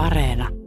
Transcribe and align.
Areena. 0.00 0.59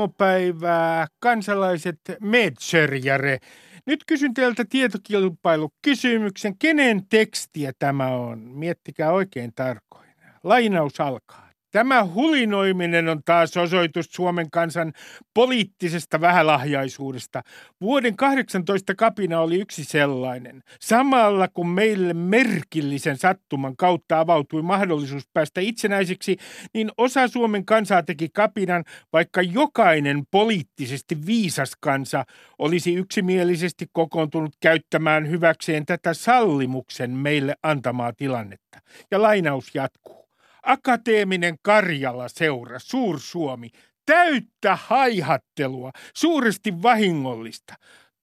Aamupäivää, 0.00 1.06
kansalaiset 1.18 2.00
Medsörjäre. 2.20 3.38
Nyt 3.86 4.04
kysyn 4.06 4.34
teiltä 4.34 4.64
tietokilpailukysymyksen. 4.64 6.58
Kenen 6.58 7.06
tekstiä 7.08 7.72
tämä 7.78 8.06
on? 8.06 8.38
Miettikää 8.38 9.12
oikein 9.12 9.52
tarkoin. 9.54 10.10
Lainaus 10.44 11.00
alkaa. 11.00 11.49
Tämä 11.70 12.04
hulinoiminen 12.04 13.08
on 13.08 13.22
taas 13.24 13.56
osoitus 13.56 14.06
Suomen 14.10 14.50
kansan 14.50 14.92
poliittisesta 15.34 16.20
vähälahjaisuudesta. 16.20 17.42
Vuoden 17.80 18.16
18 18.16 18.94
kapina 18.94 19.40
oli 19.40 19.60
yksi 19.60 19.84
sellainen. 19.84 20.62
Samalla 20.80 21.48
kun 21.48 21.68
meille 21.68 22.14
merkillisen 22.14 23.18
sattuman 23.18 23.76
kautta 23.76 24.20
avautui 24.20 24.62
mahdollisuus 24.62 25.28
päästä 25.32 25.60
itsenäiseksi, 25.60 26.36
niin 26.74 26.90
osa 26.98 27.28
Suomen 27.28 27.64
kansaa 27.64 28.02
teki 28.02 28.28
kapinan, 28.28 28.84
vaikka 29.12 29.42
jokainen 29.42 30.22
poliittisesti 30.30 31.26
viisas 31.26 31.72
kansa 31.80 32.24
olisi 32.58 32.94
yksimielisesti 32.94 33.86
kokoontunut 33.92 34.56
käyttämään 34.60 35.28
hyväkseen 35.28 35.86
tätä 35.86 36.14
sallimuksen 36.14 37.10
meille 37.10 37.54
antamaa 37.62 38.12
tilannetta. 38.12 38.78
Ja 39.10 39.22
lainaus 39.22 39.74
jatkuu. 39.74 40.19
Akateeminen 40.62 41.56
Karjala 41.62 42.28
seura, 42.28 42.78
Suur-Suomi, 42.78 43.70
täyttä 44.06 44.76
haihattelua, 44.76 45.90
suuresti 46.14 46.82
vahingollista. 46.82 47.74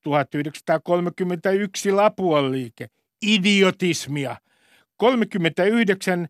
1931 0.03 1.91
Lapuan 1.91 2.51
liike, 2.51 2.87
idiotismia. 3.21 4.37
39 4.97 6.27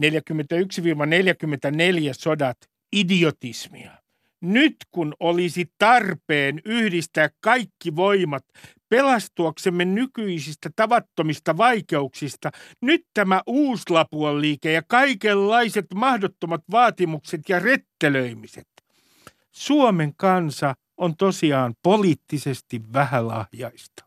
41-44 0.00 0.04
sodat, 2.12 2.58
idiotismia. 2.92 3.90
Nyt 4.40 4.76
kun 4.90 5.14
olisi 5.20 5.72
tarpeen 5.78 6.60
yhdistää 6.64 7.30
kaikki 7.40 7.96
voimat 7.96 8.44
pelastuaksemme 8.88 9.84
nykyisistä 9.84 10.70
tavattomista 10.76 11.56
vaikeuksista, 11.56 12.50
nyt 12.82 13.02
tämä 13.14 13.42
uuslapuan 13.46 14.40
liike 14.40 14.72
ja 14.72 14.82
kaikenlaiset 14.88 15.86
mahdottomat 15.94 16.60
vaatimukset 16.70 17.40
ja 17.48 17.58
rettelöimiset. 17.58 18.68
Suomen 19.52 20.12
kansa 20.16 20.74
on 20.96 21.16
tosiaan 21.16 21.74
poliittisesti 21.82 22.82
vähälahjaista. 22.92 24.06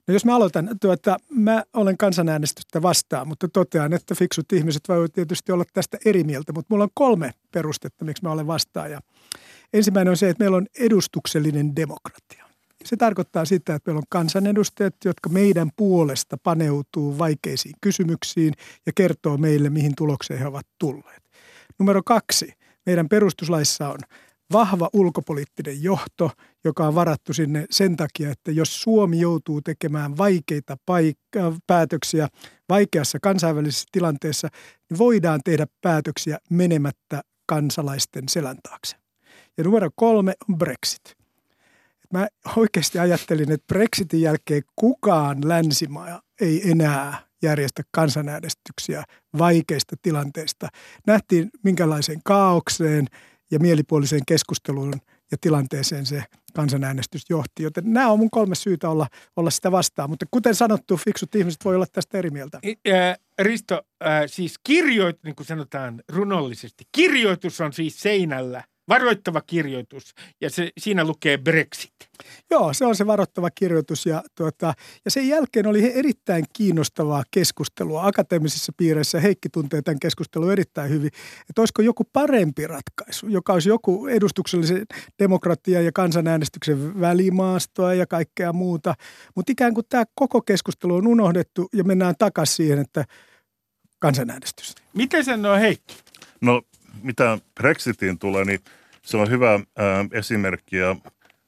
No 0.08 0.14
jos 0.14 0.26
mä 0.26 0.36
aloitan, 0.36 0.70
tuota, 0.82 1.18
mä 1.30 1.64
olen 1.74 1.98
kansanäänestystä 1.98 2.82
vastaan, 2.82 3.28
mutta 3.28 3.48
totean, 3.48 3.94
että 3.94 4.16
fiksut 4.16 4.52
ihmiset 4.54 4.82
voivat 4.88 5.14
tietysti 5.14 5.52
olla 5.52 5.64
tästä 5.74 5.98
eri 6.06 6.24
mieltä, 6.24 6.54
mutta 6.54 6.74
mulla 6.74 6.84
on 6.84 6.90
kolme 6.94 7.34
perustetta, 7.52 8.06
miksi 8.06 8.24
mä 8.24 8.32
olen 8.32 8.48
vastaan. 8.48 8.92
Ja 8.92 9.00
ensimmäinen 9.74 10.12
on 10.12 10.18
se, 10.18 10.30
että 10.30 10.44
meillä 10.44 10.58
on 10.58 10.68
edustuksellinen 10.80 11.76
demokratia. 11.76 12.51
Se 12.86 12.98
tarkoittaa 12.98 13.46
sitä, 13.46 13.76
että 13.76 13.92
meillä 13.92 14.00
on 14.00 14.04
kansanedustajat, 14.10 14.96
jotka 15.06 15.30
meidän 15.30 15.70
puolesta 15.76 16.38
paneutuu 16.44 17.18
vaikeisiin 17.18 17.76
kysymyksiin 17.82 18.54
ja 18.86 18.92
kertoo 18.96 19.38
meille, 19.38 19.70
mihin 19.70 19.94
tulokseen 19.98 20.40
he 20.40 20.48
ovat 20.48 20.68
tulleet. 20.80 21.24
Numero 21.80 22.02
kaksi. 22.06 22.54
Meidän 22.86 23.10
perustuslaissa 23.10 23.90
on 23.90 24.00
vahva 24.52 24.90
ulkopoliittinen 24.94 25.84
johto, 25.84 26.32
joka 26.64 26.88
on 26.88 26.96
varattu 26.96 27.34
sinne 27.34 27.66
sen 27.70 27.98
takia, 27.98 28.32
että 28.32 28.52
jos 28.52 28.82
Suomi 28.82 29.20
joutuu 29.20 29.62
tekemään 29.62 30.18
vaikeita 30.18 30.78
paikka- 30.86 31.60
päätöksiä 31.68 32.28
vaikeassa 32.70 33.20
kansainvälisessä 33.22 33.86
tilanteessa, 33.92 34.48
niin 34.90 34.98
voidaan 34.98 35.40
tehdä 35.46 35.68
päätöksiä 35.82 36.38
menemättä 36.50 37.22
kansalaisten 37.46 38.30
selän 38.30 38.58
taakse. 38.64 38.96
Ja 39.58 39.64
numero 39.64 39.90
kolme 39.96 40.34
on 40.50 40.58
Brexit 40.58 41.21
mä 42.12 42.28
oikeasti 42.56 43.00
ajattelin, 43.00 43.52
että 43.52 43.68
Brexitin 43.68 44.22
jälkeen 44.22 44.64
kukaan 44.76 45.38
länsimaa 45.44 46.22
ei 46.42 46.72
enää 46.72 47.18
järjestä 47.44 47.84
kansanäänestyksiä 47.92 49.04
vaikeista 49.38 49.96
tilanteista. 50.02 50.68
Nähtiin 51.08 51.50
minkälaiseen 51.64 52.22
kaaukseen 52.26 53.08
ja 53.52 53.60
mielipuoliseen 53.60 54.22
keskusteluun 54.28 54.94
ja 55.32 55.38
tilanteeseen 55.42 56.06
se 56.06 56.24
kansanäänestys 56.54 57.22
johti. 57.30 57.64
Joten 57.64 57.94
nämä 57.94 58.12
on 58.12 58.20
mun 58.20 58.30
kolme 58.30 58.56
syytä 58.56 58.90
olla, 58.90 59.08
olla 59.36 59.50
sitä 59.50 59.72
vastaan. 59.72 60.10
Mutta 60.10 60.26
kuten 60.32 60.56
sanottu, 60.56 60.98
fiksut 60.98 61.36
ihmiset 61.36 61.66
voi 61.66 61.76
olla 61.76 61.86
tästä 61.92 62.18
eri 62.18 62.30
mieltä. 62.30 62.60
Risto, 63.40 63.82
siis 64.28 64.56
kirjoit, 64.64 65.24
niin 65.24 65.36
kuin 65.36 65.48
sanotaan 65.48 66.02
runollisesti, 66.10 66.84
kirjoitus 66.92 67.62
on 67.62 67.74
siis 67.74 68.00
seinällä 68.00 68.64
varoittava 68.92 69.42
kirjoitus 69.42 70.14
ja 70.42 70.50
se, 70.50 70.70
siinä 70.78 71.04
lukee 71.04 71.38
Brexit. 71.38 71.94
Joo, 72.50 72.74
se 72.74 72.86
on 72.86 72.96
se 72.96 73.08
varoittava 73.08 73.50
kirjoitus 73.56 74.06
ja, 74.06 74.24
tuota, 74.36 74.74
ja 75.06 75.12
sen 75.12 75.28
jälkeen 75.28 75.68
oli 75.68 75.94
erittäin 75.96 76.46
kiinnostavaa 76.54 77.24
keskustelua 77.32 78.06
akateemisissa 78.06 78.72
piireissä. 78.78 79.20
Heikki 79.20 79.50
tuntee 79.50 79.82
tämän 79.82 80.00
keskustelun 80.00 80.52
erittäin 80.52 80.90
hyvin, 80.90 81.08
että 81.50 81.62
olisiko 81.62 81.82
joku 81.82 82.04
parempi 82.14 82.68
ratkaisu, 82.68 83.28
joka 83.28 83.54
olisi 83.54 83.70
joku 83.70 84.08
edustuksellisen 84.08 84.86
demokratia 85.20 85.82
ja 85.82 85.92
kansanäänestyksen 85.92 87.02
välimaastoa 87.02 87.94
ja 87.94 88.08
kaikkea 88.08 88.54
muuta. 88.54 88.94
Mutta 89.36 89.52
ikään 89.52 89.74
kuin 89.74 89.86
tämä 89.90 90.04
koko 90.16 90.42
keskustelu 90.42 90.96
on 90.96 91.08
unohdettu 91.08 91.70
ja 91.74 91.84
mennään 91.84 92.16
takaisin 92.18 92.56
siihen, 92.56 92.80
että 92.80 93.06
kansanäänestys. 94.00 94.76
Miten 94.94 95.26
sen 95.26 95.46
on 95.46 95.60
Heikki? 95.60 95.96
No 96.42 96.62
mitä 97.04 97.38
Brexitiin 97.56 98.20
tulee, 98.20 98.46
niin 98.46 98.60
se 99.06 99.18
on 99.18 99.30
hyvä 99.30 99.52
ää, 99.52 100.06
esimerkki 100.12 100.78
ja 100.78 100.96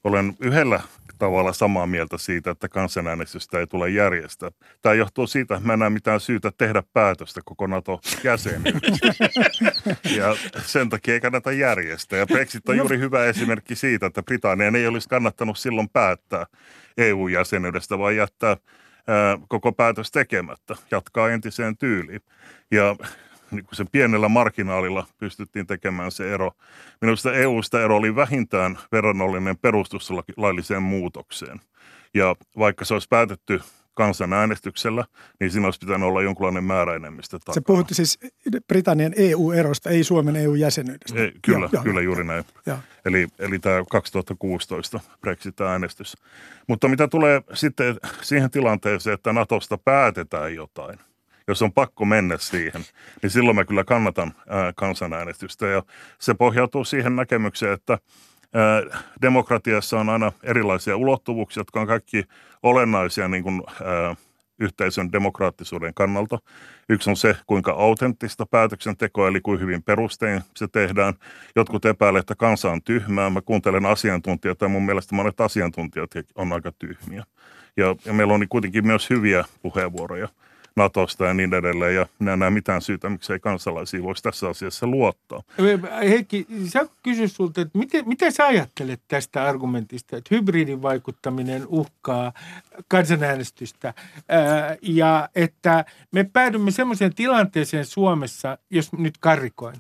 olen 0.04 0.34
yhdellä 0.40 0.82
tavalla 1.18 1.54
samaa 1.54 1.88
mieltä 1.88 2.18
siitä, 2.18 2.52
että 2.52 2.70
kansanäänestystä 2.70 3.60
ei 3.60 3.68
tule 3.68 3.90
järjestää. 3.90 4.50
Tämä 4.82 4.96
johtuu 4.96 5.28
siitä, 5.28 5.56
että 5.56 5.68
mä 5.68 5.74
en 5.74 5.80
näe 5.80 5.90
mitään 5.90 6.20
syytä 6.20 6.52
tehdä 6.58 6.84
päätöstä 6.94 7.42
koko 7.46 7.68
NATO-jäsenyydestä. 7.68 9.08
ja 10.18 10.36
sen 10.66 10.90
takia 10.90 11.14
ei 11.14 11.22
kannata 11.22 11.52
järjestää. 11.52 12.20
Ja 12.20 12.26
Brexit 12.26 12.70
on 12.70 12.78
no. 12.78 12.84
juuri 12.84 13.00
hyvä 13.00 13.26
esimerkki 13.26 13.76
siitä, 13.76 14.06
että 14.06 14.24
Britannian 14.24 14.76
ei 14.76 14.88
olisi 14.88 15.10
kannattanut 15.10 15.58
silloin 15.58 15.90
päättää 15.90 16.46
EU-jäsenyydestä, 16.98 18.00
vaan 18.00 18.16
jättää 18.16 18.58
ää, 19.08 19.38
koko 19.48 19.72
päätös 19.72 20.12
tekemättä, 20.12 20.76
jatkaa 20.92 21.30
entiseen 21.30 21.78
tyyliin. 21.78 22.22
Ja 22.72 22.96
niin 23.54 23.66
kuin 23.66 23.76
sen 23.76 23.88
pienellä 23.92 24.30
marginaalilla 24.30 25.08
pystyttiin 25.18 25.68
tekemään 25.68 26.12
se 26.12 26.34
ero. 26.34 26.52
Minusta 27.02 27.34
EUsta 27.34 27.84
ero 27.84 27.98
oli 27.98 28.16
vähintään 28.16 28.80
verrannollinen 28.92 29.58
perustuslailliseen 29.58 30.84
muutokseen. 30.84 31.60
Ja 32.14 32.36
vaikka 32.58 32.86
se 32.86 32.94
olisi 32.94 33.08
päätetty 33.10 33.62
kansanäänestyksellä, 33.94 35.06
niin 35.40 35.52
siinä 35.52 35.68
olisi 35.68 35.80
pitänyt 35.80 36.08
olla 36.08 36.22
jonkunlainen 36.22 36.64
määräenemmistö 36.64 37.40
takana. 37.40 37.54
Se 37.54 37.62
puhutti 37.62 37.94
siis 37.94 38.20
Britannian 38.68 39.14
EU-erosta, 39.16 39.90
ei 39.90 40.04
Suomen 40.04 40.36
EU-jäsenyydestä. 40.36 41.20
Ei, 41.20 41.32
kyllä, 41.42 41.70
joo, 41.74 41.84
kyllä 41.84 42.02
joo, 42.02 42.06
juuri 42.06 42.24
näin. 42.24 42.44
Joo. 42.66 42.78
Eli, 43.06 43.28
eli 43.40 43.60
tämä 43.60 43.84
2016 43.92 45.00
Brexit-äänestys. 45.22 46.18
Mutta 46.68 46.88
mitä 46.88 47.08
tulee 47.08 47.42
sitten 47.54 47.96
siihen 48.22 48.52
tilanteeseen, 48.52 49.14
että 49.14 49.34
Natosta 49.34 49.78
päätetään 49.78 50.56
jotain– 50.56 51.00
jos 51.48 51.62
on 51.62 51.74
pakko 51.74 52.06
mennä 52.06 52.38
siihen, 52.38 52.82
niin 53.22 53.30
silloin 53.30 53.56
mä 53.56 53.66
kyllä 53.66 53.84
kannatan 53.84 54.34
ää, 54.50 54.74
kansanäänestystä. 54.76 55.68
Ja 55.68 55.84
se 56.20 56.34
pohjautuu 56.34 56.84
siihen 56.84 57.16
näkemykseen, 57.16 57.74
että 57.74 57.98
ää, 58.54 59.02
demokratiassa 59.22 60.00
on 60.00 60.10
aina 60.10 60.32
erilaisia 60.44 60.98
ulottuvuuksia, 60.98 61.62
jotka 61.62 61.82
on 61.82 61.88
kaikki 61.88 62.24
olennaisia 62.64 63.28
niin 63.28 63.44
kuin, 63.44 63.64
ää, 63.84 64.16
yhteisön 64.60 65.12
demokraattisuuden 65.12 65.94
kannalta. 65.94 66.40
Yksi 66.90 67.10
on 67.10 67.18
se, 67.18 67.36
kuinka 67.48 67.72
autenttista 67.72 68.46
päätöksentekoa, 68.46 69.28
eli 69.28 69.42
kuin 69.42 69.60
hyvin 69.60 69.84
perustein 69.84 70.42
se 70.56 70.68
tehdään. 70.68 71.14
Jotkut 71.56 71.86
epäilevät, 71.86 72.24
että 72.24 72.36
kansa 72.36 72.72
on 72.72 72.84
tyhmää. 72.84 73.30
Mä 73.30 73.42
kuuntelen 73.42 73.86
asiantuntijoita 73.86 74.66
ja 74.66 74.70
mun 74.70 74.86
mielestä 74.86 75.16
monet 75.16 75.42
asiantuntijat 75.42 76.12
on 76.36 76.54
aika 76.54 76.72
tyhmiä. 76.80 77.24
Ja, 77.78 77.96
ja 78.06 78.14
meillä 78.14 78.34
on 78.34 78.48
kuitenkin 78.50 78.88
myös 78.88 79.10
hyviä 79.10 79.46
puheenvuoroja– 79.62 80.28
Natosta 80.76 81.26
ja 81.26 81.34
niin 81.34 81.54
edelleen. 81.54 81.96
Ja 81.96 82.08
minä 82.20 82.36
näen 82.36 82.54
mitään 82.54 82.82
syytä, 82.82 83.10
miksei 83.10 83.40
kansalaisia 83.40 84.04
voisi 84.04 84.24
tässä 84.24 84.50
asiassa 84.50 84.88
luottaa. 84.88 85.42
Heikki, 86.10 86.48
sä 86.68 86.86
kysyn 87.04 87.30
sulta, 87.30 87.62
että 87.62 87.78
miten, 87.78 88.08
mitä 88.08 88.32
sä 88.32 88.46
ajattelet 88.46 89.02
tästä 89.08 89.44
argumentista, 89.44 90.18
että 90.18 90.36
hybridivaikuttaminen 90.36 91.64
uhkaa 91.68 92.34
kansanäänestystä 92.88 93.94
ää, 94.30 94.78
ja 94.82 95.30
että 95.36 95.86
me 96.12 96.24
päädymme 96.24 96.72
semmoiseen 96.72 97.16
tilanteeseen 97.16 97.86
Suomessa, 97.86 98.58
jos 98.70 98.94
nyt 98.94 99.18
karrikoin, 99.18 99.76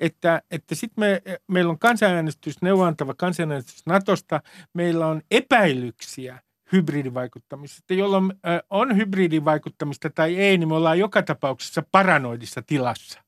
että, 0.00 0.42
että 0.50 0.74
sitten 0.74 1.02
me, 1.02 1.22
meillä 1.46 1.70
on 1.70 1.78
kansanäänestys, 1.78 2.62
neuvontava 2.62 3.14
kansanäänestys 3.14 3.86
Natosta, 3.86 4.40
meillä 4.74 5.06
on 5.06 5.22
epäilyksiä– 5.30 6.38
hybridivaikuttamisesta. 6.72 7.94
Jolloin 7.94 8.32
on 8.70 8.96
hybridivaikuttamista 8.96 10.10
tai 10.10 10.36
ei, 10.36 10.58
niin 10.58 10.68
me 10.68 10.74
ollaan 10.74 10.98
joka 10.98 11.22
tapauksessa 11.22 11.82
paranoidissa 11.92 12.62
tilassa. 12.62 13.20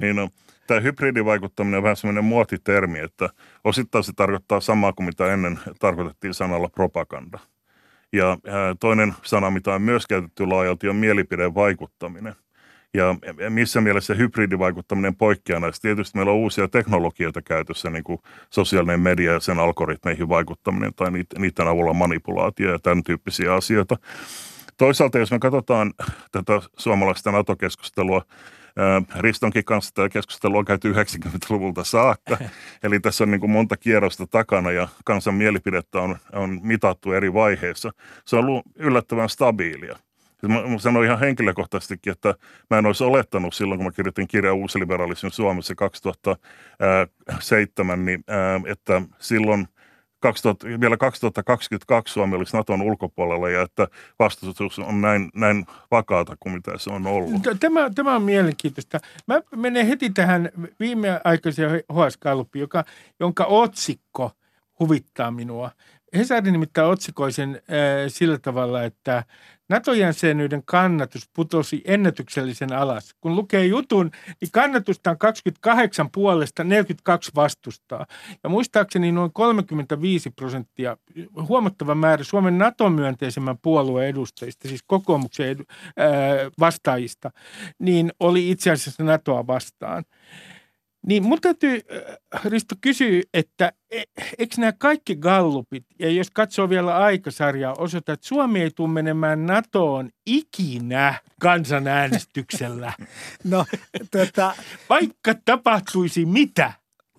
Niin 0.00 0.16
no, 0.16 0.28
tämä 0.66 0.80
hybridivaikuttaminen 0.80 1.78
on 1.78 1.82
vähän 1.82 1.96
semmoinen 1.96 2.24
muotitermi, 2.24 2.98
että 2.98 3.28
osittain 3.64 4.04
se 4.04 4.12
tarkoittaa 4.12 4.60
samaa 4.60 4.92
kuin 4.92 5.06
mitä 5.06 5.32
ennen 5.32 5.58
tarkoitettiin 5.78 6.34
sanalla 6.34 6.68
propaganda. 6.68 7.38
Ja 8.12 8.38
toinen 8.80 9.14
sana, 9.22 9.50
mitä 9.50 9.74
on 9.74 9.82
myös 9.82 10.06
käytetty 10.06 10.46
laajalti, 10.46 10.88
on 10.88 10.96
mielipidevaikuttaminen– 10.96 12.34
ja 12.94 13.14
missä 13.50 13.80
mielessä 13.80 14.14
hybridivaikuttaminen 14.14 15.16
poikkeaa 15.16 15.60
näistä? 15.60 15.82
Tietysti 15.82 16.18
meillä 16.18 16.32
on 16.32 16.38
uusia 16.38 16.68
teknologioita 16.68 17.42
käytössä, 17.42 17.90
niin 17.90 18.04
kuin 18.04 18.18
sosiaalinen 18.50 19.00
media 19.00 19.32
ja 19.32 19.40
sen 19.40 19.58
algoritmeihin 19.58 20.28
vaikuttaminen 20.28 20.94
tai 20.94 21.10
niiden 21.10 21.68
avulla 21.68 21.92
manipulaatio 21.92 22.72
ja 22.72 22.78
tämän 22.78 23.04
tyyppisiä 23.04 23.54
asioita. 23.54 23.96
Toisaalta, 24.76 25.18
jos 25.18 25.30
me 25.30 25.38
katsotaan 25.38 25.94
tätä 26.32 26.60
suomalaista 26.76 27.32
NATO-keskustelua, 27.32 28.22
Ristonkin 29.18 29.64
kanssa 29.64 29.94
tämä 29.94 30.08
keskustelu 30.08 30.56
on 30.56 30.64
käyty 30.64 30.92
90-luvulta 30.92 31.84
saakka, 31.84 32.38
eli 32.82 33.00
tässä 33.00 33.24
on 33.24 33.30
niin 33.30 33.40
kuin 33.40 33.50
monta 33.50 33.76
kierrosta 33.76 34.26
takana 34.26 34.70
ja 34.70 34.88
kansan 35.04 35.34
mielipidettä 35.34 36.00
on, 36.00 36.16
on 36.32 36.60
mitattu 36.62 37.12
eri 37.12 37.32
vaiheissa. 37.32 37.90
Se 38.26 38.36
on 38.36 38.44
ollut 38.44 38.64
yllättävän 38.74 39.28
stabiilia. 39.28 39.98
Mä, 40.42 40.62
mä 40.62 40.78
sanoin 40.78 41.06
ihan 41.06 41.18
henkilökohtaisestikin, 41.18 42.12
että 42.12 42.34
mä 42.70 42.78
en 42.78 42.86
olisi 42.86 43.04
olettanut 43.04 43.54
silloin, 43.54 43.78
kun 43.78 43.86
mä 43.86 43.92
kirjoitin 43.92 44.28
kirjan 44.28 44.54
uusliberalismin 44.54 45.32
Suomessa 45.32 45.74
2007, 45.74 48.04
niin, 48.04 48.24
että 48.66 49.02
silloin 49.18 49.68
2000, 50.20 50.66
vielä 50.80 50.96
2022 50.96 52.12
Suomi 52.12 52.36
olisi 52.36 52.56
Naton 52.56 52.82
ulkopuolella 52.82 53.48
ja 53.48 53.62
että 53.62 53.88
vastustus 54.18 54.78
on 54.78 55.00
näin, 55.00 55.30
näin 55.34 55.66
vakaata 55.90 56.36
kuin 56.40 56.52
mitä 56.52 56.78
se 56.78 56.90
on 56.90 57.06
ollut. 57.06 57.42
Tämä, 57.60 57.90
tämä 57.94 58.16
on 58.16 58.22
mielenkiintoista. 58.22 59.00
Mä 59.26 59.40
menen 59.56 59.86
heti 59.86 60.10
tähän 60.10 60.50
viimeaikaiseen 60.80 61.70
HS 61.70 62.18
joka, 62.54 62.84
jonka 63.20 63.44
otsikko 63.44 64.30
huvittaa 64.80 65.30
minua. 65.30 65.70
Hesari 66.16 66.52
nimittäin 66.52 66.88
otsikoi 66.88 67.32
sen 67.32 67.50
äh, 67.50 67.60
sillä 68.08 68.38
tavalla, 68.38 68.84
että 68.84 69.24
NATO-jäsenyyden 69.68 70.62
kannatus 70.64 71.30
putosi 71.32 71.82
ennätyksellisen 71.84 72.72
alas. 72.72 73.14
Kun 73.20 73.36
lukee 73.36 73.66
jutun, 73.66 74.10
niin 74.40 74.50
kannatusta 74.52 75.10
on 75.10 75.18
28 75.18 76.10
puolesta, 76.10 76.64
42 76.64 77.30
vastustaa. 77.34 78.06
Ja 78.42 78.48
muistaakseni 78.48 79.12
noin 79.12 79.32
35 79.32 80.30
prosenttia, 80.30 80.96
huomattava 81.48 81.94
määrä 81.94 82.24
Suomen 82.24 82.58
NATO-myönteisemmän 82.58 83.58
puolueen 83.62 84.08
edustajista, 84.08 84.68
siis 84.68 84.82
kokoomuksen 84.86 85.48
edu, 85.48 85.62
ää, 85.96 86.08
vastaajista, 86.60 87.30
niin 87.78 88.12
oli 88.20 88.50
itse 88.50 88.70
asiassa 88.70 89.04
NATOa 89.04 89.46
vastaan. 89.46 90.04
Niin 91.06 91.22
mun 91.22 91.40
täytyy, 91.40 91.80
Risto, 92.44 92.74
kysyä, 92.80 93.22
että 93.34 93.72
e, 93.90 94.02
eikö 94.38 94.54
nämä 94.58 94.72
kaikki 94.72 95.16
gallupit, 95.16 95.84
ja 95.98 96.10
jos 96.10 96.30
katsoo 96.30 96.68
vielä 96.68 96.96
aikasarjaa, 96.96 97.74
osoita, 97.78 98.12
että 98.12 98.28
Suomi 98.28 98.62
ei 98.62 98.70
tule 98.70 98.88
menemään 98.88 99.46
NATOon 99.46 100.10
ikinä 100.26 101.14
kansanäänestyksellä. 101.40 102.92
no, 103.44 103.64
tota... 104.10 104.54
Vaikka 104.88 105.34
tapahtuisi 105.44 106.26
mitä. 106.26 106.72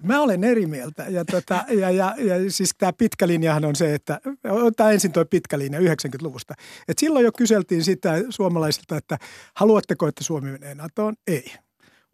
Mä 0.04 0.22
olen 0.22 0.44
eri 0.44 0.66
mieltä. 0.66 1.06
Ja, 1.10 1.26
tota, 1.26 1.66
ja, 1.70 1.92
ja, 1.92 2.16
ja 2.18 2.52
siis 2.52 2.72
tämä 2.78 2.94
pitkä 2.94 3.28
linjahan 3.28 3.66
on 3.66 3.76
se, 3.76 3.94
että 3.94 4.22
otetaan 4.50 4.94
ensin 4.94 5.12
tuo 5.12 5.26
pitkä 5.26 5.60
linja 5.60 5.80
90-luvusta. 5.80 6.54
Et 6.88 6.98
silloin 6.98 7.26
jo 7.26 7.31
kyseltiin 7.31 7.84
sitä 7.84 8.14
suomalaisilta, 8.30 8.98
että 8.98 9.18
haluatteko, 9.56 10.08
että 10.08 10.24
Suomi 10.24 10.52
menee 10.52 10.76
NATOon? 10.76 11.16
Ei. 11.28 11.54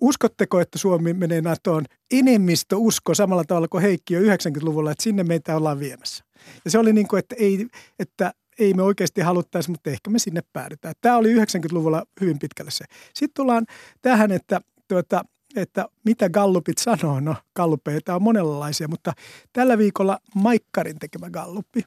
Uskotteko, 0.02 0.60
että 0.60 0.78
Suomi 0.78 1.14
menee 1.14 1.42
NATOon? 1.42 1.86
Enemmistö 2.12 2.78
usko 2.78 3.14
samalla 3.14 3.44
tavalla 3.44 3.68
kuin 3.68 3.82
Heikki 3.82 4.14
jo 4.14 4.20
90-luvulla, 4.20 4.92
että 4.92 5.04
sinne 5.04 5.24
meitä 5.24 5.58
ollaan 5.58 5.80
viemässä. 5.80 6.26
Ja 6.66 6.72
se 6.72 6.80
oli 6.80 6.94
niin 6.94 7.08
kuin, 7.08 7.20
että 7.20 7.36
ei, 7.40 7.68
että 8.00 8.34
ei 8.60 8.74
me 8.74 8.84
oikeasti 8.84 9.22
haluttaisi, 9.22 9.72
mutta 9.72 9.90
ehkä 9.90 10.10
me 10.10 10.20
sinne 10.20 10.42
päädytään. 10.54 10.96
Tämä 11.02 11.18
oli 11.18 11.36
90-luvulla 11.36 12.04
hyvin 12.22 12.40
pitkälle 12.40 12.72
se. 12.72 12.86
Sitten 13.14 13.34
tullaan 13.36 13.66
tähän, 14.02 14.32
että, 14.32 14.62
tuota, 14.88 15.26
että 15.56 15.86
mitä 16.06 16.30
gallupit 16.30 16.78
sanoo. 16.78 17.20
No, 17.20 17.36
gallupeita 17.56 18.16
on 18.16 18.22
monenlaisia, 18.22 18.88
mutta 18.88 19.14
tällä 19.54 19.78
viikolla 19.78 20.20
Maikkarin 20.36 21.00
tekemä 21.00 21.30
galluppi 21.30 21.84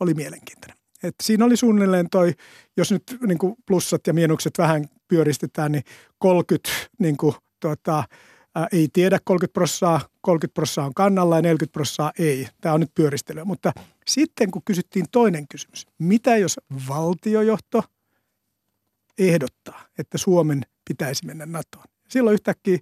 oli 0.00 0.14
mielenkiintoinen. 0.14 0.76
Et 1.02 1.14
siinä 1.22 1.44
oli 1.44 1.56
suunnilleen 1.56 2.10
toi, 2.10 2.32
jos 2.76 2.92
nyt 2.92 3.02
niin 3.26 3.54
plussat 3.66 4.06
ja 4.06 4.12
miinukset 4.12 4.58
vähän 4.58 4.84
pyöristetään, 5.08 5.72
niin 5.72 5.82
30 6.18 6.70
niin 6.98 7.16
kuin, 7.16 7.34
tota, 7.68 8.04
ää, 8.54 8.68
ei 8.72 8.88
tiedä 8.92 9.18
30 9.24 9.52
prossaa, 9.52 10.00
30 10.20 10.54
prossaa 10.54 10.86
on 10.86 10.94
kannalla 10.94 11.36
ja 11.36 11.42
40 11.42 11.72
prossaa 11.72 12.12
ei. 12.18 12.48
Tämä 12.60 12.74
on 12.74 12.80
nyt 12.80 12.94
pyöristelyä. 12.94 13.44
Mutta 13.44 13.72
sitten 14.06 14.50
kun 14.50 14.62
kysyttiin 14.64 15.06
toinen 15.12 15.48
kysymys, 15.48 15.86
mitä 15.98 16.36
jos 16.36 16.60
valtiojohto 16.88 17.84
ehdottaa, 19.18 19.86
että 19.98 20.18
Suomen 20.18 20.62
pitäisi 20.88 21.26
mennä 21.26 21.46
NATOon? 21.46 21.84
Silloin 22.08 22.34
yhtäkkiä 22.34 22.78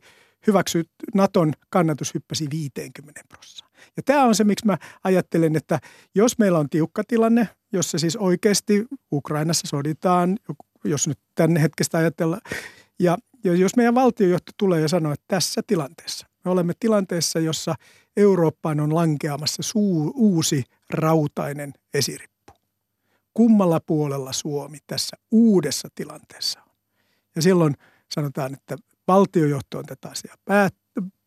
hyväksy 0.47 0.85
Naton 1.15 1.53
kannatus 1.71 2.15
hyppäsi 2.15 2.47
50 2.51 3.21
prossaa. 3.29 3.69
Ja 3.97 4.03
tämä 4.03 4.25
on 4.25 4.35
se, 4.35 4.45
miksi 4.45 4.67
mä 4.67 4.79
ajattelen, 5.05 5.57
että 5.57 5.79
jos 6.15 6.39
meillä 6.39 6.59
on 6.59 6.69
tiukka 6.69 7.03
tilanne, 7.09 7.49
jossa 7.73 7.99
siis 7.99 8.17
oikeasti 8.17 8.87
Ukrainassa 9.13 9.67
soditaan, 9.67 10.39
jos 10.85 11.09
nyt 11.09 11.19
tänne 11.35 11.63
hetkestä 11.63 11.99
ajatellaan, 11.99 12.43
ja 12.99 13.19
jos 13.45 13.77
meidän 13.77 13.95
valtiojohto 13.95 14.53
tulee 14.59 14.81
ja 14.81 14.89
sanoo, 14.89 15.13
että 15.13 15.25
tässä 15.29 15.61
tilanteessa, 15.67 16.27
me 16.45 16.51
olemme 16.51 16.73
tilanteessa, 16.81 17.39
jossa 17.39 17.75
Eurooppaan 18.17 18.81
on 18.81 18.95
lankeamassa 18.95 19.63
suu, 19.63 20.13
uusi 20.15 20.65
rautainen 20.91 21.73
esirippu. 21.95 22.53
Kummalla 23.35 23.81
puolella 23.81 24.33
Suomi 24.33 24.79
tässä 24.87 25.17
uudessa 25.31 25.89
tilanteessa 25.95 26.61
on? 26.63 26.75
Ja 27.37 27.43
silloin 27.43 27.75
sanotaan, 28.15 28.55
että 28.55 28.77
valtiojohto 29.09 29.79
on 29.79 29.87
tätä 29.87 30.09
asiaa 30.09 30.37
päät, 30.45 30.75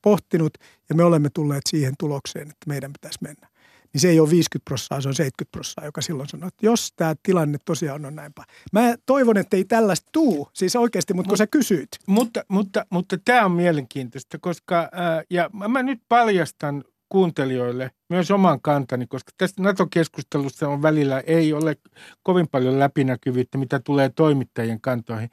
pohtinut 0.01 0.53
ja 0.89 0.95
me 0.95 1.03
olemme 1.03 1.29
tulleet 1.34 1.63
siihen 1.69 1.93
tulokseen, 2.00 2.48
että 2.50 2.65
meidän 2.67 2.93
pitäisi 2.93 3.19
mennä. 3.22 3.50
Niin 3.95 4.01
se 4.01 4.09
ei 4.09 4.19
ole 4.19 4.29
50 4.29 4.65
prosenttia, 4.65 5.01
se 5.01 5.07
on 5.07 5.15
70 5.15 5.51
prosenttia, 5.51 5.85
joka 5.85 6.01
silloin 6.01 6.29
sanoo, 6.29 6.47
että 6.47 6.65
jos 6.65 6.93
tämä 6.95 7.15
tilanne 7.23 7.57
tosiaan 7.65 8.05
on 8.05 8.15
näinpä. 8.15 8.43
Mä 8.71 8.95
toivon, 9.05 9.37
että 9.37 9.57
ei 9.57 9.65
tällaista 9.65 10.09
tuu, 10.11 10.49
siis 10.53 10.75
oikeasti, 10.75 11.13
mutta 11.13 11.27
kun 11.27 11.33
Mut, 11.33 11.37
sä 11.37 11.47
kysyit. 11.47 11.87
Mutta, 12.07 12.43
mutta, 12.47 12.85
mutta 12.89 13.17
tämä 13.25 13.45
on 13.45 13.51
mielenkiintoista, 13.51 14.37
koska, 14.41 14.89
ää, 14.91 15.23
ja 15.29 15.49
mä 15.69 15.83
nyt 15.83 15.99
paljastan 16.09 16.83
kuuntelijoille 17.09 17.91
myös 18.09 18.31
oman 18.31 18.61
kantani, 18.61 19.07
koska 19.07 19.31
tästä 19.37 19.63
NATO-keskustelussa 19.63 20.69
on 20.69 20.81
välillä 20.81 21.19
ei 21.19 21.53
ole 21.53 21.75
kovin 22.23 22.47
paljon 22.47 22.79
läpinäkyvyyttä, 22.79 23.57
mitä 23.57 23.79
tulee 23.79 24.09
toimittajien 24.09 24.81
kantoihin. 24.81 25.29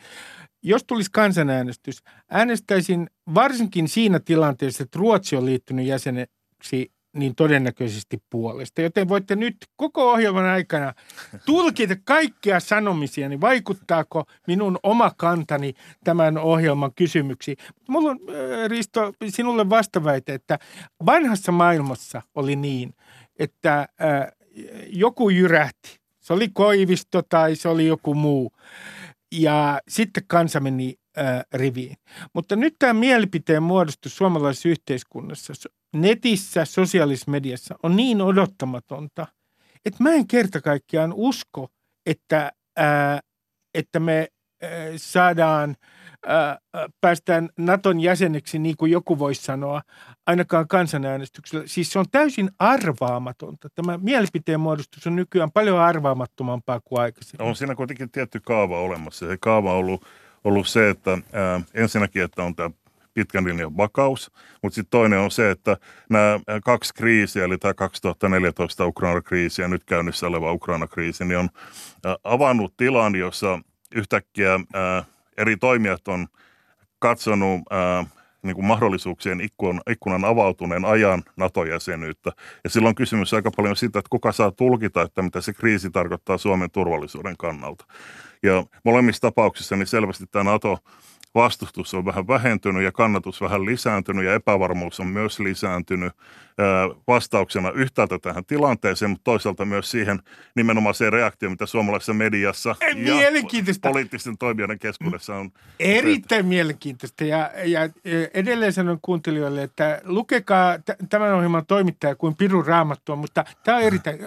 Jos 0.62 0.84
tulisi 0.84 1.10
kansanäänestys, 1.12 2.02
äänestäisin 2.30 3.10
varsinkin 3.34 3.88
siinä 3.88 4.20
tilanteessa, 4.20 4.82
että 4.82 4.98
Ruotsi 4.98 5.36
on 5.36 5.46
liittynyt 5.46 5.86
jäseneksi 5.86 6.92
niin 7.16 7.34
todennäköisesti 7.34 8.22
puolesta. 8.30 8.82
Joten 8.82 9.08
voitte 9.08 9.36
nyt 9.36 9.56
koko 9.76 10.12
ohjelman 10.12 10.44
aikana 10.44 10.94
tulkita 11.46 11.96
kaikkia 12.04 12.60
sanomisia, 12.60 13.28
niin 13.28 13.40
vaikuttaako 13.40 14.24
minun 14.46 14.78
oma 14.82 15.12
kantani 15.16 15.74
tämän 16.04 16.38
ohjelman 16.38 16.94
kysymyksiin. 16.94 17.56
Mulla 17.88 18.10
on, 18.10 18.18
Risto, 18.66 19.12
sinulle 19.28 19.70
vastaväite, 19.70 20.34
että 20.34 20.58
vanhassa 21.06 21.52
maailmassa 21.52 22.22
oli 22.34 22.56
niin, 22.56 22.94
että 23.38 23.80
äh, 23.80 23.88
joku 24.86 25.30
jyrähti. 25.30 26.00
Se 26.20 26.32
oli 26.32 26.48
Koivisto 26.48 27.22
tai 27.22 27.56
se 27.56 27.68
oli 27.68 27.86
joku 27.86 28.14
muu. 28.14 28.52
Ja 29.32 29.80
sitten 29.88 30.24
kansa 30.26 30.60
meni 30.60 30.94
riviin. 31.54 31.96
Mutta 32.32 32.56
nyt 32.56 32.74
tämä 32.78 32.92
mielipiteen 32.92 33.62
muodostus 33.62 34.16
suomalaisessa 34.16 34.68
yhteiskunnassa 34.68 35.52
netissä, 35.92 36.64
sosiaalisessa 36.64 37.30
mediassa 37.30 37.74
on 37.82 37.96
niin 37.96 38.22
odottamatonta, 38.22 39.26
että 39.84 40.02
mä 40.02 40.10
en 40.10 40.26
kerta 40.26 40.60
kaikkiaan 40.60 41.12
usko, 41.16 41.68
että, 42.06 42.52
ää, 42.76 43.20
että 43.74 44.00
me 44.00 44.28
ää, 44.62 44.70
saadaan, 44.96 45.76
ää, 46.26 46.58
päästään 47.00 47.48
Naton 47.58 48.00
jäseneksi, 48.00 48.58
niin 48.58 48.76
kuin 48.76 48.92
joku 48.92 49.18
voisi 49.18 49.42
sanoa, 49.42 49.82
ainakaan 50.26 50.68
kansanäänestyksellä. 50.68 51.66
Siis 51.66 51.92
se 51.92 51.98
on 51.98 52.06
täysin 52.10 52.50
arvaamatonta. 52.58 53.68
Tämä 53.74 53.98
mielipiteen 53.98 54.60
muodostus 54.60 55.06
on 55.06 55.16
nykyään 55.16 55.52
paljon 55.52 55.78
arvaamattomampaa 55.78 56.80
kuin 56.84 57.00
aikaisemmin. 57.00 57.48
On 57.48 57.56
siinä 57.56 57.74
kuitenkin 57.74 58.10
tietty 58.10 58.40
kaava 58.40 58.80
olemassa. 58.80 59.26
Se 59.26 59.36
kaava 59.40 59.72
on 59.72 59.78
ollut, 59.78 60.06
ollut 60.44 60.68
se, 60.68 60.90
että 60.90 61.10
ää, 61.32 61.60
ensinnäkin, 61.74 62.22
että 62.22 62.42
on 62.42 62.54
tämä 62.56 62.70
pitkän 63.14 63.44
linjan 63.44 63.76
vakaus, 63.76 64.30
mutta 64.62 64.74
sitten 64.74 64.90
toinen 64.90 65.18
on 65.18 65.30
se, 65.30 65.50
että 65.50 65.76
nämä 66.10 66.40
kaksi 66.64 66.94
kriisiä, 66.94 67.44
eli 67.44 67.58
tämä 67.58 67.74
2014 67.74 68.86
Ukraina-kriisi 68.86 69.62
ja 69.62 69.68
nyt 69.68 69.84
käynnissä 69.84 70.26
oleva 70.26 70.52
Ukraina-kriisi, 70.52 71.24
niin 71.24 71.38
on 71.38 71.48
avannut 72.24 72.76
tilan, 72.76 73.14
jossa 73.14 73.58
yhtäkkiä 73.94 74.60
eri 75.36 75.56
toimijat 75.56 76.08
on 76.08 76.26
katsonut 76.98 77.60
niin 78.42 78.54
kuin 78.54 78.64
mahdollisuuksien 78.64 79.40
ikkunan, 79.40 79.82
ikkunan 79.90 80.24
avautuneen 80.24 80.84
ajan 80.84 81.22
NATO-jäsenyyttä. 81.36 82.32
Ja 82.64 82.70
silloin 82.70 82.94
kysymys 82.94 83.34
aika 83.34 83.50
paljon 83.56 83.76
siitä, 83.76 83.98
että 83.98 84.08
kuka 84.10 84.32
saa 84.32 84.50
tulkita, 84.50 85.02
että 85.02 85.22
mitä 85.22 85.40
se 85.40 85.52
kriisi 85.52 85.90
tarkoittaa 85.90 86.38
Suomen 86.38 86.70
turvallisuuden 86.70 87.36
kannalta. 87.36 87.84
Ja 88.42 88.64
molemmissa 88.84 89.20
tapauksissa 89.20 89.76
niin 89.76 89.86
selvästi 89.86 90.24
tämä 90.26 90.50
NATO 90.50 90.78
vastustus 91.34 91.94
on 91.94 92.04
vähän 92.04 92.28
vähentynyt 92.28 92.82
ja 92.82 92.92
kannatus 92.92 93.40
vähän 93.40 93.66
lisääntynyt 93.66 94.24
ja 94.24 94.34
epävarmuus 94.34 95.00
on 95.00 95.06
myös 95.06 95.40
lisääntynyt 95.40 96.12
vastauksena 97.06 97.70
yhtäältä 97.70 98.18
tähän 98.18 98.44
tilanteeseen, 98.44 99.10
mutta 99.10 99.24
toisaalta 99.24 99.64
myös 99.64 99.90
siihen 99.90 100.22
nimenomaan 100.56 100.94
se 100.94 101.10
reaktio, 101.10 101.50
mitä 101.50 101.66
suomalaisessa 101.66 102.12
mediassa 102.14 102.74
ja 102.96 103.14
poliittisten 103.82 104.38
toimijoiden 104.38 104.78
keskuudessa 104.78 105.36
on. 105.36 105.50
Erittäin 105.80 106.46
mielenkiintoista 106.46 107.24
ja, 107.24 107.50
ja 107.64 107.80
edelleen 108.34 108.72
sanon 108.72 108.98
kuuntelijoille, 109.02 109.62
että 109.62 110.00
lukekaa 110.04 110.78
tämän 111.08 111.34
ohjelman 111.34 111.66
toimittaja 111.66 112.14
kuin 112.14 112.36
Piru 112.36 112.62
Raamattua, 112.62 113.16
mutta 113.16 113.44
tämä 113.64 113.76
on 113.76 113.82
erittäin, 113.82 114.18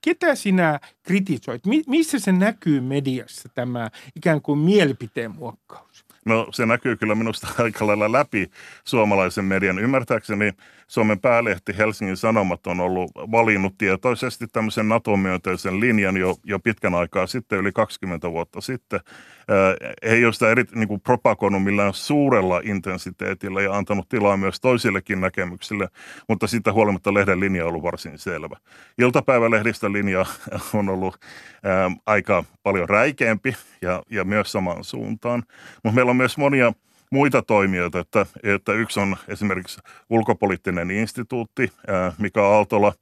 ketä 0.00 0.34
sinä 0.34 0.80
kritisoit? 1.02 1.66
Mi- 1.66 1.84
missä 1.86 2.18
se 2.18 2.32
näkyy 2.32 2.80
mediassa 2.80 3.48
tämä 3.54 3.90
ikään 4.16 4.42
kuin 4.42 4.58
mielipiteen 4.58 5.30
muokkaus? 5.30 6.07
No 6.28 6.46
se 6.52 6.66
näkyy 6.66 6.96
kyllä 6.96 7.14
minusta 7.14 7.48
aika 7.64 7.86
lailla 7.86 8.12
läpi 8.12 8.50
suomalaisen 8.84 9.44
median. 9.44 9.78
Ymmärtääkseni 9.78 10.52
Suomen 10.88 11.20
päälehti 11.20 11.78
Helsingin 11.78 12.16
Sanomat 12.16 12.66
on 12.66 12.80
ollut 12.80 13.10
valinnut 13.14 13.78
tietoisesti 13.78 14.46
tämmöisen 14.46 14.88
NATO-myönteisen 14.88 15.80
linjan 15.80 16.16
jo, 16.16 16.34
jo 16.44 16.58
pitkän 16.58 16.94
aikaa 16.94 17.26
sitten, 17.26 17.58
yli 17.58 17.72
20 17.72 18.30
vuotta 18.30 18.60
sitten. 18.60 19.00
Ää, 19.48 19.56
ei 20.02 20.24
ole 20.24 20.32
sitä 20.32 20.50
eri, 20.50 20.64
niin 20.74 20.88
kuin 20.88 21.00
propagoinut 21.00 21.64
millään 21.64 21.94
suurella 21.94 22.60
intensiteetillä 22.64 23.62
ja 23.62 23.76
antanut 23.76 24.08
tilaa 24.08 24.36
myös 24.36 24.60
toisillekin 24.60 25.20
näkemyksille, 25.20 25.88
mutta 26.28 26.46
siitä 26.46 26.72
huolimatta 26.72 27.14
lehden 27.14 27.40
linja 27.40 27.64
on 27.64 27.68
ollut 27.68 27.82
varsin 27.82 28.18
selvä. 28.18 28.56
Iltapäivälehdistä 28.98 29.92
linja 29.92 30.26
on 30.74 30.88
ollut 30.88 31.18
ää, 31.64 31.90
aika 32.06 32.44
paljon 32.62 32.88
räikeämpi 32.88 33.56
ja, 33.82 34.02
ja 34.10 34.24
myös 34.24 34.52
samaan 34.52 34.84
suuntaan, 34.84 35.42
mutta 35.84 35.94
meillä 35.94 36.10
on 36.10 36.16
myös 36.16 36.38
monia– 36.38 36.72
muita 37.10 37.42
toimijoita, 37.42 37.98
että, 37.98 38.26
että 38.42 38.72
yksi 38.72 39.00
on 39.00 39.16
esimerkiksi 39.28 39.80
ulkopoliittinen 40.10 40.90
instituutti. 40.90 41.72
Mika 42.18 42.48
Aaltola 42.48 42.92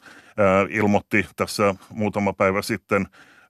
ilmoitti 0.70 1.26
tässä 1.36 1.75
muutama 1.90 2.32
päivä 2.32 2.62
sitten 2.62 3.06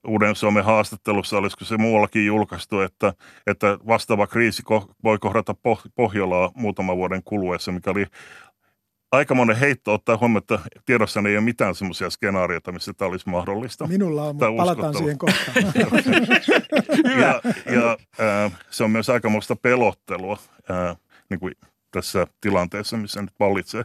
Uuden 0.06 0.36
Suomen 0.36 0.64
haastattelussa, 0.64 1.38
olisiko 1.38 1.64
se 1.64 1.76
muuallakin 1.76 2.26
julkaistu, 2.26 2.80
että, 2.80 3.12
että 3.46 3.78
vastaava 3.86 4.26
kriisi 4.26 4.62
voi 5.04 5.18
kohdata 5.18 5.54
Pohjolaa 5.94 6.50
muutaman 6.54 6.96
vuoden 6.96 7.22
kuluessa, 7.22 7.72
mikä 7.72 7.90
oli 7.90 8.06
aikamoinen 9.12 9.56
heitto 9.56 9.94
ottaa 9.94 10.16
huomioon, 10.16 10.38
että 10.38 10.58
tiedossa 10.86 11.20
ei 11.28 11.36
ole 11.36 11.44
mitään 11.44 11.75
semmoisia 11.75 12.10
skenaarioita, 12.10 12.72
missä 12.72 12.92
tämä 12.92 13.08
olisi 13.08 13.28
mahdollista. 13.28 13.86
Minulla 13.86 14.22
on, 14.25 14.34
mutta 14.34 14.52
palataan 14.56 14.96
siihen 14.96 15.18
kohtaan. 15.18 15.56
ja 17.20 17.40
ja 17.75 17.98
äh, 18.20 18.52
se 18.70 18.84
on 18.84 18.90
myös 18.90 19.10
aikamoista 19.10 19.56
pelottelua 19.56 20.38
äh, 20.70 20.96
niin 21.30 21.40
kuin 21.40 21.54
tässä 21.90 22.26
tilanteessa, 22.40 22.96
missä 22.96 23.22
nyt 23.22 23.34
vallitsee. 23.40 23.82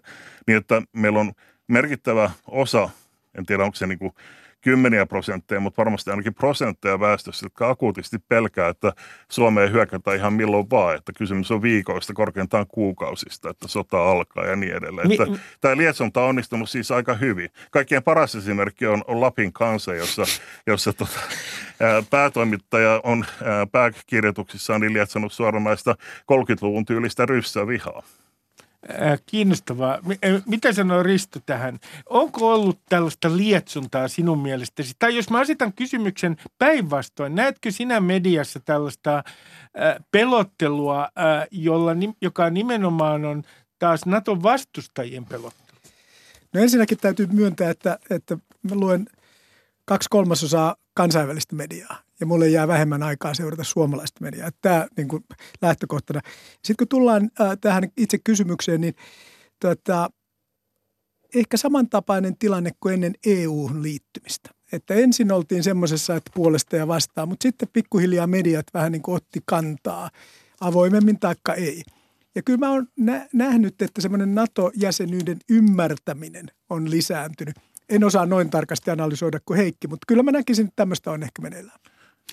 Niin, 0.47 0.57
että 0.57 0.81
meillä 0.93 1.19
on 1.19 1.31
merkittävä 1.67 2.31
osa, 2.47 2.89
en 3.37 3.45
tiedä 3.45 3.63
onko 3.63 3.75
se 3.75 3.87
niin 3.87 3.99
kuin 3.99 4.13
kymmeniä 4.61 5.05
prosentteja, 5.05 5.59
mutta 5.61 5.77
varmasti 5.77 6.09
ainakin 6.09 6.33
prosentteja 6.33 6.99
väestössä, 6.99 7.45
jotka 7.45 7.69
akuutisti 7.69 8.17
pelkää, 8.19 8.69
että 8.69 8.93
Suomeen 9.29 9.71
hyökätään 9.71 10.17
ihan 10.17 10.33
milloin 10.33 10.69
vaan, 10.69 10.95
että 10.95 11.13
kysymys 11.17 11.51
on 11.51 11.61
viikoista, 11.61 12.13
korkeintaan 12.13 12.65
kuukausista, 12.67 13.49
että 13.49 13.67
sota 13.67 14.11
alkaa 14.11 14.45
ja 14.45 14.55
niin 14.55 14.73
edelleen. 14.73 15.07
Mi- 15.07 15.13
että 15.13 15.39
tämä 15.61 15.77
lietsonta 15.77 16.21
on 16.21 16.29
onnistunut 16.29 16.69
siis 16.69 16.91
aika 16.91 17.13
hyvin. 17.13 17.49
Kaikkein 17.71 18.03
paras 18.03 18.35
esimerkki 18.35 18.87
on, 18.87 19.03
on 19.07 19.21
Lapin 19.21 19.53
kansa, 19.53 19.93
jossa, 19.93 20.23
jossa 20.67 20.93
tota, 20.93 21.19
ää, 21.79 22.03
päätoimittaja 22.09 23.01
on 23.03 23.25
ää, 23.43 23.67
pääkirjoituksissaan 23.67 24.93
lietsonut 24.93 25.33
suoranaista 25.33 25.95
30-luvun 26.31 26.85
tyylistä 26.85 27.25
ryssävihaa. 27.25 28.03
Äh, 28.05 28.30
kiinnostavaa. 29.25 29.93
Äh, 29.93 30.43
mitä 30.45 30.73
sanoo 30.73 31.03
Risto 31.03 31.39
tähän? 31.45 31.79
Onko 32.09 32.53
ollut 32.53 32.79
tällaista 32.89 33.37
lietsuntaa 33.37 34.07
sinun 34.07 34.39
mielestäsi? 34.39 34.93
Tai 34.99 35.15
jos 35.15 35.29
mä 35.29 35.39
asetan 35.39 35.73
kysymyksen 35.73 36.37
päinvastoin, 36.57 37.35
näetkö 37.35 37.71
sinä 37.71 37.99
mediassa 37.99 38.59
tällaista 38.59 39.17
äh, 39.17 39.23
pelottelua, 40.11 41.09
jolla, 41.51 41.91
joka 42.21 42.49
nimenomaan 42.49 43.25
on 43.25 43.43
taas 43.79 44.05
Naton 44.05 44.43
vastustajien 44.43 45.25
pelottelu? 45.25 45.77
No 46.53 46.61
ensinnäkin 46.61 46.97
täytyy 46.97 47.27
myöntää, 47.27 47.69
että, 47.69 47.99
että 48.09 48.37
mä 48.63 48.75
luen 48.75 49.07
kaksi 49.85 50.07
kolmasosaa 50.09 50.75
kansainvälistä 50.93 51.55
mediaa 51.55 51.99
ja 52.19 52.25
mulle 52.25 52.49
jää 52.49 52.67
vähemmän 52.67 53.03
aikaa 53.03 53.33
seurata 53.33 53.63
suomalaista 53.63 54.21
mediaa. 54.21 54.49
Tämä 54.61 54.87
niin 54.97 55.07
kuin 55.07 55.23
lähtökohtana. 55.61 56.21
Sitten 56.51 56.75
kun 56.77 56.87
tullaan 56.87 57.29
äh, 57.41 57.57
tähän 57.61 57.83
itse 57.97 58.17
kysymykseen, 58.23 58.81
niin 58.81 58.95
tota, 59.59 60.09
ehkä 61.35 61.57
samantapainen 61.57 62.37
tilanne 62.37 62.71
kuin 62.79 62.93
ennen 62.93 63.13
EU-hun 63.25 63.83
liittymistä. 63.83 64.49
Että 64.71 64.93
ensin 64.93 65.31
oltiin 65.31 65.63
semmoisessa, 65.63 66.15
että 66.15 66.31
puolesta 66.35 66.75
ja 66.75 66.87
vastaan, 66.87 67.27
mutta 67.27 67.43
sitten 67.43 67.69
pikkuhiljaa 67.73 68.27
mediat 68.27 68.65
vähän 68.73 68.91
niin 68.91 69.01
kuin 69.01 69.15
otti 69.15 69.39
kantaa 69.45 70.09
avoimemmin 70.61 71.19
taikka 71.19 71.53
ei. 71.53 71.83
Ja 72.35 72.41
kyllä 72.41 72.59
mä 72.59 72.71
oon 72.71 72.87
nä- 72.97 73.27
nähnyt, 73.33 73.81
että 73.81 74.01
semmoinen 74.01 74.35
NATO-jäsenyyden 74.35 75.37
ymmärtäminen 75.49 76.45
on 76.69 76.91
lisääntynyt. 76.91 77.55
En 77.91 78.03
osaa 78.03 78.25
noin 78.25 78.49
tarkasti 78.49 78.91
analysoida 78.91 79.39
kuin 79.45 79.57
Heikki, 79.57 79.87
mutta 79.87 80.05
kyllä 80.07 80.23
mä 80.23 80.31
näkisin, 80.31 80.63
että 80.63 80.75
tämmöistä 80.75 81.11
on 81.11 81.23
ehkä 81.23 81.41
meneillään. 81.41 81.79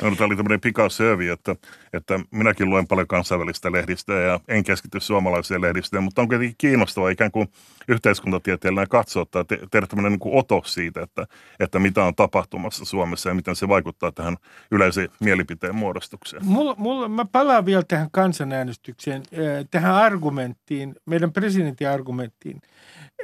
No, 0.03 0.17
tämä 0.17 0.27
oli 0.27 0.37
tämmöinen 0.37 0.61
pikasöövi, 0.61 1.29
että, 1.29 1.57
että 1.93 2.21
minäkin 2.31 2.71
luen 2.71 2.87
paljon 2.87 3.07
kansainvälistä 3.07 3.73
lehdistöä 3.73 4.21
ja 4.21 4.41
en 4.49 4.65
keskity 4.65 5.01
suomalaiseen 5.01 5.61
lehdistöön, 5.61 6.03
mutta 6.03 6.23
on 6.23 6.29
kuitenkin 6.29 6.55
kiinnostavaa 6.59 7.11
ikään 7.11 7.31
kuin 7.31 7.49
yhteiskuntatieteellinen 7.89 8.89
katsoa 8.89 9.27
tai 9.31 9.45
te, 9.45 9.59
tehdä 9.71 9.87
tämmöinen 9.87 10.13
niin 10.13 10.21
kuin 10.21 10.35
otos 10.35 10.75
siitä, 10.75 11.03
että, 11.03 11.27
että 11.61 11.79
mitä 11.79 12.05
on 12.05 12.15
tapahtumassa 12.15 12.85
Suomessa 12.85 13.29
ja 13.29 13.35
miten 13.35 13.57
se 13.57 13.69
vaikuttaa 13.69 14.13
tähän 14.13 14.37
yleiseen 14.71 15.09
mielipiteen 15.21 15.75
muodostukseen. 15.75 16.45
Mulla, 16.45 16.75
mulla, 16.79 17.09
mä 17.09 17.25
palaan 17.33 17.67
vielä 17.67 17.83
tähän 17.89 18.09
kansanäänestykseen, 18.11 19.23
tähän 19.71 19.95
argumenttiin, 19.95 20.95
meidän 21.07 21.33
presidentin 21.33 21.89
argumenttiin 21.89 22.61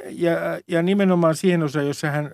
ja, 0.09 0.31
ja 0.67 0.81
nimenomaan 0.81 1.35
siihen 1.35 1.63
osaan, 1.63 1.87
jossa 1.87 2.11
hän 2.11 2.31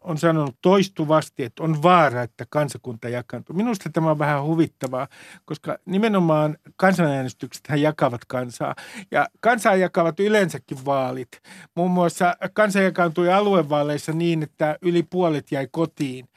on 0.00 0.18
sanonut 0.18 0.56
toistuvasti, 0.62 1.44
että 1.44 1.62
on 1.62 1.82
vaara, 1.82 2.22
että 2.22 2.46
kansakunta 2.50 3.08
jakaantuu. 3.08 3.56
Minusta 3.56 3.90
tämä 3.92 4.10
on 4.10 4.18
vähän 4.18 4.44
huvittavaa, 4.44 5.08
koska 5.44 5.78
nimenomaan 5.84 6.56
kansanäänestykset 6.76 7.66
hän 7.68 7.82
jakavat 7.82 8.24
kansaa. 8.24 8.74
Ja 9.10 9.28
kansaa 9.40 9.76
jakavat 9.76 10.20
yleensäkin 10.20 10.84
vaalit. 10.84 11.28
Muun 11.74 11.90
muassa 11.90 12.36
kansa 12.52 12.80
jakaantui 12.80 13.32
aluevaaleissa 13.32 14.12
niin, 14.12 14.42
että 14.42 14.78
yli 14.82 15.02
puolet 15.02 15.52
jäi 15.52 15.68
kotiin 15.70 16.28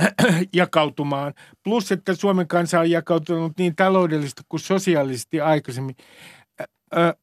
jakautumaan. 0.52 1.34
Plus, 1.62 1.92
että 1.92 2.14
Suomen 2.14 2.48
kansa 2.48 2.80
on 2.80 2.90
jakautunut 2.90 3.52
niin 3.58 3.76
taloudellisesti 3.76 4.42
kuin 4.48 4.60
sosiaalisesti 4.60 5.40
aikaisemmin. 5.40 5.96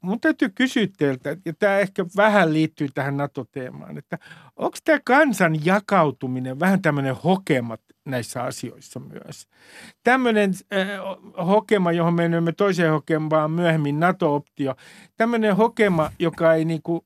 Mun 0.02 0.20
täytyy 0.20 0.50
kysyä 0.56 0.88
teiltä, 0.98 1.38
ja 1.46 1.54
tämä 1.60 1.80
ehkä 1.80 2.06
vähän 2.18 2.54
liittyy 2.54 2.88
tähän 2.94 3.18
NATO-teemaan, 3.18 3.98
että 3.98 4.20
onko 4.56 4.78
tämä 4.84 5.00
kansan 5.06 5.66
jakautuminen 5.66 6.60
vähän 6.60 6.82
tämmöinen 6.82 7.16
hokemat 7.16 7.82
näissä 8.06 8.44
asioissa 8.44 9.00
myös? 9.00 9.48
Tämmöinen 10.04 10.54
äh, 10.74 11.48
hokema, 11.48 11.92
johon 11.92 12.14
menemme 12.14 12.52
toiseen 12.52 12.92
hokemaan 12.92 13.52
myöhemmin, 13.52 14.00
NATO-optio, 14.00 14.76
tämmöinen 15.18 15.56
hokema, 15.56 16.12
joka 16.20 16.54
ei 16.54 16.66
niinku, 16.66 17.06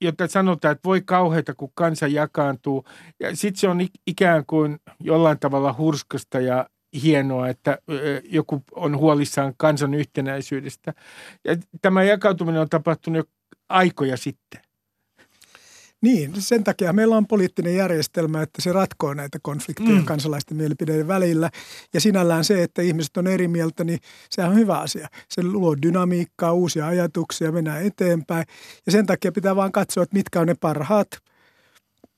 jota 0.00 0.28
sanotaan, 0.28 0.72
että 0.72 0.88
voi 0.88 1.00
kauheita, 1.00 1.54
kun 1.54 1.72
kansa 1.74 2.06
jakaantuu, 2.06 2.84
ja 3.20 3.36
sitten 3.36 3.60
se 3.60 3.68
on 3.68 3.80
ikään 4.06 4.44
kuin 4.46 4.78
jollain 5.00 5.38
tavalla 5.38 5.74
hurskasta 5.78 6.40
ja 6.40 6.66
hienoa, 7.02 7.48
että 7.48 7.78
joku 8.24 8.62
on 8.72 8.96
huolissaan 8.96 9.54
kansan 9.56 9.94
yhtenäisyydestä. 9.94 10.94
Ja 11.44 11.56
tämä 11.82 12.02
jakautuminen 12.02 12.60
on 12.60 12.68
tapahtunut 12.68 13.16
jo 13.16 13.24
aikoja 13.68 14.16
sitten. 14.16 14.60
Niin, 16.02 16.42
sen 16.42 16.64
takia 16.64 16.92
meillä 16.92 17.16
on 17.16 17.26
poliittinen 17.26 17.76
järjestelmä, 17.76 18.42
että 18.42 18.62
se 18.62 18.72
ratkoo 18.72 19.14
näitä 19.14 19.38
konflikteja 19.42 19.98
mm. 19.98 20.04
kansalaisten 20.04 20.56
mielipideiden 20.56 21.08
välillä. 21.08 21.50
Ja 21.94 22.00
sinällään 22.00 22.44
se, 22.44 22.62
että 22.62 22.82
ihmiset 22.82 23.16
on 23.16 23.26
eri 23.26 23.48
mieltä, 23.48 23.84
niin 23.84 23.98
se 24.30 24.44
on 24.44 24.54
hyvä 24.54 24.78
asia. 24.78 25.08
Se 25.28 25.42
luo 25.42 25.76
dynamiikkaa, 25.82 26.52
uusia 26.52 26.86
ajatuksia, 26.86 27.52
mennään 27.52 27.86
eteenpäin. 27.86 28.44
Ja 28.86 28.92
sen 28.92 29.06
takia 29.06 29.32
pitää 29.32 29.56
vaan 29.56 29.72
katsoa, 29.72 30.02
että 30.02 30.16
mitkä 30.16 30.40
on 30.40 30.46
ne 30.46 30.54
parhaat– 30.60 31.08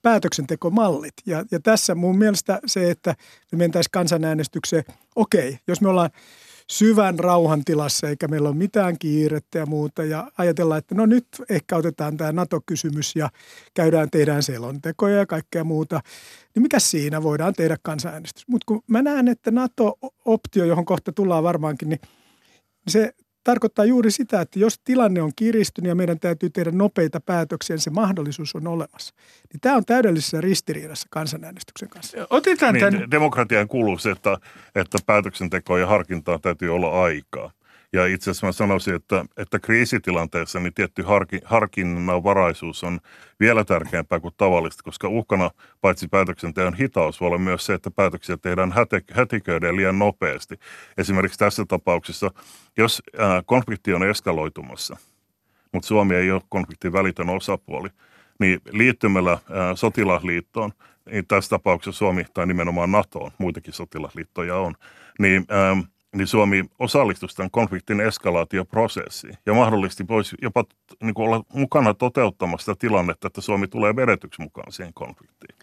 päätöksentekomallit. 0.02 1.14
Ja, 1.26 1.44
ja 1.50 1.60
tässä 1.60 1.94
mun 1.94 2.18
mielestä 2.18 2.60
se, 2.66 2.90
että 2.90 3.14
me 3.52 3.58
mentäisiin 3.58 3.90
kansanäänestykseen, 3.92 4.84
okei, 5.16 5.58
jos 5.66 5.80
me 5.80 5.88
ollaan 5.88 6.10
syvän 6.70 7.18
rauhan 7.18 7.64
tilassa 7.64 8.08
eikä 8.08 8.28
meillä 8.28 8.48
ole 8.48 8.56
mitään 8.56 8.98
kiirettä 8.98 9.58
ja 9.58 9.66
muuta 9.66 10.04
ja 10.04 10.30
ajatellaan, 10.38 10.78
että 10.78 10.94
no 10.94 11.06
nyt 11.06 11.26
ehkä 11.48 11.76
otetaan 11.76 12.16
tämä 12.16 12.32
NATO-kysymys 12.32 13.16
ja 13.16 13.28
käydään, 13.74 14.10
tehdään 14.10 14.42
selontekoja 14.42 15.16
ja 15.16 15.26
kaikkea 15.26 15.64
muuta, 15.64 16.00
niin 16.54 16.62
mikä 16.62 16.78
siinä 16.78 17.22
voidaan 17.22 17.54
tehdä 17.54 17.76
kansanäänestys. 17.82 18.48
Mutta 18.48 18.64
kun 18.66 18.82
mä 18.86 19.02
näen, 19.02 19.28
että 19.28 19.50
NATO-optio, 19.50 20.64
johon 20.64 20.84
kohta 20.84 21.12
tullaan 21.12 21.44
varmaankin, 21.44 21.88
niin 21.88 22.00
se 22.88 23.12
tarkoittaa 23.48 23.84
juuri 23.84 24.10
sitä, 24.10 24.40
että 24.40 24.58
jos 24.58 24.78
tilanne 24.78 25.22
on 25.22 25.32
kiristynyt 25.36 25.88
ja 25.88 25.94
meidän 25.94 26.20
täytyy 26.20 26.50
tehdä 26.50 26.70
nopeita 26.70 27.20
päätöksiä, 27.20 27.74
niin 27.76 27.82
se 27.82 27.90
mahdollisuus 27.90 28.54
on 28.54 28.66
olemassa. 28.66 29.14
Niin 29.52 29.60
tämä 29.60 29.76
on 29.76 29.84
täydellisessä 29.84 30.40
ristiriidassa 30.40 31.08
kansanäänestyksen 31.10 31.88
kanssa. 31.88 32.26
Otetaan 32.30 32.74
niin, 32.74 32.84
tämän... 32.84 33.10
Demokratiaan 33.10 33.68
kuuluu 33.68 33.98
se, 33.98 34.10
että, 34.10 34.38
että 34.74 34.98
päätöksentekoa 35.06 35.78
ja 35.78 35.86
harkintaa 35.86 36.38
täytyy 36.38 36.74
olla 36.74 37.02
aikaa. 37.04 37.50
Ja 37.92 38.06
itse 38.06 38.30
asiassa 38.30 38.46
mä 38.46 38.52
sanoisin, 38.52 38.94
että, 38.94 39.24
että 39.36 39.58
kriisitilanteessa 39.58 40.60
niin 40.60 40.74
tietty 40.74 41.02
harki, 41.02 41.40
harkinnanvaraisuus 41.44 42.84
on 42.84 43.00
vielä 43.40 43.64
tärkeämpää 43.64 44.20
kuin 44.20 44.34
tavallista, 44.36 44.82
koska 44.82 45.08
uhkana 45.08 45.50
paitsi 45.80 46.08
päätöksenteon 46.08 46.74
hitaus 46.74 47.20
voi 47.20 47.26
olla 47.26 47.38
myös 47.38 47.66
se, 47.66 47.74
että 47.74 47.90
päätöksiä 47.90 48.36
tehdään 48.36 48.74
hätiköiden 49.12 49.76
liian 49.76 49.98
nopeasti. 49.98 50.58
Esimerkiksi 50.98 51.38
tässä 51.38 51.64
tapauksessa, 51.68 52.30
jos 52.76 53.02
ää, 53.18 53.42
konflikti 53.46 53.94
on 53.94 54.08
eskaloitumassa, 54.08 54.96
mutta 55.72 55.86
Suomi 55.86 56.14
ei 56.14 56.30
ole 56.30 56.42
konfliktin 56.48 56.92
välitön 56.92 57.28
osapuoli, 57.28 57.88
niin 58.38 58.60
liittymällä 58.70 59.30
ää, 59.30 59.76
sotilasliittoon, 59.76 60.72
niin 61.10 61.26
tässä 61.26 61.50
tapauksessa 61.50 61.98
Suomi 61.98 62.24
tai 62.34 62.46
nimenomaan 62.46 62.92
NATOon, 62.92 63.30
muitakin 63.38 63.74
sotilasliittoja 63.74 64.56
on, 64.56 64.74
niin 65.18 65.44
ää, 65.48 65.76
niin 66.18 66.26
Suomi 66.26 66.64
osallistuisi 66.78 67.36
tämän 67.36 67.50
konfliktin 67.50 68.00
eskalaatioprosessiin 68.00 69.34
ja 69.46 69.54
mahdollisesti 69.54 70.08
voisi 70.08 70.36
jopa 70.42 70.64
niin 71.02 71.14
kuin 71.14 71.26
olla 71.26 71.44
mukana 71.52 71.94
toteuttamassa 71.94 72.72
sitä 72.72 72.80
tilannetta, 72.80 73.26
että 73.26 73.40
Suomi 73.40 73.68
tulee 73.68 73.96
vedetyksi 73.96 74.42
mukaan 74.42 74.72
siihen 74.72 74.94
konfliktiin. 74.94 75.58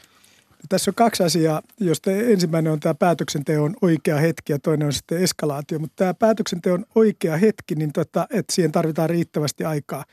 Tässä 0.70 0.92
on 0.92 0.96
kaksi 0.96 1.24
asiaa, 1.24 1.62
josta 1.80 2.12
ensimmäinen 2.12 2.74
on 2.74 2.80
tämä 2.80 2.94
päätöksenteon 2.94 3.76
oikea 3.82 4.18
hetki 4.18 4.54
ja 4.54 4.60
toinen 4.60 4.86
on 4.86 4.94
sitten 4.94 5.24
eskalaatio. 5.24 5.80
Mutta 5.80 5.96
tämä 5.96 6.14
päätöksenteon 6.14 6.86
oikea 6.96 7.38
hetki, 7.38 7.76
niin 7.76 7.94
tota, 7.94 8.28
että 8.30 8.54
siihen 8.54 8.72
tarvitaan 8.72 9.10
riittävästi 9.10 9.66
aikaa. 9.66 10.06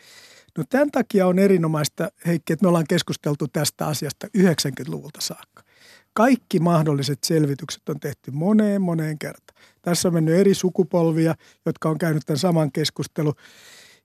No 0.58 0.64
tämän 0.70 0.90
takia 0.90 1.26
on 1.26 1.38
erinomaista, 1.38 2.08
Heikki, 2.26 2.52
että 2.52 2.64
me 2.64 2.68
ollaan 2.68 2.86
keskusteltu 2.88 3.48
tästä 3.48 3.86
asiasta 3.86 4.26
90-luvulta 4.38 5.20
saakka. 5.20 5.62
Kaikki 6.12 6.60
mahdolliset 6.60 7.24
selvitykset 7.24 7.88
on 7.88 8.00
tehty 8.00 8.30
moneen 8.30 8.82
moneen 8.82 9.18
kertaan. 9.18 9.62
Tässä 9.82 10.08
on 10.08 10.14
mennyt 10.14 10.34
eri 10.34 10.54
sukupolvia, 10.54 11.34
jotka 11.66 11.88
on 11.88 11.98
käynyt 11.98 12.22
tämän 12.26 12.38
saman 12.38 12.72
keskustelun. 12.72 13.34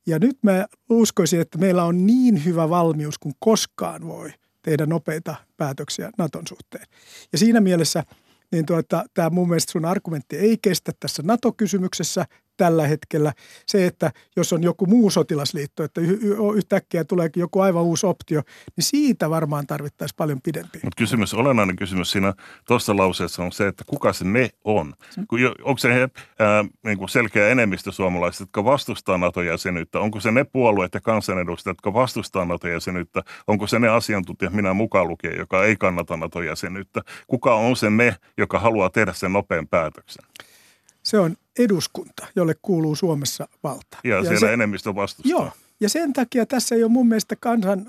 Ja 0.08 0.20
nyt 0.20 0.38
mä 0.44 0.66
uskoisin, 0.90 1.42
että 1.42 1.58
meillä 1.58 1.84
on 1.84 2.06
niin 2.06 2.46
hyvä 2.46 2.70
valmius 2.70 3.18
kuin 3.18 3.34
koskaan 3.40 4.08
voi 4.08 4.32
tehdä 4.62 4.86
nopeita 4.86 5.36
päätöksiä 5.58 6.12
Naton 6.18 6.48
suhteen. 6.48 6.86
Ja 7.32 7.38
siinä 7.38 7.62
mielessä 7.62 8.04
niin 8.52 8.66
tuota, 8.66 9.06
tämä 9.14 9.30
mun 9.30 9.48
mielestä 9.48 9.72
sun 9.72 9.86
argumentti 9.86 10.38
ei 10.38 10.58
kestä 10.62 10.92
tässä 11.00 11.24
NATO-kysymyksessä 11.26 12.26
tällä 12.58 12.88
hetkellä. 12.88 13.34
Se, 13.66 13.86
että 13.86 14.12
jos 14.36 14.54
on 14.54 14.64
joku 14.64 14.86
muu 14.86 15.10
sotilasliitto, 15.10 15.84
että 15.84 16.02
yhtäkkiä 16.56 17.04
tulee 17.04 17.30
joku 17.36 17.60
aivan 17.60 17.84
uusi 17.84 18.06
optio, 18.06 18.42
niin 18.76 18.84
siitä 18.84 19.30
varmaan 19.30 19.68
tarvittaisiin 19.68 20.16
paljon 20.18 20.42
pidempi. 20.42 20.80
Mutta 20.84 20.98
kysymys, 20.98 21.34
olennainen 21.34 21.76
kysymys 21.76 22.12
siinä 22.12 22.34
tuossa 22.68 22.98
lauseessa 22.98 23.44
on 23.44 23.52
se, 23.52 23.68
että 23.68 23.84
kuka 23.88 24.14
se 24.14 24.26
ne 24.26 24.50
on? 24.64 24.94
Onko 25.64 25.78
se 25.78 25.94
he, 25.94 26.10
ää, 26.40 26.66
niin 26.84 26.98
kuin 26.98 27.10
selkeä 27.10 27.50
enemmistö 27.50 27.92
suomalaisista, 27.92 28.42
jotka 28.42 28.64
vastustaa 28.64 29.18
NATO-jäsenyyttä? 29.18 30.00
Onko 30.00 30.20
se 30.20 30.32
ne 30.32 30.44
puolueet 30.44 30.94
ja 30.94 31.02
kansanedustajat, 31.02 31.78
jotka 31.78 31.94
vastustaa 31.94 32.46
NATO-jäsenyyttä? 32.46 33.24
Onko 33.48 33.68
se 33.68 33.80
ne 33.80 33.88
asiantuntijat, 33.88 34.54
minä 34.54 34.74
mukaan 34.74 35.08
lukien, 35.08 35.38
joka 35.38 35.66
ei 35.66 35.76
kannata 35.76 36.18
NATO-jäsenyyttä? 36.18 37.02
Kuka 37.28 37.56
on 37.56 37.76
se 37.76 37.90
ne, 37.90 38.16
joka 38.38 38.60
haluaa 38.60 38.90
tehdä 38.90 39.14
sen 39.14 39.34
nopean 39.34 39.68
päätöksen? 39.68 40.26
Se 41.04 41.20
on 41.20 41.36
eduskunta, 41.60 42.28
jolle 42.36 42.56
kuuluu 42.62 42.96
Suomessa 42.96 43.48
valta. 43.64 43.98
Ja, 44.04 44.16
ja 44.16 44.22
siellä 44.22 44.40
se, 44.40 44.54
enemmistö 44.54 44.96
vastustaa. 44.96 45.30
Joo, 45.32 45.52
ja 45.80 45.90
sen 45.90 46.14
takia 46.14 46.46
tässä 46.46 46.76
ei 46.76 46.84
ole 46.84 46.92
mun 46.92 47.08
mielestä 47.08 47.36
kansan, 47.36 47.86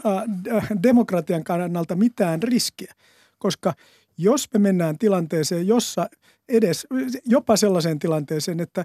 äh, 0.57 0.69
demokratian 0.83 1.45
kannalta 1.45 1.97
mitään 1.97 2.43
riskiä, 2.43 2.95
koska 3.39 3.75
jos 4.19 4.49
me 4.53 4.59
mennään 4.59 4.99
tilanteeseen, 4.99 5.67
jossa 5.67 6.09
edes, 6.49 6.87
jopa 7.25 7.57
sellaiseen 7.57 7.99
tilanteeseen, 7.99 8.61
että 8.61 8.85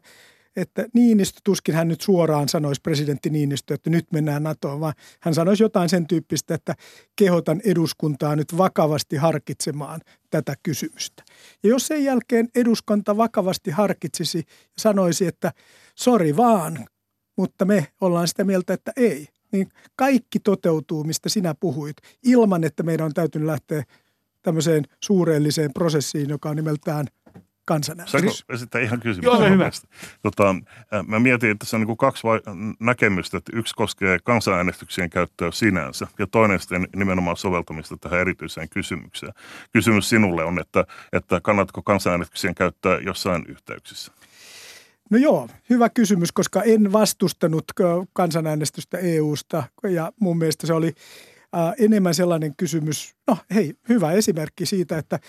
että 0.56 0.86
Niinistö, 0.94 1.40
tuskin 1.44 1.76
hän 1.76 1.88
nyt 1.88 2.02
suoraan 2.02 2.50
sanoisi 2.50 2.82
presidentti 2.82 3.30
Niinistö, 3.30 3.74
että 3.74 3.90
nyt 3.90 4.06
mennään 4.12 4.44
NATOon, 4.44 4.80
vaan 4.80 4.94
hän 5.22 5.34
sanoisi 5.34 5.64
jotain 5.64 5.90
sen 5.90 6.08
tyyppistä, 6.08 6.56
että 6.56 6.76
kehotan 7.16 7.62
eduskuntaa 7.66 8.36
nyt 8.36 8.58
vakavasti 8.58 9.16
harkitsemaan 9.16 10.02
tätä 10.30 10.54
kysymystä. 10.64 11.24
Ja 11.64 11.70
jos 11.70 11.88
sen 11.88 12.04
jälkeen 12.04 12.50
eduskunta 12.56 13.18
vakavasti 13.18 13.72
harkitsisi 13.72 14.38
ja 14.48 14.78
sanoisi, 14.78 15.28
että 15.28 15.52
sori 15.96 16.38
vaan, 16.38 16.88
mutta 17.38 17.66
me 17.66 17.88
ollaan 18.02 18.28
sitä 18.28 18.44
mieltä, 18.44 18.74
että 18.74 18.92
ei, 18.98 19.28
niin 19.52 19.70
kaikki 19.96 20.40
toteutuu, 20.40 21.04
mistä 21.04 21.30
sinä 21.30 21.56
puhuit, 21.60 21.98
ilman 22.24 22.64
että 22.64 22.84
meidän 22.84 23.06
on 23.06 23.14
täytynyt 23.14 23.46
lähteä 23.46 23.84
tämmöiseen 24.42 24.84
suureelliseen 25.04 25.74
prosessiin, 25.74 26.30
joka 26.30 26.50
on 26.50 26.56
nimeltään 26.56 27.08
kansanäänestys. 27.66 28.22
Saanko 28.22 28.54
esittää 28.54 28.82
ihan 28.82 29.00
kysymys? 29.00 29.26
Joo, 29.26 29.50
hyvä. 29.50 29.72
Tota, 30.22 30.56
mä 31.08 31.20
mietin, 31.20 31.52
että 31.52 31.66
se 31.66 31.76
on 31.76 31.86
niin 31.86 31.98
kaksi 31.98 32.24
vai- 32.24 32.42
näkemystä, 32.80 33.38
että 33.38 33.52
yksi 33.56 33.76
koskee 33.76 34.20
kansanäänestyksien 34.24 35.10
käyttöä 35.10 35.52
sinänsä 35.52 36.08
ja 36.20 36.28
toinen 36.28 36.60
sitten 36.60 36.88
nimenomaan 36.96 37.38
soveltamista 37.38 37.98
tähän 37.98 38.20
erityiseen 38.20 38.70
kysymykseen. 38.70 39.34
Kysymys 39.74 40.10
sinulle 40.10 40.44
on, 40.44 40.60
että, 40.60 40.86
että 41.14 41.42
kannatko 41.42 41.82
kansanäänestyksien 41.82 42.56
käyttöä 42.56 43.00
jossain 43.00 43.46
yhteyksissä? 43.48 44.12
No 45.10 45.18
joo, 45.18 45.50
hyvä 45.70 45.90
kysymys, 45.90 46.32
koska 46.32 46.64
en 46.64 46.92
vastustanut 46.92 47.66
kansanäänestystä 48.14 48.98
EUsta 48.98 49.64
ja 49.84 50.12
mun 50.20 50.38
mielestä 50.38 50.68
se 50.68 50.74
oli 50.74 50.94
enemmän 51.80 52.14
sellainen 52.16 52.54
kysymys, 52.58 53.16
no 53.28 53.38
hei, 53.54 53.74
hyvä 53.90 54.12
esimerkki 54.12 54.66
siitä, 54.66 54.98
että 54.98 55.20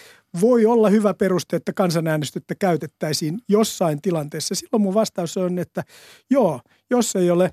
voi 0.41 0.67
olla 0.67 0.89
hyvä 0.89 1.15
peruste, 1.15 1.57
että 1.57 1.73
kansanäänestystä 1.73 2.55
käytettäisiin 2.55 3.39
jossain 3.49 4.03
tilanteessa. 4.03 4.55
Silloin 4.55 4.83
mun 4.83 4.95
vastaus 4.95 5.37
on, 5.37 5.59
että 5.59 5.83
joo, 6.31 6.61
jos 6.91 7.17
ei 7.17 7.31
ole 7.31 7.51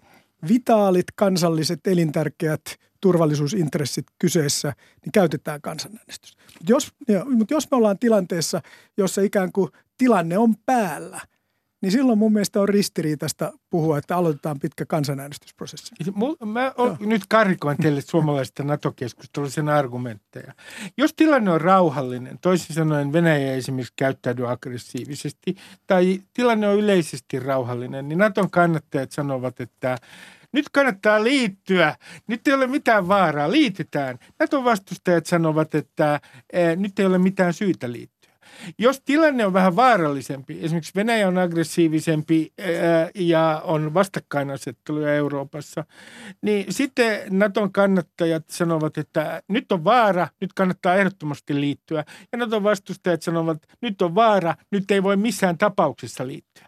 vitaalit 0.49 1.05
kansalliset 1.15 1.87
elintärkeät 1.87 2.61
turvallisuusintressit 3.01 4.05
kyseessä, 4.19 4.73
niin 5.05 5.11
käytetään 5.11 5.61
kansanäänestystä. 5.61 6.43
Mutta 6.45 6.71
jos, 6.71 6.91
jos 7.51 7.71
me 7.71 7.77
ollaan 7.77 7.99
tilanteessa, 7.99 8.61
jossa 8.97 9.21
ikään 9.21 9.51
kuin 9.51 9.69
tilanne 9.97 10.37
on 10.37 10.55
päällä– 10.65 11.21
niin 11.81 11.91
silloin 11.91 12.19
mun 12.19 12.33
mielestä 12.33 12.61
on 12.61 12.69
ristiriitaista 12.69 13.53
puhua, 13.69 13.97
että 13.97 14.17
aloitetaan 14.17 14.59
pitkä 14.59 14.85
kansanäänestysprosessi. 14.85 15.95
Mä 16.45 16.73
on, 16.77 16.97
nyt 16.99 17.21
karikoin 17.29 17.77
teille 17.77 18.01
suomalaisesta 18.01 18.63
NATO-keskustelua 18.63 19.49
sen 19.49 19.69
argumentteja. 19.69 20.53
Jos 20.97 21.13
tilanne 21.13 21.51
on 21.51 21.61
rauhallinen, 21.61 22.39
toisin 22.41 22.75
sanoen 22.75 23.13
Venäjä 23.13 23.53
esimerkiksi 23.53 23.93
käyttäydy 23.95 24.51
aggressiivisesti, 24.51 25.55
tai 25.87 26.21
tilanne 26.33 26.67
on 26.67 26.79
yleisesti 26.79 27.39
rauhallinen, 27.39 28.09
niin 28.09 28.19
Naton 28.19 28.51
kannattajat 28.51 29.11
sanovat, 29.11 29.61
että 29.61 29.97
nyt 30.51 30.69
kannattaa 30.69 31.23
liittyä, 31.23 31.95
nyt 32.27 32.47
ei 32.47 32.53
ole 32.53 32.67
mitään 32.67 33.07
vaaraa, 33.07 33.51
liitytään. 33.51 34.19
Naton 34.39 34.63
vastustajat 34.63 35.25
sanovat, 35.25 35.75
että 35.75 36.19
eh, 36.53 36.77
nyt 36.77 36.99
ei 36.99 37.05
ole 37.05 37.17
mitään 37.17 37.53
syytä 37.53 37.91
liittyä. 37.91 38.20
Jos 38.77 39.01
tilanne 39.01 39.45
on 39.45 39.53
vähän 39.53 39.75
vaarallisempi, 39.75 40.59
esimerkiksi 40.61 40.91
Venäjä 40.95 41.27
on 41.27 41.37
aggressiivisempi 41.37 42.53
ja 43.15 43.61
on 43.63 43.93
vastakkainasetteluja 43.93 45.15
Euroopassa, 45.15 45.85
niin 46.41 46.73
sitten 46.73 47.19
Naton 47.29 47.71
kannattajat 47.71 48.43
sanovat, 48.49 48.97
että 48.97 49.43
nyt 49.47 49.71
on 49.71 49.83
vaara, 49.83 50.27
nyt 50.41 50.53
kannattaa 50.53 50.95
ehdottomasti 50.95 51.61
liittyä. 51.61 52.03
Ja 52.31 52.37
Naton 52.37 52.63
vastustajat 52.63 53.21
sanovat, 53.21 53.63
että 53.63 53.75
nyt 53.81 54.01
on 54.01 54.15
vaara, 54.15 54.55
nyt 54.71 54.91
ei 54.91 55.03
voi 55.03 55.17
missään 55.17 55.57
tapauksessa 55.57 56.27
liittyä. 56.27 56.67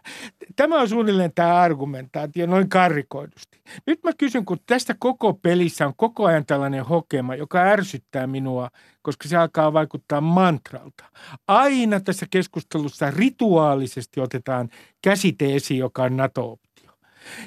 Tämä 0.56 0.80
on 0.80 0.88
suunnilleen 0.88 1.32
tämä 1.34 1.54
argumentaatio 1.54 2.46
noin 2.46 2.68
karrikoidusti. 2.68 3.62
Nyt 3.86 4.00
mä 4.04 4.10
kysyn, 4.18 4.44
kun 4.44 4.58
tästä 4.66 4.94
koko 4.98 5.34
pelissä 5.34 5.86
on 5.86 5.92
koko 5.96 6.24
ajan 6.24 6.46
tällainen 6.46 6.84
hokema, 6.84 7.34
joka 7.34 7.58
ärsyttää 7.58 8.26
minua– 8.26 8.70
koska 9.04 9.28
se 9.28 9.36
alkaa 9.36 9.72
vaikuttaa 9.72 10.20
mantralta. 10.20 11.04
Aina 11.48 12.00
tässä 12.00 12.26
keskustelussa 12.30 13.10
rituaalisesti 13.10 14.20
otetaan 14.20 14.68
käsite 15.02 15.54
esiin, 15.54 15.80
joka 15.80 16.02
on 16.02 16.16
NATO-optio. 16.16 16.90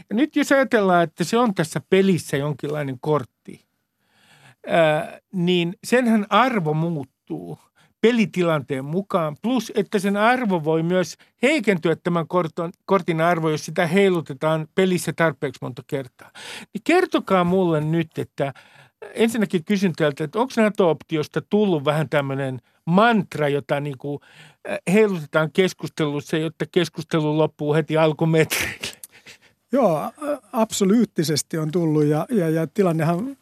Ja 0.10 0.15
nyt 0.15 0.36
jos 0.36 0.51
ajatellaan, 0.51 1.03
että 1.03 1.23
se 1.23 1.38
on 1.38 1.53
tässä 1.53 1.81
pelissä 1.89 2.38
jonkinlainen 2.38 2.97
kortti, 2.99 3.65
ää, 4.67 5.19
niin 5.33 5.73
senhän 5.83 6.25
arvo 6.29 6.73
muuttuu 6.73 7.60
pelitilanteen 8.01 8.86
mukaan. 8.86 9.38
Plus, 9.41 9.71
että 9.75 9.99
sen 9.99 10.17
arvo 10.17 10.63
voi 10.63 10.83
myös 10.83 11.17
heikentyä 11.41 11.95
tämän 11.95 12.27
korton, 12.27 12.71
kortin 12.86 13.21
arvo, 13.21 13.49
jos 13.49 13.65
sitä 13.65 13.88
heilutetaan 13.88 14.67
pelissä 14.75 15.13
tarpeeksi 15.13 15.60
monta 15.62 15.83
kertaa. 15.88 16.31
Niin 16.73 16.81
kertokaa 16.83 17.43
mulle 17.43 17.81
nyt, 17.81 18.17
että– 18.17 18.53
ensinnäkin 19.13 19.65
kysyn 19.65 19.93
teiltä, 19.93 20.23
että 20.23 20.39
onko 20.39 20.53
NATO-optiosta 20.57 21.41
tullut 21.41 21.86
vähän 21.86 22.10
tämmöinen 22.10 22.62
mantra, 22.86 23.49
jota 23.49 23.79
niin 23.79 23.97
kuin 23.97 24.19
äh, 24.69 24.77
heilutetaan 24.93 25.51
keskustelussa, 25.51 26.38
jotta 26.38 26.65
keskustelu 26.71 27.38
loppuu 27.38 27.73
heti 27.73 27.97
alkumetreille? 27.97 28.97
Joo, 29.71 30.12
absoluuttisesti 30.53 31.57
on 31.57 31.71
tullut 31.71 32.05
ja, 32.05 32.25
ja, 32.29 32.49
ja 32.49 32.67
tilannehan 32.67 33.38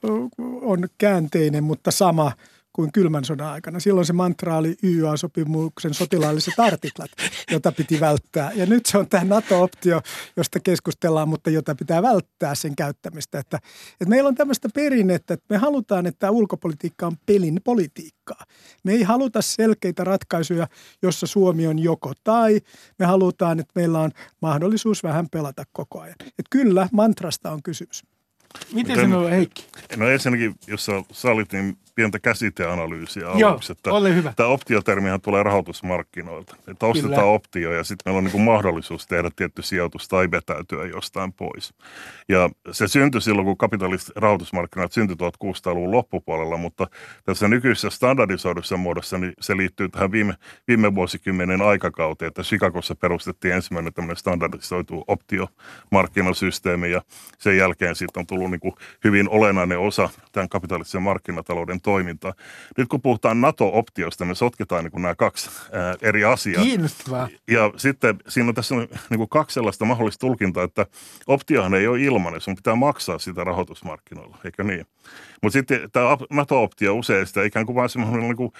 on 0.62 0.88
käänteinen, 0.98 1.64
mutta 1.64 1.92
sama– 1.92 2.32
kuin 2.76 2.92
kylmän 2.92 3.26
sodan 3.26 3.48
aikana. 3.48 3.80
Silloin 3.80 4.06
se 4.06 4.14
mantra 4.14 4.58
oli 4.58 4.76
YA-sopimuksen 4.84 5.94
sotilaalliset 5.94 6.60
artiklat, 6.60 7.12
jota 7.52 7.72
piti 7.72 8.00
välttää. 8.00 8.52
Ja 8.56 8.66
nyt 8.66 8.86
se 8.86 8.98
on 8.98 9.08
tämä 9.08 9.24
NATO-optio, 9.24 10.02
josta 10.38 10.60
keskustellaan, 10.60 11.30
mutta 11.30 11.50
jota 11.50 11.76
pitää 11.76 12.02
välttää 12.02 12.56
sen 12.56 12.76
käyttämistä. 12.76 13.40
Että, 13.40 13.58
että 13.92 14.06
meillä 14.06 14.28
on 14.28 14.36
tämmöistä 14.36 14.70
perinnettä, 14.74 15.34
että 15.34 15.46
me 15.50 15.58
halutaan, 15.58 16.06
että 16.06 16.32
ulkopolitiikka 16.32 17.08
on 17.08 17.18
pelin 17.26 17.62
politiikkaa. 17.64 18.44
Me 18.84 18.92
ei 18.92 19.04
haluta 19.04 19.42
selkeitä 19.42 20.04
ratkaisuja, 20.04 20.68
jossa 21.02 21.28
Suomi 21.28 21.68
on 21.68 21.80
joko 21.80 22.14
tai. 22.24 22.62
Me 23.00 23.06
halutaan, 23.06 23.60
että 23.60 23.72
meillä 23.76 24.00
on 24.00 24.12
mahdollisuus 24.42 25.04
vähän 25.04 25.30
pelata 25.30 25.64
koko 25.72 26.00
ajan. 26.00 26.16
Että 26.22 26.50
kyllä, 26.50 26.90
mantrasta 26.92 27.52
on 27.52 27.64
kysymys. 27.64 28.04
Miten 28.74 28.96
sanoo 28.96 29.28
Heikki? 29.28 29.66
No 29.98 30.10
ensinnäkin, 30.10 30.56
jos 30.68 30.86
sä 30.86 30.92
salit, 31.12 31.52
niin 31.54 31.78
pientä 31.96 32.20
käsiteanalyysiä 32.20 33.30
aluksi. 33.30 33.72
Että 33.72 33.94
ole 33.94 34.16
hyvä. 34.16 34.34
Tämä 34.36 34.50
optiotermihan 34.50 35.22
tulee 35.22 35.44
rahoitusmarkkinoilta. 35.44 36.56
Että 36.68 36.86
ostetaan 36.86 37.14
Kyllä. 37.14 37.24
optio 37.24 37.74
ja 37.74 37.84
sitten 37.84 38.14
meillä 38.14 38.28
on 38.28 38.34
niin 38.34 38.46
mahdollisuus 38.46 39.08
tehdä 39.08 39.30
tietty 39.36 39.62
sijoitus 39.62 40.08
tai 40.08 40.32
vetäytyä 40.32 40.86
jostain 40.86 41.34
pois. 41.34 41.74
Ja 42.30 42.50
se 42.72 42.88
syntyi 42.88 43.22
silloin, 43.22 43.46
kun 43.46 43.58
kapitalistit 43.58 44.18
rahoitusmarkkinat 44.18 44.92
syntyi 44.92 45.16
1600-luvun 45.16 45.92
loppupuolella, 45.92 46.58
mutta 46.58 46.88
tässä 47.24 47.48
nykyisessä 47.48 47.90
standardisoidussa 47.90 48.78
muodossa 48.78 49.18
niin 49.18 49.34
se 49.40 49.58
liittyy 49.58 49.90
tähän 49.90 50.12
viime, 50.12 50.34
viime 50.68 50.96
vuosikymmenen 50.96 51.62
aikakauteen, 51.62 52.28
että 52.28 52.42
Chicagossa 52.42 52.96
perustettiin 52.96 53.54
ensimmäinen 53.54 53.94
tämmöinen 53.94 54.18
standardisoitu 54.18 55.04
optiomarkkinasysteemi 55.08 56.92
ja 56.92 57.02
sen 57.40 57.58
jälkeen 57.58 57.96
siitä 57.96 58.20
on 58.20 58.28
tullut 58.28 58.52
niin 58.52 58.60
kuin 58.60 58.74
hyvin 59.04 59.30
olennainen 59.30 59.80
osa 59.80 60.10
tämän 60.32 60.50
kapitalistisen 60.50 61.02
markkinatalouden 61.02 61.82
toimintaa. 61.86 62.34
Nyt 62.78 62.88
kun 62.88 63.02
puhutaan 63.02 63.42
NATO-optiosta, 63.42 64.26
me 64.26 64.36
sotketaan 64.36 64.84
niin 64.84 64.92
kuin 64.92 65.02
nämä 65.02 65.16
kaksi 65.16 65.50
ää, 65.72 65.96
eri 66.02 66.24
asiaa. 66.24 66.64
Kiinnostavaa. 66.64 67.30
Ja 67.48 67.72
sitten 67.78 68.16
siinä 68.28 68.50
on 68.50 68.56
tässä 68.56 68.76
niin 68.76 69.18
kuin 69.18 69.30
kaksi 69.30 69.54
sellaista 69.54 69.86
mahdollista 69.86 70.20
tulkintaa, 70.20 70.64
että 70.64 70.86
optiohan 71.28 71.74
ei 71.74 71.88
ole 71.88 72.02
ilmainen, 72.02 72.42
sun 72.42 72.56
pitää 72.56 72.76
maksaa 72.76 73.20
sitä 73.20 73.44
rahoitusmarkkinoilla, 73.44 74.38
eikö 74.46 74.64
niin? 74.64 74.86
Mutta 75.42 75.54
sitten 75.54 75.92
tämä 75.92 76.18
NATO-optio 76.30 76.96
usein 76.96 77.28
sitä 77.28 77.44
ikään 77.44 77.66
kuin 77.66 77.76
vain 77.76 77.90
semmoinen 77.90 78.22
niin 78.22 78.38
kuin 78.38 78.52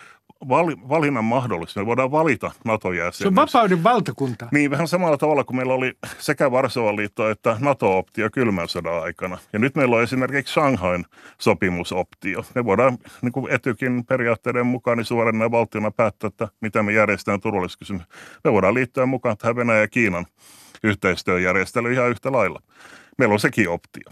valinnan 0.90 1.26
mahdollisuus. 1.26 1.76
Me 1.76 1.86
voidaan 1.86 2.12
valita 2.12 2.52
NATO-jäsenyys. 2.66 3.18
Se 3.18 3.28
on 3.28 3.36
vapauden 3.36 3.84
valtakunta. 3.84 4.48
Niin, 4.52 4.72
vähän 4.72 4.88
samalla 4.88 5.18
tavalla 5.18 5.44
kuin 5.44 5.58
meillä 5.58 5.74
oli 5.74 5.94
sekä 6.20 6.52
Varsovan 6.52 6.96
liitto 6.96 7.30
että 7.30 7.58
NATO-optio 7.60 8.30
kylmän 8.34 8.70
sodan 8.70 9.04
aikana. 9.04 9.38
Ja 9.54 9.60
nyt 9.60 9.76
meillä 9.76 9.96
on 9.96 10.04
esimerkiksi 10.04 10.54
Shanghain 10.54 11.06
sopimusoptio. 11.42 12.46
Me 12.56 12.66
voidaan 12.66 12.98
niin 13.22 13.32
kuin 13.32 13.52
etykin 13.52 14.06
periaatteiden 14.06 14.66
mukaan 14.66 14.98
niin 14.98 15.06
suorana 15.06 15.52
valtiona 15.52 15.92
päättää, 15.92 16.28
että 16.28 16.48
mitä 16.62 16.84
me 16.84 16.94
järjestetään 16.94 17.42
turvallisuuskysymys. 17.42 18.04
Me 18.44 18.52
voidaan 18.52 18.74
liittyä 18.74 19.06
mukaan 19.06 19.38
tähän 19.38 19.56
Venäjä 19.56 19.80
ja 19.80 19.88
Kiinan 19.88 20.26
yhteistyöjärjestely 20.84 21.94
ihan 21.94 22.10
yhtä 22.10 22.32
lailla. 22.32 22.62
Meillä 23.18 23.34
on 23.34 23.40
sekin 23.40 23.70
optio. 23.70 24.10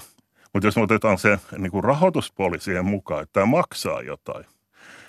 Mutta 0.54 0.68
jos 0.68 0.76
me 0.76 0.82
otetaan 0.82 1.18
se 1.18 1.40
niin 1.58 1.72
kuin 1.72 1.84
rahoituspuoli 1.84 2.60
siihen 2.60 2.86
mukaan, 2.86 3.24
että 3.24 3.34
tämä 3.34 3.46
maksaa 3.46 4.02
jotain, 4.02 4.46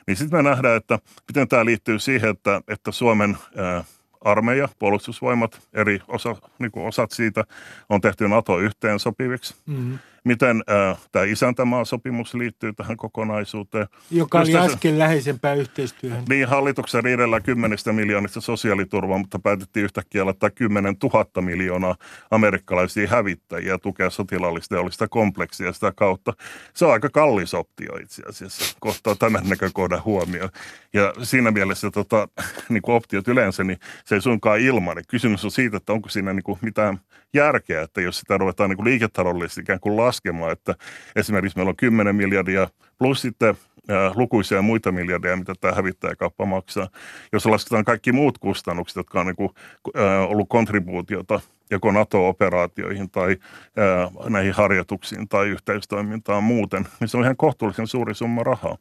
niin 0.06 0.16
sitten 0.16 0.38
me 0.38 0.50
nähdään, 0.50 0.76
että 0.76 0.98
miten 1.28 1.48
tämä 1.48 1.64
liittyy 1.64 1.98
siihen, 1.98 2.30
että, 2.30 2.60
että 2.68 2.92
Suomen 2.92 3.38
ää, 3.56 3.84
armeija, 4.20 4.68
puolustusvoimat, 4.78 5.68
eri 5.72 6.00
osa, 6.08 6.36
niin 6.58 6.72
osat 6.74 7.10
siitä 7.10 7.44
on 7.88 8.00
tehty 8.00 8.28
NATO-yhteen 8.28 8.98
sopiviksi. 8.98 9.54
Mm-hmm 9.66 9.98
miten 10.24 10.62
äh, 10.70 10.98
tämä 11.12 11.24
isäntämaasopimus 11.24 12.34
liittyy 12.34 12.72
tähän 12.72 12.96
kokonaisuuteen. 12.96 13.86
Joka 14.10 14.40
oli 14.40 14.56
äsken 14.56 14.98
läheisempää 14.98 15.54
yhteistyöhön. 15.54 16.24
Niin, 16.28 16.48
hallituksen 16.48 17.04
riidellä 17.04 17.40
kymmenistä 17.40 17.92
miljoonista 17.92 18.40
sosiaaliturvaa, 18.40 19.18
mutta 19.18 19.38
päätettiin 19.38 19.84
yhtäkkiä 19.84 20.24
laittaa 20.24 20.50
10 20.50 20.96
000 21.02 21.42
miljoonaa 21.42 21.96
amerikkalaisia 22.30 23.08
hävittäjiä 23.08 23.78
tukea 23.78 24.10
sotilaallista 24.10 25.08
kompleksia 25.08 25.72
sitä 25.72 25.92
kautta. 25.96 26.32
Se 26.74 26.84
on 26.84 26.92
aika 26.92 27.10
kallis 27.10 27.54
optio 27.54 27.96
itse 27.96 28.22
asiassa, 28.28 28.76
kohtaa 28.80 29.14
tämän 29.14 29.48
näkökohdan 29.48 30.04
huomioon. 30.04 30.50
Ja 30.92 31.14
siinä 31.22 31.50
mielessä 31.50 31.90
tota, 31.90 32.28
niin 32.68 32.82
kuin 32.82 32.94
optiot 32.94 33.28
yleensä, 33.28 33.64
niin 33.64 33.78
se 34.04 34.14
ei 34.14 34.20
suinkaan 34.20 34.60
ilmainen. 34.60 35.04
Kysymys 35.08 35.44
on 35.44 35.50
siitä, 35.50 35.76
että 35.76 35.92
onko 35.92 36.08
siinä 36.08 36.32
niin 36.32 36.42
kuin 36.42 36.58
mitään 36.62 37.00
järkeä, 37.34 37.82
että 37.82 38.00
jos 38.00 38.18
sitä 38.18 38.38
ruvetaan 38.38 38.70
niin 38.70 38.76
kuin 38.76 38.84
liiketaloudellisesti 38.84 39.60
ikään 39.60 39.80
kuin 39.80 39.96
laskemaan, 40.14 40.52
että 40.52 40.74
esimerkiksi 41.16 41.58
meillä 41.58 41.70
on 41.70 41.76
10 41.76 42.16
miljardia 42.16 42.68
plus 42.98 43.22
sitten 43.22 43.54
ää, 43.88 44.12
lukuisia 44.14 44.62
muita 44.62 44.92
miljardeja, 44.92 45.36
mitä 45.36 45.54
tämä 45.60 45.74
hävittäjäkauppa 45.74 46.46
maksaa. 46.46 46.88
Jos 47.32 47.46
lasketaan 47.46 47.84
kaikki 47.84 48.12
muut 48.12 48.38
kustannukset, 48.38 48.96
jotka 48.96 49.20
on 49.20 49.26
niin 49.26 49.36
kuin, 49.36 49.50
ää, 49.94 50.26
ollut 50.26 50.48
kontribuutiota 50.48 51.40
joko 51.70 51.92
NATO-operaatioihin 51.92 53.10
tai 53.10 53.36
ää, 53.76 54.10
näihin 54.28 54.52
harjoituksiin 54.52 55.28
tai 55.28 55.48
yhteistoimintaan 55.48 56.42
muuten, 56.42 56.86
niin 57.00 57.08
se 57.08 57.16
on 57.16 57.22
ihan 57.22 57.36
kohtuullisen 57.36 57.86
suuri 57.86 58.14
summa 58.14 58.42
rahaa. 58.42 58.76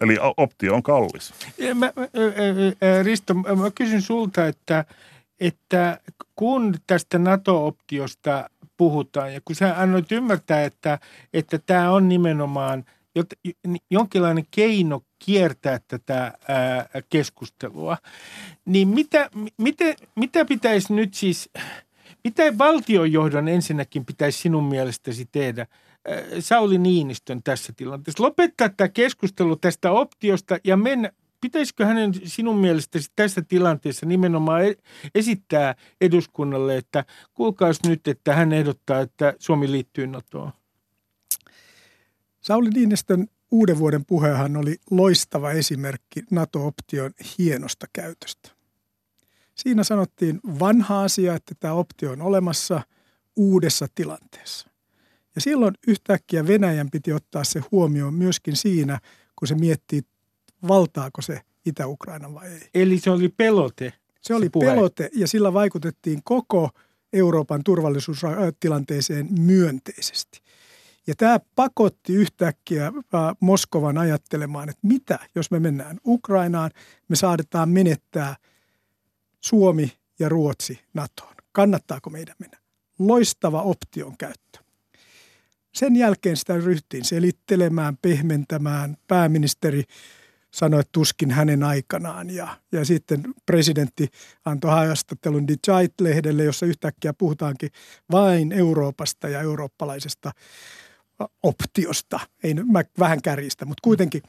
Eli 0.00 0.16
optio 0.36 0.74
on 0.74 0.82
kallis. 0.82 1.34
Mä, 1.74 1.74
mä, 1.74 1.92
Risto, 3.02 3.34
mä 3.34 3.70
kysyn 3.74 4.02
sulta, 4.02 4.46
että, 4.46 4.84
että 5.40 6.00
kun 6.36 6.74
tästä 6.86 7.18
NATO-optiosta 7.18 8.50
puhutaan 8.76 9.34
ja 9.34 9.40
kun 9.44 9.56
sä 9.56 9.80
annoit 9.80 10.12
ymmärtää, 10.12 10.64
että, 10.64 10.98
että 11.32 11.58
tämä 11.58 11.90
on 11.90 12.08
nimenomaan 12.08 12.84
jonkinlainen 13.90 14.44
keino 14.50 15.02
kiertää 15.24 15.80
tätä 15.88 16.32
ää, 16.48 16.88
keskustelua, 17.08 17.96
niin 18.64 18.88
mitä, 18.88 19.30
mitä, 19.58 19.84
mitä 20.16 20.44
pitäisi 20.44 20.92
nyt 20.92 21.14
siis, 21.14 21.50
mitä 22.24 22.58
valtionjohdon 22.58 23.48
ensinnäkin 23.48 24.04
pitäisi 24.04 24.38
sinun 24.38 24.64
mielestäsi 24.64 25.28
tehdä– 25.32 25.66
Sauli 26.40 26.78
Niinistön 26.78 27.42
tässä 27.42 27.72
tilanteessa? 27.76 28.22
Lopettaa 28.22 28.68
tämä 28.68 28.88
keskustelu 28.88 29.56
tästä 29.56 29.92
optiosta 29.92 30.58
ja 30.64 30.76
mennä, 30.76 31.10
pitäisikö 31.44 31.86
hänen 31.86 32.12
sinun 32.24 32.58
mielestäsi 32.58 33.08
tässä 33.16 33.42
tilanteessa 33.42 34.06
nimenomaan 34.06 34.64
e-, 34.64 34.74
esittää 35.14 35.74
eduskunnalle, 36.00 36.76
että 36.76 37.04
kuulkaas 37.34 37.78
nyt, 37.86 38.08
että 38.08 38.34
hän 38.34 38.52
ehdottaa, 38.52 39.00
että 39.00 39.34
Suomi 39.38 39.70
liittyy 39.70 40.06
NATOon? 40.06 40.52
Sauli 42.40 42.70
Niinistön 42.70 43.28
uuden 43.50 43.78
vuoden 43.78 44.04
puhehan 44.04 44.56
oli 44.56 44.76
loistava 44.90 45.50
esimerkki 45.50 46.22
NATO-option 46.30 47.10
hienosta 47.38 47.86
käytöstä. 47.92 48.50
Siinä 49.54 49.84
sanottiin 49.84 50.40
vanha 50.58 51.02
asia, 51.02 51.34
että 51.34 51.54
tämä 51.60 51.74
optio 51.74 52.10
on 52.12 52.22
olemassa 52.22 52.82
uudessa 53.36 53.86
tilanteessa. 53.94 54.68
Ja 55.34 55.40
silloin 55.40 55.74
yhtäkkiä 55.86 56.46
Venäjän 56.46 56.90
piti 56.90 57.12
ottaa 57.12 57.44
se 57.44 57.62
huomioon 57.72 58.14
myöskin 58.14 58.56
siinä, 58.56 59.00
kun 59.36 59.48
se 59.48 59.54
miettii, 59.54 60.02
valtaako 60.68 61.22
se 61.22 61.40
Itä-Ukraina 61.66 62.34
vai 62.34 62.48
ei. 62.48 62.60
Eli 62.74 62.98
se 62.98 63.10
oli 63.10 63.28
pelote. 63.28 63.92
Se 64.20 64.34
oli 64.34 64.50
puhe. 64.50 64.66
pelote 64.66 65.10
ja 65.14 65.28
sillä 65.28 65.52
vaikutettiin 65.52 66.20
koko 66.24 66.70
Euroopan 67.12 67.64
turvallisuustilanteeseen 67.64 69.28
myönteisesti. 69.40 70.40
Ja 71.06 71.14
tämä 71.16 71.40
pakotti 71.54 72.14
yhtäkkiä 72.14 72.92
Moskovan 73.40 73.98
ajattelemaan, 73.98 74.68
että 74.68 74.86
mitä, 74.86 75.18
jos 75.34 75.50
me 75.50 75.60
mennään 75.60 76.00
Ukrainaan, 76.06 76.70
me 77.08 77.16
saadetaan 77.16 77.68
menettää 77.68 78.36
Suomi 79.40 79.92
ja 80.18 80.28
Ruotsi 80.28 80.80
NATOon. 80.94 81.34
Kannattaako 81.52 82.10
meidän 82.10 82.34
mennä? 82.38 82.58
Loistava 82.98 83.62
option 83.62 84.16
käyttö. 84.16 84.58
Sen 85.74 85.96
jälkeen 85.96 86.36
sitä 86.36 86.56
ryhtiin 86.56 87.04
selittelemään, 87.04 87.98
pehmentämään. 88.02 88.96
Pääministeri 89.06 89.82
sanoi, 90.54 90.80
että 90.80 90.92
tuskin 90.92 91.30
hänen 91.30 91.62
aikanaan. 91.62 92.30
Ja, 92.30 92.56
ja 92.72 92.84
sitten 92.84 93.22
presidentti 93.46 94.08
antoi 94.44 94.70
haastattelun 94.70 95.48
Die 95.48 95.56
Zeit-lehdelle, 95.66 96.44
jossa 96.44 96.66
yhtäkkiä 96.66 97.12
puhutaankin 97.12 97.70
vain 98.10 98.52
Euroopasta 98.52 99.28
ja 99.28 99.40
eurooppalaisesta 99.40 100.32
optiosta. 101.42 102.20
Ei 102.42 102.54
mä 102.54 102.82
vähän 102.98 103.22
kärjistä, 103.22 103.64
mutta 103.64 103.80
kuitenkin. 103.84 104.22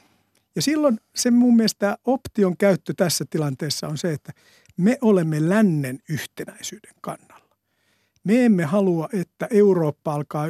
Ja 0.56 0.62
silloin 0.62 1.00
se 1.14 1.30
mun 1.30 1.56
mielestä 1.56 1.98
option 2.04 2.56
käyttö 2.56 2.94
tässä 2.96 3.24
tilanteessa 3.30 3.88
on 3.88 3.98
se, 3.98 4.12
että 4.12 4.32
me 4.76 4.98
olemme 5.00 5.48
lännen 5.48 5.98
yhtenäisyyden 6.08 6.94
kannalla. 7.00 7.56
Me 8.24 8.44
emme 8.44 8.64
halua, 8.64 9.08
että 9.12 9.48
Eurooppa 9.50 10.14
alkaa 10.14 10.46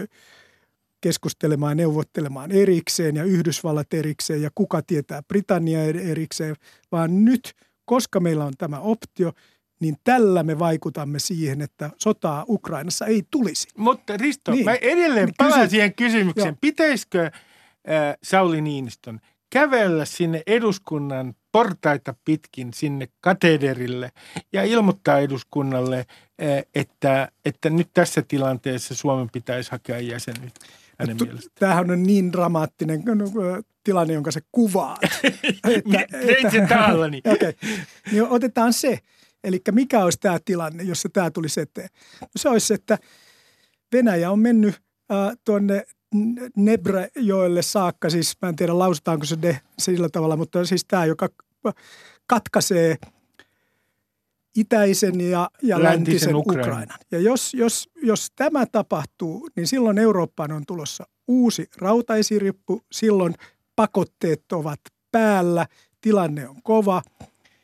keskustelemaan 1.07 1.71
ja 1.71 1.75
neuvottelemaan 1.75 2.53
erikseen 2.53 3.17
ja 3.17 3.25
Yhdysvallat 3.25 3.95
erikseen 3.95 4.43
ja 4.43 4.51
kuka 4.55 4.83
tietää 4.83 5.23
Britannia 5.23 5.83
erikseen, 5.85 6.57
vaan 6.93 7.25
nyt, 7.25 7.55
koska 7.85 8.21
meillä 8.21 8.45
on 8.45 8.53
tämä 8.59 8.81
optio, 8.81 9.33
niin 9.81 9.97
tällä 10.05 10.43
me 10.43 10.59
vaikutamme 10.59 11.19
siihen, 11.19 11.61
että 11.61 11.91
sotaa 11.99 12.45
Ukrainassa 12.49 13.07
ei 13.07 13.23
tulisi. 13.31 13.69
Mutta 13.77 14.17
Risto, 14.17 14.53
niin. 14.53 14.65
mä 14.65 14.75
edelleen 14.75 15.33
palaan 15.39 15.61
Kysy... 15.61 15.71
siihen 15.71 15.95
kysymykseen. 15.95 16.49
Joo. 16.49 16.59
Pitäisikö 16.61 17.25
äh, 17.25 17.33
Sauli 18.23 18.61
Niinistön 18.61 19.21
kävellä 19.51 20.05
sinne 20.05 20.43
eduskunnan 20.47 21.35
portaita 21.53 22.15
pitkin 22.25 22.75
sinne 22.75 23.09
katederille 23.21 24.11
ja 24.53 24.63
ilmoittaa 24.63 25.19
eduskunnalle, 25.19 26.07
että, 26.75 27.29
että 27.45 27.71
nyt 27.71 27.89
tässä 27.95 28.23
tilanteessa 28.23 28.95
Suomen 28.95 29.31
pitäisi 29.33 29.71
hakea 29.71 29.99
jäsenyyttä? 29.99 30.67
Hänen 30.99 31.17
mielestään. 31.23 31.53
Tämähän 31.59 31.91
on 31.91 32.03
niin 32.03 32.33
dramaattinen 32.33 33.03
tilanne, 33.85 34.15
jonka 34.15 34.31
se 34.31 34.41
kuvaa. 34.53 34.97
Tein 36.11 36.51
sen 36.51 36.69
taallani. 36.69 37.21
okay. 37.35 37.53
niin 38.13 38.29
otetaan 38.29 38.73
se. 38.73 38.99
Eli 39.45 39.61
mikä 39.73 40.05
olisi 40.05 40.19
tämä 40.21 40.39
tilanne, 40.45 40.83
jossa 40.83 41.09
tämä 41.13 41.31
tulisi 41.31 41.61
eteen? 41.61 41.89
No 42.21 42.29
se 42.37 42.49
olisi, 42.49 42.75
että 42.75 42.99
Venäjä 43.93 44.31
on 44.31 44.39
mennyt 44.39 44.75
äh, 45.13 45.37
tuonne 45.45 45.85
Nebrejoelle 46.57 47.63
saakka, 47.63 48.11
siis 48.11 48.35
mä 48.43 48.49
en 48.49 48.57
tiedä 48.57 48.79
lausutaanko 48.79 49.27
se 49.27 49.37
de 49.43 49.61
sillä 49.79 50.09
tavalla, 50.09 50.37
mutta 50.37 50.65
siis 50.65 50.85
tämä, 50.89 51.05
joka 51.05 51.29
katkaisee– 52.27 52.97
itäisen 54.57 55.21
ja, 55.21 55.51
ja 55.63 55.83
läntisen, 55.83 55.99
läntisen 55.99 56.35
Ukrainan. 56.35 56.69
Ukrainan. 56.69 56.99
Ja 57.11 57.19
jos, 57.19 57.55
jos, 57.55 57.89
jos 58.03 58.33
tämä 58.37 58.67
tapahtuu, 58.67 59.49
niin 59.57 59.67
silloin 59.67 59.99
Eurooppaan 59.99 60.53
on 60.53 60.63
tulossa 60.67 61.07
uusi 61.29 61.69
rautaisirippu, 61.77 62.83
silloin 62.93 63.35
pakotteet 63.77 64.53
ovat 64.53 64.81
päällä, 65.13 65.67
tilanne 66.01 66.49
on 66.49 66.63
kova. 66.63 67.03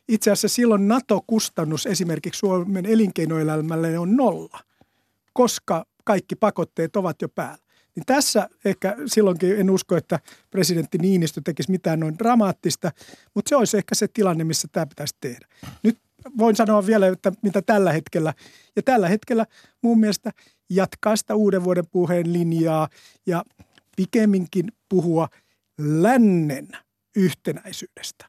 Itse 0.07 0.31
asiassa 0.31 0.55
silloin 0.55 0.87
NATO-kustannus 0.87 1.85
esimerkiksi 1.85 2.39
Suomen 2.39 2.85
elinkeinoelämälle 2.85 3.99
on 3.99 4.15
nolla, 4.15 4.59
koska 5.33 5.85
kaikki 6.03 6.35
pakotteet 6.35 6.95
ovat 6.95 7.21
jo 7.21 7.29
päällä. 7.29 7.63
Niin 7.95 8.05
tässä 8.05 8.49
ehkä 8.65 8.95
silloinkin 9.05 9.59
en 9.59 9.69
usko, 9.69 9.97
että 9.97 10.19
presidentti 10.51 10.97
Niinistö 10.97 11.41
tekisi 11.43 11.71
mitään 11.71 11.99
noin 11.99 12.19
dramaattista, 12.19 12.91
mutta 13.35 13.49
se 13.49 13.55
olisi 13.55 13.77
ehkä 13.77 13.95
se 13.95 14.07
tilanne, 14.07 14.43
missä 14.43 14.67
tämä 14.71 14.85
pitäisi 14.85 15.15
tehdä. 15.21 15.47
Nyt 15.83 15.97
voin 16.37 16.55
sanoa 16.55 16.85
vielä, 16.85 17.07
että 17.07 17.31
mitä 17.41 17.61
tällä 17.61 17.91
hetkellä. 17.91 18.33
Ja 18.75 18.83
tällä 18.83 19.09
hetkellä 19.09 19.45
mun 19.81 19.99
mielestä 19.99 20.31
jatkaa 20.69 21.15
sitä 21.15 21.35
uuden 21.35 21.63
vuoden 21.63 21.87
puheen 21.91 22.33
linjaa 22.33 22.87
ja 23.25 23.43
pikemminkin 23.95 24.71
puhua 24.89 25.27
lännen 25.79 26.67
yhtenäisyydestä 27.15 28.25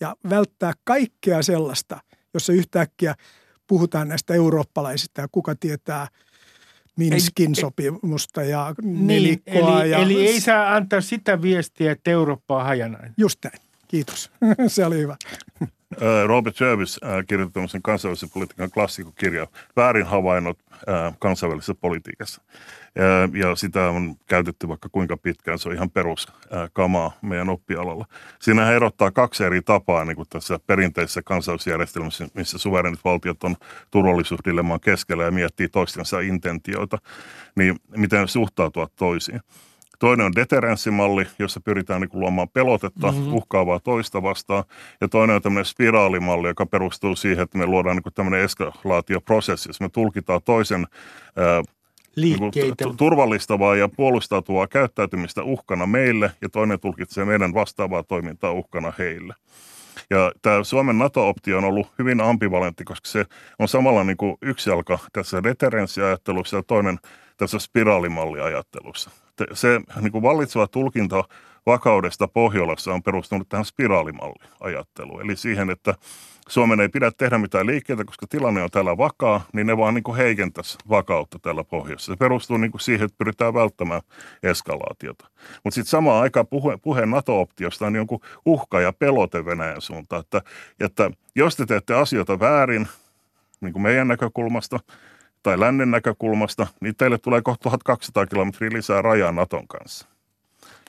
ja 0.00 0.16
välttää 0.30 0.72
kaikkea 0.84 1.42
sellaista, 1.42 2.00
jossa 2.34 2.52
yhtäkkiä 2.52 3.14
puhutaan 3.66 4.08
näistä 4.08 4.34
eurooppalaisista 4.34 5.20
ja 5.20 5.28
kuka 5.32 5.54
tietää 5.54 6.08
Minskin 6.96 7.54
sopimusta 7.54 8.42
ja 8.42 8.74
niin, 8.82 9.06
nelikkoa. 9.06 9.82
Eli, 9.82 9.90
ja... 9.90 9.98
eli 9.98 10.26
ei 10.26 10.40
saa 10.40 10.74
antaa 10.74 11.00
sitä 11.00 11.42
viestiä, 11.42 11.92
että 11.92 12.10
Eurooppa 12.10 12.56
on 12.56 12.64
hajanainen. 12.64 13.14
Just 13.16 13.38
näin. 13.44 13.58
Kiitos. 13.88 14.30
Se 14.66 14.86
oli 14.86 14.98
hyvä. 14.98 15.16
Robert 16.26 16.60
Jervis 16.60 17.00
kirjoitti 17.28 17.54
tämmöisen 17.54 17.82
kansainvälisen 17.82 18.30
politiikan 18.30 18.70
klassikokirja 18.70 19.46
Väärin 19.76 20.06
havainnot 20.06 20.58
kansainvälisessä 21.18 21.74
politiikassa. 21.74 22.42
Ja 23.32 23.56
sitä 23.56 23.88
on 23.88 24.14
käytetty 24.26 24.68
vaikka 24.68 24.88
kuinka 24.92 25.16
pitkään, 25.16 25.58
se 25.58 25.68
on 25.68 25.74
ihan 25.74 25.90
peruskamaa 25.90 27.18
meidän 27.22 27.48
oppialalla. 27.48 28.06
Siinä 28.40 28.70
erottaa 28.70 29.10
kaksi 29.10 29.44
eri 29.44 29.62
tapaa 29.62 30.04
niin 30.04 30.16
kuin 30.16 30.28
tässä 30.28 30.60
perinteisessä 30.66 31.22
kansallisjärjestelmässä, 31.22 32.28
missä 32.34 32.58
suverenit 32.58 33.00
valtiot 33.04 33.44
on 33.44 33.56
turvallisuusdilemman 33.90 34.80
keskellä 34.80 35.24
ja 35.24 35.30
miettii 35.30 35.68
toistensa 35.68 36.20
intentioita, 36.20 36.98
niin 37.56 37.76
miten 37.96 38.28
suhtautua 38.28 38.88
toisiin. 38.96 39.40
Toinen 39.98 40.26
on 40.26 40.34
deterenssimalli, 40.34 41.26
jossa 41.38 41.60
pyritään 41.60 42.00
niin 42.00 42.10
luomaan 42.12 42.48
pelotetta 42.48 43.12
mm-hmm. 43.12 43.32
uhkaavaa 43.32 43.80
toista 43.80 44.22
vastaan. 44.22 44.64
Ja 45.00 45.08
toinen 45.08 45.36
on 45.36 45.42
tämmöinen 45.42 45.64
spiraalimalli, 45.64 46.48
joka 46.48 46.66
perustuu 46.66 47.16
siihen, 47.16 47.42
että 47.42 47.58
me 47.58 47.66
luodaan 47.66 47.96
niin 47.96 48.14
tämmöinen 48.14 48.40
eskalaatioprosessi, 48.40 49.68
jossa 49.68 49.84
me 49.84 49.88
tulkitaan 49.88 50.40
toisen 50.44 50.86
ää, 51.36 51.62
Niin 52.16 52.96
turvallistavaa 52.96 53.76
ja 53.76 53.88
puolustautuvaa 53.88 54.66
käyttäytymistä 54.66 55.42
uhkana 55.42 55.86
meille 55.86 56.30
ja 56.42 56.48
toinen 56.48 56.80
tulkitsee 56.80 57.24
meidän 57.24 57.54
vastaavaa 57.54 58.02
toimintaa 58.02 58.52
uhkana 58.52 58.92
heille. 58.98 59.34
Ja 60.10 60.32
tämä 60.42 60.64
Suomen 60.64 60.98
NATO-optio 60.98 61.58
on 61.58 61.64
ollut 61.64 61.92
hyvin 61.98 62.20
ambivalentti, 62.20 62.84
koska 62.84 63.08
se 63.08 63.24
on 63.58 63.68
samalla 63.68 64.04
niin 64.04 64.16
kuin 64.16 64.36
yksi 64.42 64.70
jalka 64.70 64.98
tässä 65.12 65.42
deterenssiajattelussa 65.42 66.56
ja 66.56 66.62
toinen 66.62 66.98
tässä 67.36 67.58
spiraalimalliajattelussa 67.58 69.10
se 69.52 69.80
niin 70.00 70.12
kuin 70.12 70.22
vallitseva 70.22 70.66
tulkinta 70.66 71.24
vakaudesta 71.66 72.28
Pohjolassa 72.28 72.92
on 72.92 73.02
perustunut 73.02 73.48
tähän 73.48 73.64
spiraalimalliajatteluun. 73.64 75.22
Eli 75.22 75.36
siihen, 75.36 75.70
että 75.70 75.94
Suomen 76.48 76.80
ei 76.80 76.88
pidä 76.88 77.10
tehdä 77.10 77.38
mitään 77.38 77.66
liikkeitä, 77.66 78.04
koska 78.04 78.26
tilanne 78.26 78.62
on 78.62 78.70
täällä 78.70 78.96
vakaa, 78.96 79.44
niin 79.52 79.66
ne 79.66 79.76
vaan 79.76 79.94
niin 79.94 80.04
kuin 80.04 80.16
heikentäisi 80.16 80.78
vakautta 80.88 81.38
täällä 81.38 81.64
pohjassa. 81.64 82.12
Se 82.12 82.16
perustuu 82.16 82.56
niin 82.56 82.70
kuin 82.70 82.80
siihen, 82.80 83.04
että 83.04 83.18
pyritään 83.18 83.54
välttämään 83.54 84.02
eskalaatiota. 84.42 85.26
Mutta 85.64 85.74
sitten 85.74 85.90
samaan 85.90 86.22
aikaan 86.22 86.46
puhe, 86.46 86.76
puhe 86.76 87.06
NATO-optiosta 87.06 87.86
on 87.86 87.94
jonkun 87.94 88.20
uhka 88.46 88.80
ja 88.80 88.92
pelote 88.92 89.44
Venäjän 89.44 89.80
suuntaan, 89.80 90.20
että, 90.20 90.42
että 90.80 91.10
jos 91.34 91.56
te 91.56 91.66
teette 91.66 91.94
asioita 91.94 92.40
väärin, 92.40 92.88
niin 93.60 93.72
kuin 93.72 93.82
meidän 93.82 94.08
näkökulmasta 94.08 94.80
tai 95.46 95.60
lännen 95.60 95.90
näkökulmasta, 95.90 96.66
niin 96.80 96.96
teille 96.96 97.18
tulee 97.18 97.42
kohta 97.42 97.62
1200 97.62 98.26
kilometriä 98.26 98.70
lisää 98.72 99.02
rajaa 99.02 99.32
Naton 99.32 99.68
kanssa. 99.68 100.08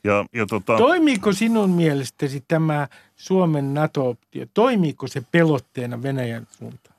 Ja, 0.04 0.26
ja 0.34 0.46
tota... 0.46 0.78
Toimiiko 0.78 1.34
sinun 1.34 1.70
mielestäsi 1.70 2.44
tämä 2.48 2.88
Suomen 3.16 3.74
NATO-optio, 3.74 4.46
toimiiko 4.54 5.08
se 5.08 5.24
pelotteena 5.32 6.04
Venäjän 6.04 6.48
suuntaan? 6.52 6.97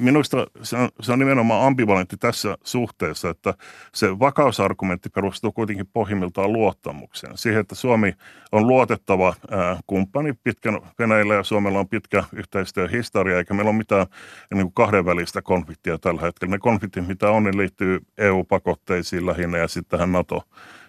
Minusta 0.00 0.46
se 0.62 0.76
on, 0.76 0.88
se 1.00 1.12
on 1.12 1.18
nimenomaan 1.18 1.66
ambivalentti 1.66 2.16
tässä 2.16 2.58
suhteessa, 2.64 3.30
että 3.30 3.54
se 3.94 4.18
vakausargumentti 4.18 5.08
perustuu 5.08 5.52
kuitenkin 5.52 5.86
pohjimmiltaan 5.92 6.52
luottamukseen. 6.52 7.38
Siihen, 7.38 7.60
että 7.60 7.74
Suomi 7.74 8.14
on 8.52 8.66
luotettava 8.66 9.34
ää, 9.50 9.80
kumppani 9.86 10.32
pitkän 10.32 10.80
Venäjällä 10.98 11.34
ja 11.34 11.42
Suomella 11.42 11.78
on 11.78 11.88
pitkä 11.88 12.24
yhteistyöhistoria, 12.32 13.38
eikä 13.38 13.54
meillä 13.54 13.70
ole 13.70 13.78
mitään 13.78 14.06
niin 14.54 14.64
kuin 14.64 14.74
kahdenvälistä 14.74 15.42
konfliktia 15.42 15.98
tällä 15.98 16.20
hetkellä. 16.20 16.54
Ne 16.54 16.58
konfliktit, 16.58 17.06
mitä 17.06 17.30
on, 17.30 17.44
niin 17.44 17.58
liittyy 17.58 18.00
EU-pakotteisiin 18.18 19.26
lähinnä 19.26 19.58
ja 19.58 19.68
sitten 19.68 19.98
tähän 19.98 20.12
NATO 20.12 20.42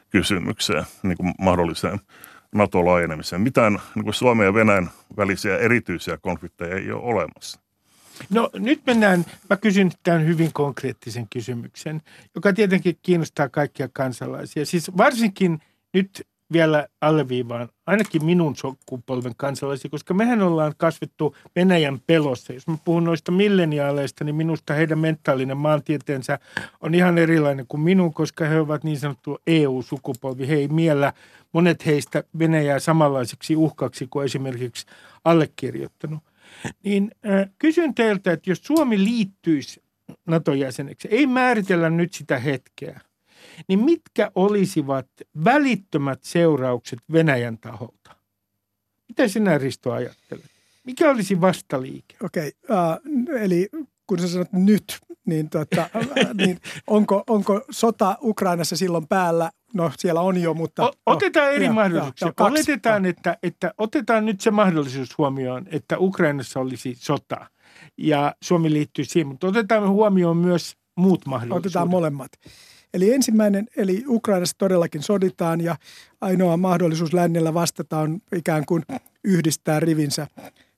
kysymykseen, 0.10 0.84
niin 1.04 1.18
kuin 1.18 1.34
mahdolliseen 1.40 2.00
NATO-laajenemiseen. 2.56 3.42
Mitään 3.42 3.80
niin 3.96 4.04
kuin 4.04 4.14
Suomen 4.14 4.46
ja 4.46 4.54
Venäjän 4.54 4.90
välisiä 5.18 5.58
erityisiä 5.58 6.18
konflikteja 6.18 6.76
ei 6.76 6.92
ole 6.92 7.04
olemassa. 7.04 7.63
No 8.30 8.50
nyt 8.54 8.82
mennään, 8.86 9.26
mä 9.50 9.58
kysyn 9.58 9.92
tämän 10.04 10.26
hyvin 10.26 10.54
konkreettisen 10.54 11.28
kysymyksen, 11.30 12.02
joka 12.36 12.54
tietenkin 12.54 12.98
kiinnostaa 13.02 13.50
kaikkia 13.50 13.90
kansalaisia. 13.94 14.66
Siis 14.66 14.98
varsinkin 14.98 15.62
nyt 15.94 16.28
vielä 16.54 16.88
alleviivaan 17.02 17.70
ainakin 17.86 18.26
minun 18.26 18.56
sukupolven 18.56 19.34
kansalaisia, 19.38 19.90
koska 19.90 20.14
mehän 20.14 20.42
ollaan 20.42 20.74
kasvettu 20.78 21.36
Venäjän 21.56 22.00
pelossa. 22.08 22.54
Jos 22.54 22.68
mä 22.68 22.78
puhun 22.86 23.04
noista 23.04 23.32
milleniaaleista, 23.32 24.24
niin 24.24 24.36
minusta 24.36 24.74
heidän 24.74 25.00
mentaalinen 25.00 25.58
maantieteensä 25.58 26.40
on 26.82 26.96
ihan 26.96 27.18
erilainen 27.18 27.66
kuin 27.68 27.82
minun, 27.82 28.14
koska 28.14 28.46
he 28.46 28.60
ovat 28.60 28.84
niin 28.84 29.00
sanottu 29.00 29.40
EU-sukupolvi. 29.48 30.48
He 30.48 30.56
ei 30.56 30.68
miellä 30.68 31.14
monet 31.54 31.86
heistä 31.86 32.24
Venäjää 32.40 32.80
samanlaiseksi 32.80 33.56
uhkaksi 33.56 34.08
kuin 34.10 34.26
esimerkiksi 34.26 34.86
allekirjoittanut. 35.26 36.24
Niin 36.84 37.12
äh, 37.26 37.50
kysyn 37.60 37.96
teiltä, 37.96 38.32
että 38.32 38.50
jos 38.50 38.62
Suomi 38.64 39.04
liittyisi 39.04 39.84
NATO-jäseneksi, 40.26 41.08
ei 41.12 41.28
määritellä 41.28 41.90
nyt 41.90 42.14
sitä 42.14 42.40
hetkeä– 42.40 43.00
niin 43.68 43.80
mitkä 43.80 44.32
olisivat 44.36 45.08
välittömät 45.44 46.24
seuraukset 46.24 47.00
Venäjän 47.12 47.58
taholta? 47.58 48.16
Mitä 49.08 49.28
sinä 49.28 49.58
Risto 49.58 49.92
ajattelet? 49.92 50.46
Mikä 50.84 51.10
olisi 51.10 51.42
vastaliike? 51.42 52.16
Okei, 52.24 52.52
okay, 52.64 52.78
uh, 52.78 53.42
eli 53.42 53.70
kun 54.08 54.20
sä 54.20 54.28
sanot 54.28 54.54
nyt, 54.54 55.00
niin, 55.26 55.50
tuota, 55.50 55.90
niin 56.42 56.58
onko, 56.88 57.24
onko 57.30 57.62
sota 57.72 58.18
Ukrainassa 58.22 58.78
silloin 58.78 59.08
päällä? 59.08 59.52
No 59.74 59.92
siellä 59.98 60.22
on 60.22 60.42
jo, 60.42 60.54
mutta... 60.54 60.84
O, 60.84 60.92
otetaan 61.06 61.54
eri 61.54 61.66
ja, 61.66 61.74
mahdollisuuksia. 61.74 62.28
Ja, 62.28 62.34
ja 62.40 62.46
Oletetaan, 62.46 63.06
että, 63.06 63.38
että 63.44 63.74
otetaan 63.78 64.26
nyt 64.26 64.42
se 64.42 64.52
mahdollisuus 64.52 65.18
huomioon, 65.18 65.68
että 65.72 65.98
Ukrainassa 66.00 66.60
olisi 66.60 66.96
sota 67.00 67.46
ja 67.98 68.36
Suomi 68.44 68.74
liittyy 68.74 69.06
siihen, 69.06 69.28
mutta 69.28 69.48
otetaan 69.48 69.90
huomioon 69.90 70.38
myös 70.38 70.76
muut 70.96 71.26
mahdollisuudet. 71.26 71.66
Otetaan 71.66 71.90
molemmat. 71.90 72.32
Eli 72.94 73.14
ensimmäinen, 73.14 73.68
eli 73.78 74.04
Ukrainassa 74.08 74.58
todellakin 74.58 75.04
soditaan 75.04 75.62
ja 75.62 75.76
ainoa 76.22 76.58
mahdollisuus 76.58 77.14
lännellä 77.14 77.54
vastata 77.54 77.98
on 77.98 78.20
ikään 78.36 78.66
kuin 78.66 78.84
yhdistää 79.24 79.80
rivinsä. 79.80 80.28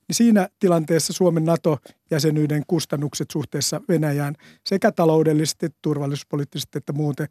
Niin 0.08 0.16
siinä 0.16 0.48
tilanteessa 0.58 1.12
Suomen 1.12 1.44
NATO-jäsenyyden 1.44 2.62
kustannukset 2.66 3.30
suhteessa 3.30 3.80
Venäjään 3.88 4.34
sekä 4.64 4.92
taloudellisesti, 4.92 5.68
turvallisuuspoliittisesti 5.82 6.78
että 6.78 6.92
muuten 6.92 7.28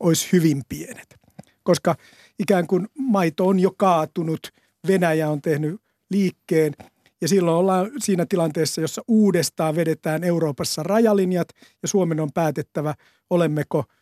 olisi 0.00 0.28
hyvin 0.32 0.62
pienet. 0.68 1.14
Koska 1.62 1.96
ikään 2.38 2.66
kuin 2.66 2.88
maito 2.98 3.46
on 3.46 3.60
jo 3.60 3.70
kaatunut, 3.76 4.40
Venäjä 4.86 5.30
on 5.30 5.42
tehnyt 5.42 5.80
liikkeen 6.10 6.72
ja 7.20 7.28
silloin 7.28 7.56
ollaan 7.56 7.90
siinä 7.98 8.26
tilanteessa, 8.28 8.80
jossa 8.80 9.02
uudestaan 9.08 9.76
vedetään 9.76 10.24
Euroopassa 10.24 10.82
rajalinjat 10.82 11.48
ja 11.82 11.88
Suomen 11.88 12.20
on 12.20 12.32
päätettävä, 12.34 12.94
olemmeko– 13.30 13.84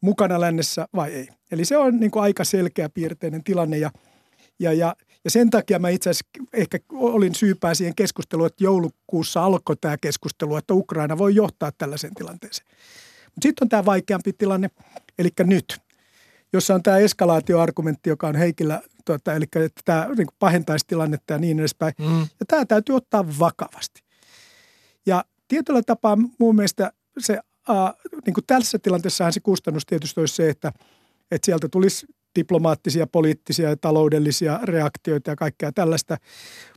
mukana 0.00 0.40
lännessä 0.40 0.88
vai 0.94 1.12
ei. 1.12 1.28
Eli 1.50 1.64
se 1.64 1.76
on 1.76 2.00
niin 2.00 2.10
kuin 2.10 2.22
aika 2.22 2.44
selkeä 2.44 2.88
piirteinen 2.88 3.44
tilanne 3.44 3.78
ja, 3.78 3.90
ja, 4.58 4.72
ja, 4.72 4.96
ja 5.28 5.32
sen 5.32 5.50
takia 5.50 5.78
mä 5.78 5.88
itse 5.88 6.10
asiassa 6.10 6.26
ehkä 6.52 6.78
olin 6.92 7.34
syypää 7.34 7.74
siihen 7.74 7.94
keskusteluun, 7.94 8.46
että 8.46 8.64
joulukuussa 8.64 9.44
alkoi 9.44 9.76
tämä 9.80 9.96
keskustelu, 10.00 10.56
että 10.56 10.74
Ukraina 10.74 11.18
voi 11.18 11.34
johtaa 11.34 11.72
tällaiseen 11.78 12.14
tilanteeseen. 12.14 12.68
Mutta 13.24 13.42
sitten 13.42 13.64
on 13.64 13.68
tämä 13.68 13.84
vaikeampi 13.84 14.32
tilanne, 14.32 14.70
eli 15.18 15.28
nyt, 15.44 15.78
jossa 16.52 16.74
on 16.74 16.82
tämä 16.82 16.98
eskalaatioargumentti, 16.98 18.10
joka 18.10 18.28
on 18.28 18.36
Heikillä, 18.36 18.82
tuota, 19.04 19.34
eli 19.34 19.44
että 19.54 19.80
tämä 19.84 20.08
niin 20.16 20.26
pahentaisi 20.38 20.86
tilannetta 20.86 21.32
ja 21.32 21.38
niin 21.38 21.58
edespäin. 21.58 21.94
Mm. 21.98 22.20
Ja 22.20 22.46
tämä 22.48 22.64
täytyy 22.64 22.96
ottaa 22.96 23.38
vakavasti. 23.38 24.02
Ja 25.06 25.24
tietyllä 25.48 25.82
tapaa 25.82 26.18
mun 26.38 26.56
mielestä 26.56 26.92
se 27.18 27.38
äh, 27.70 27.76
niin 28.26 28.34
kuin 28.34 28.44
tässä 28.46 28.78
tilanteessahan 28.78 29.32
se 29.32 29.40
kustannus 29.40 29.86
tietysti 29.86 30.20
olisi 30.20 30.34
se, 30.34 30.50
että, 30.50 30.72
että 31.30 31.46
sieltä 31.46 31.68
tulisi 31.68 32.06
diplomaattisia, 32.38 33.06
poliittisia 33.06 33.68
ja 33.68 33.76
taloudellisia 33.76 34.60
reaktioita 34.62 35.30
ja 35.30 35.36
kaikkea 35.36 35.72
tällaista, 35.72 36.16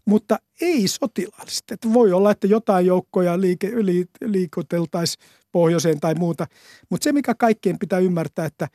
mutta 0.06 0.38
ei 0.62 0.88
sotilaallisesti. 0.88 1.74
Että 1.74 1.93
voi 1.93 2.13
olla, 2.13 2.32
että 2.32 2.47
jotain 2.47 2.86
joukkoja 2.86 3.41
liike, 3.41 3.71
li, 3.82 4.06
liikuteltaisiin 4.26 5.26
pohjoiseen 5.52 6.00
tai 6.00 6.15
muuta, 6.15 6.47
mutta 6.89 7.04
se 7.04 7.12
mikä 7.12 7.36
kaikkien 7.36 7.80
pitää 7.80 8.00
ymmärtää, 8.00 8.45
että 8.45 8.67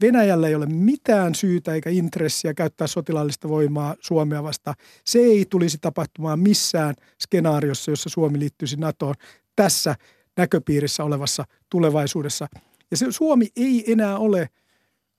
Venäjällä 0.00 0.48
ei 0.48 0.54
ole 0.54 0.66
mitään 0.66 1.34
syytä 1.34 1.74
eikä 1.74 1.90
intressiä 1.90 2.54
käyttää 2.54 2.86
sotilaallista 2.86 3.48
voimaa 3.48 3.94
Suomea 4.00 4.42
vastaan. 4.42 4.76
Se 5.04 5.18
ei 5.18 5.46
tulisi 5.50 5.78
tapahtumaan 5.80 6.40
missään 6.40 6.94
skenaariossa, 7.22 7.90
jossa 7.90 8.08
Suomi 8.08 8.38
liittyisi 8.38 8.76
NATOon 8.76 9.14
tässä 9.56 9.96
näköpiirissä 10.36 11.04
olevassa 11.04 11.44
tulevaisuudessa. 11.70 12.46
Ja 12.90 12.96
se, 12.96 13.06
Suomi 13.10 13.48
ei 13.56 13.92
enää 13.92 14.18
ole 14.18 14.48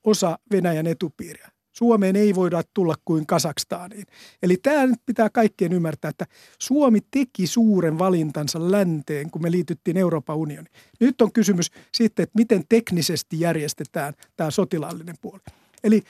osa 0.04 0.38
Venäjän 0.52 0.86
etupiiriä. 0.86 1.48
Suomeen 1.72 2.16
ei 2.16 2.34
voida 2.34 2.62
tulla 2.74 2.94
kuin 3.04 3.26
Kasakstaaniin. 3.26 4.06
Eli 4.42 4.56
tämä 4.56 4.86
nyt 4.86 5.00
pitää 5.06 5.30
kaikkien 5.30 5.72
ymmärtää, 5.72 6.08
että 6.08 6.26
Suomi 6.58 6.98
teki 7.10 7.46
suuren 7.46 7.98
valintansa 7.98 8.70
länteen, 8.70 9.30
kun 9.30 9.42
me 9.42 9.50
liityttiin 9.50 9.96
Euroopan 9.96 10.36
unioniin. 10.36 10.74
Nyt 11.00 11.22
on 11.22 11.32
kysymys 11.32 11.70
sitten, 11.94 12.22
että 12.22 12.38
miten 12.38 12.64
teknisesti 12.68 13.40
järjestetään 13.40 14.14
tämä 14.36 14.50
sotilaallinen 14.50 15.16
puoli. 15.20 15.40
Eli 15.84 16.02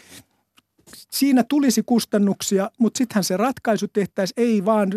siinä 1.10 1.44
tulisi 1.48 1.82
kustannuksia, 1.86 2.70
mutta 2.78 2.98
sittenhän 2.98 3.24
se 3.24 3.36
ratkaisu 3.36 3.88
tehtäisiin 3.88 4.46
ei 4.46 4.64
vaan, 4.64 4.92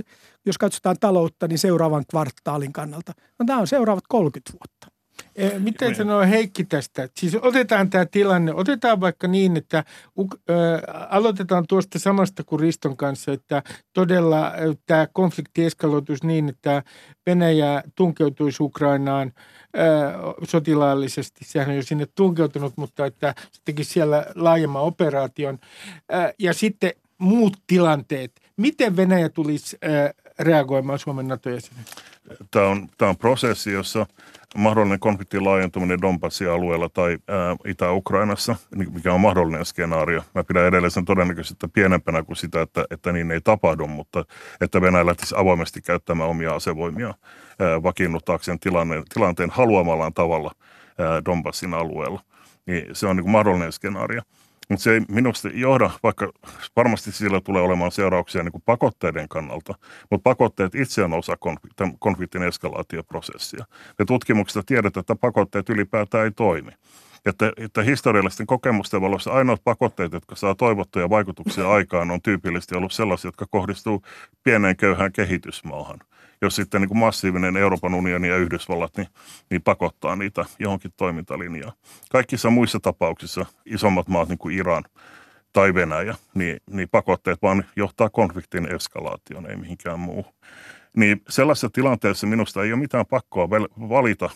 jos 0.46 0.58
katsotaan 0.58 0.96
taloutta, 1.00 1.48
niin 1.48 1.60
seuraavan 1.60 2.06
kvartaalin 2.10 2.74
kannalta. 2.74 3.14
No 3.40 3.46
tämä 3.46 3.60
on 3.60 3.68
seuraavat 3.68 4.04
30 4.10 4.52
vuotta. 4.52 4.95
Eh, 5.36 5.60
miten 5.60 5.96
sanoo 5.96 6.22
Heikki 6.22 6.64
tästä? 6.64 7.10
Siis 7.18 7.38
otetaan 7.42 7.90
tämä 7.90 8.06
tilanne, 8.06 8.54
otetaan 8.54 9.02
vaikka 9.02 9.28
niin, 9.28 9.58
että 9.58 9.84
aloitetaan 11.10 11.66
tuosta 11.68 12.00
samasta 12.00 12.44
kuin 12.44 12.60
Riston 12.60 12.98
kanssa, 12.98 13.32
että 13.32 13.64
todella 13.94 14.52
tämä 14.86 15.08
konflikti 15.14 15.66
eskaloituisi 15.66 16.28
niin, 16.28 16.50
että 16.50 16.84
Venäjä 17.26 17.84
tunkeutuisi 17.96 18.64
Ukrainaan 18.64 19.34
sotilaallisesti. 20.44 21.46
Sehän 21.46 21.70
on 21.70 21.76
jo 21.76 21.84
sinne 21.84 22.08
tunkeutunut, 22.16 22.74
mutta 22.78 23.06
että 23.06 23.34
se 23.52 23.62
tekisi 23.66 23.92
siellä 23.92 24.26
laajemman 24.36 24.82
operaation. 24.82 25.60
Ja 26.40 26.54
sitten 26.54 26.92
muut 27.18 27.58
tilanteet. 27.68 28.32
Miten 28.58 28.96
Venäjä 28.96 29.30
tulisi 29.30 29.78
reagoimaan 30.40 31.00
Suomen 31.00 31.28
NATO-jäsenyyteen? 31.28 32.04
Tämä 32.52 32.68
on, 32.68 32.90
tämä 32.98 33.10
on 33.10 33.18
prosessi, 33.18 33.72
jossa 33.72 34.06
mahdollinen 34.56 35.00
konfliktin 35.00 35.46
laajentuminen 35.46 36.02
Donbassin 36.02 36.50
alueella 36.50 36.90
tai 36.90 37.18
ää, 37.28 37.56
Itä-Ukrainassa, 37.66 38.56
niin 38.76 38.94
mikä 38.94 39.14
on 39.14 39.22
mahdollinen 39.22 39.66
skenaario. 39.66 40.24
Mä 40.36 40.44
pidän 40.44 40.66
edelleen 40.66 40.92
sen 40.92 41.06
todennäköisesti 41.06 41.68
pienempänä 41.68 42.24
kuin 42.24 42.36
sitä, 42.36 42.62
että, 42.62 42.86
että 42.92 43.12
niin 43.12 43.32
ei 43.32 43.42
tapahdu, 43.42 43.88
mutta 43.88 44.26
että 44.62 44.82
Venäjä 44.82 45.06
lähtisi 45.06 45.36
avoimesti 45.38 45.82
käyttämään 45.82 46.30
omia 46.30 46.56
asevoimia 46.56 47.14
ää, 47.60 47.84
vakiinnuttaakseen 47.84 48.60
tilanteen, 48.60 49.04
tilanteen 49.14 49.50
haluamallaan 49.50 50.14
tavalla 50.14 50.52
ää, 51.00 51.26
Donbassin 51.26 51.74
alueella. 51.74 52.22
Niin 52.66 52.96
se 52.96 53.08
on 53.08 53.16
niin 53.16 53.30
mahdollinen 53.30 53.72
skenaario. 53.72 54.22
Mutta 54.70 54.84
se 54.84 54.94
ei 54.94 55.02
minusta 55.10 55.50
johda, 55.54 55.92
vaikka 56.04 56.32
varmasti 56.76 57.12
sillä 57.12 57.42
tulee 57.42 57.62
olemaan 57.62 57.92
seurauksia 57.92 58.44
niin 58.44 58.52
kuin 58.52 58.64
pakotteiden 58.66 59.30
kannalta, 59.30 59.74
mutta 60.12 60.24
pakotteet 60.24 60.76
itse 60.76 61.04
on 61.04 61.14
osa 61.14 61.38
konfliktin, 62.00 62.44
eskalaatioprosessia. 62.44 63.66
Ja 64.00 64.06
tutkimuksista 64.06 64.64
tiedetään, 64.66 65.02
että 65.02 65.16
pakotteet 65.16 65.70
ylipäätään 65.70 66.26
ei 66.26 66.32
toimi. 66.32 66.72
Että, 67.26 67.52
että 67.58 67.84
historiallisten 67.84 68.48
kokemusten 68.48 69.02
valossa 69.02 69.32
ainoat 69.32 69.62
pakotteet, 69.64 70.14
jotka 70.14 70.36
saa 70.36 70.56
toivottuja 70.56 71.10
vaikutuksia 71.10 71.72
aikaan, 71.72 72.12
on 72.12 72.22
tyypillisesti 72.22 72.78
ollut 72.78 72.92
sellaisia, 72.92 73.28
jotka 73.28 73.46
kohdistuu 73.50 74.02
pieneen 74.44 74.78
köyhään 74.78 75.12
kehitysmaahan– 75.12 76.00
jos 76.42 76.56
sitten 76.56 76.82
niin 76.82 76.90
kuin 76.90 76.98
massiivinen 76.98 77.58
Euroopan 77.58 77.94
unioni 77.94 78.28
ja 78.28 78.38
Yhdysvallat 78.38 78.98
niin, 78.98 79.08
niin 79.50 79.62
pakottaa 79.62 80.16
niitä 80.16 80.46
johonkin 80.60 80.94
toimintalinjaan. 80.98 81.74
Kaikissa 82.12 82.50
muissa 82.50 82.80
tapauksissa 82.80 83.46
isommat 83.66 84.08
maat 84.08 84.30
niin 84.30 84.38
kuin 84.38 84.56
Iran 84.56 84.84
tai 85.54 85.74
Venäjä, 85.74 86.16
niin, 86.34 86.60
niin 86.70 86.90
pakotteet 86.90 87.42
vaan 87.42 87.66
johtaa 87.76 88.10
konfliktin 88.10 88.76
eskalaatioon, 88.76 89.50
ei 89.50 89.56
mihinkään 89.56 90.00
muuhun. 90.00 90.34
Niin 90.98 91.22
sellaisessa 91.30 91.70
tilanteessa 91.70 92.28
minusta 92.28 92.64
ei 92.64 92.74
ole 92.74 92.80
mitään 92.80 93.06
pakkoa 93.06 93.50
valita 93.90 94.30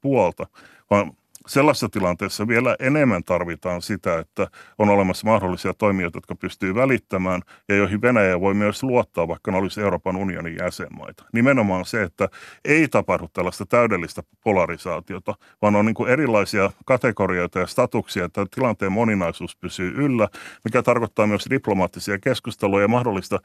puolta, 0.00 0.46
vaan 0.90 1.12
sellaisessa 1.48 1.88
tilanteessa 1.88 2.48
vielä 2.48 2.76
enemmän 2.80 3.24
tarvitaan 3.24 3.82
sitä, 3.82 4.18
että 4.18 4.46
on 4.78 4.88
olemassa 4.88 5.26
mahdollisia 5.26 5.74
toimijoita, 5.74 6.16
jotka 6.16 6.34
pystyy 6.34 6.74
välittämään 6.74 7.42
ja 7.68 7.76
joihin 7.76 8.02
Venäjä 8.02 8.40
voi 8.40 8.54
myös 8.54 8.82
luottaa, 8.82 9.28
vaikka 9.28 9.50
ne 9.50 9.58
olisi 9.58 9.80
Euroopan 9.80 10.16
unionin 10.16 10.56
jäsenmaita. 10.58 11.24
Nimenomaan 11.32 11.84
se, 11.84 12.02
että 12.02 12.28
ei 12.64 12.88
tapahdu 12.88 13.28
tällaista 13.32 13.66
täydellistä 13.66 14.22
polarisaatiota, 14.44 15.34
vaan 15.62 15.76
on 15.76 15.86
niin 15.86 16.08
erilaisia 16.08 16.70
kategorioita 16.84 17.58
ja 17.58 17.66
statuksia, 17.66 18.24
että 18.24 18.46
tilanteen 18.54 18.92
moninaisuus 18.92 19.56
pysyy 19.56 19.92
yllä, 19.96 20.28
mikä 20.64 20.82
tarkoittaa 20.82 21.26
myös 21.26 21.46
diplomaattisia 21.50 22.18
keskusteluja 22.18 22.84
ja 22.84 22.88
mahdollista 22.88 23.38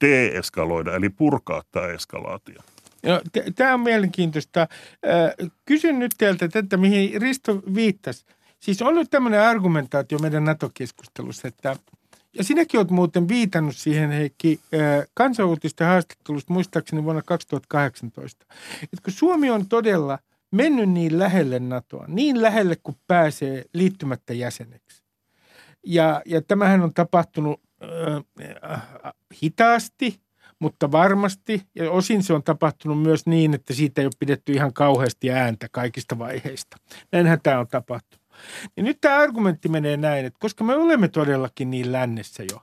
deeskaloida, 0.00 0.94
eli 0.94 1.08
purkaa 1.08 1.62
tämä 1.70 1.86
eskalaatio. 1.86 2.60
No, 3.02 3.20
Tämä 3.54 3.74
on 3.74 3.80
mielenkiintoista. 3.80 4.68
Kysyn 5.64 5.98
nyt 5.98 6.12
teiltä 6.18 6.48
tätä, 6.48 6.76
mihin 6.76 7.22
Risto 7.22 7.62
viittasi. 7.74 8.24
Siis 8.60 8.82
on 8.82 8.94
nyt 8.94 9.10
tämmöinen 9.10 9.40
argumentaatio 9.40 10.18
meidän 10.18 10.44
NATO-keskustelussa, 10.44 11.48
että 11.48 11.76
ja 12.34 12.44
sinäkin 12.44 12.80
olet 12.80 12.90
muuten 12.90 13.28
viitannut 13.28 13.76
siihen, 13.76 14.10
Heikki, 14.10 14.60
kansanuutisten 15.14 15.86
haastattelusta 15.86 16.52
muistaakseni 16.52 17.04
vuonna 17.04 17.22
2018. 17.22 18.46
Että 18.82 19.02
kun 19.04 19.12
Suomi 19.12 19.50
on 19.50 19.68
todella 19.68 20.18
mennyt 20.50 20.90
niin 20.90 21.18
lähelle 21.18 21.58
NATOa, 21.58 22.04
niin 22.08 22.42
lähelle 22.42 22.76
kuin 22.76 22.96
pääsee 23.06 23.64
liittymättä 23.74 24.34
jäseneksi. 24.34 25.02
Ja, 25.86 26.22
ja 26.26 26.42
tämähän 26.42 26.82
on 26.82 26.94
tapahtunut 26.94 27.60
äh, 28.64 28.82
hitaasti, 29.42 30.20
mutta 30.60 30.92
varmasti, 30.92 31.62
ja 31.74 31.90
osin 31.90 32.22
se 32.22 32.32
on 32.32 32.42
tapahtunut 32.42 33.02
myös 33.02 33.26
niin, 33.26 33.54
että 33.54 33.74
siitä 33.74 34.00
ei 34.00 34.06
ole 34.06 34.12
pidetty 34.18 34.52
ihan 34.52 34.72
kauheasti 34.72 35.30
ääntä 35.30 35.66
kaikista 35.72 36.18
vaiheista. 36.18 36.76
Näinhän 37.12 37.40
tämä 37.42 37.58
on 37.58 37.68
tapahtunut. 37.68 38.26
Ja 38.76 38.82
nyt 38.82 38.98
tämä 39.00 39.18
argumentti 39.18 39.68
menee 39.68 39.96
näin, 39.96 40.26
että 40.26 40.38
koska 40.40 40.64
me 40.64 40.74
olemme 40.74 41.08
todellakin 41.08 41.70
niin 41.70 41.92
lännessä 41.92 42.42
jo, 42.52 42.60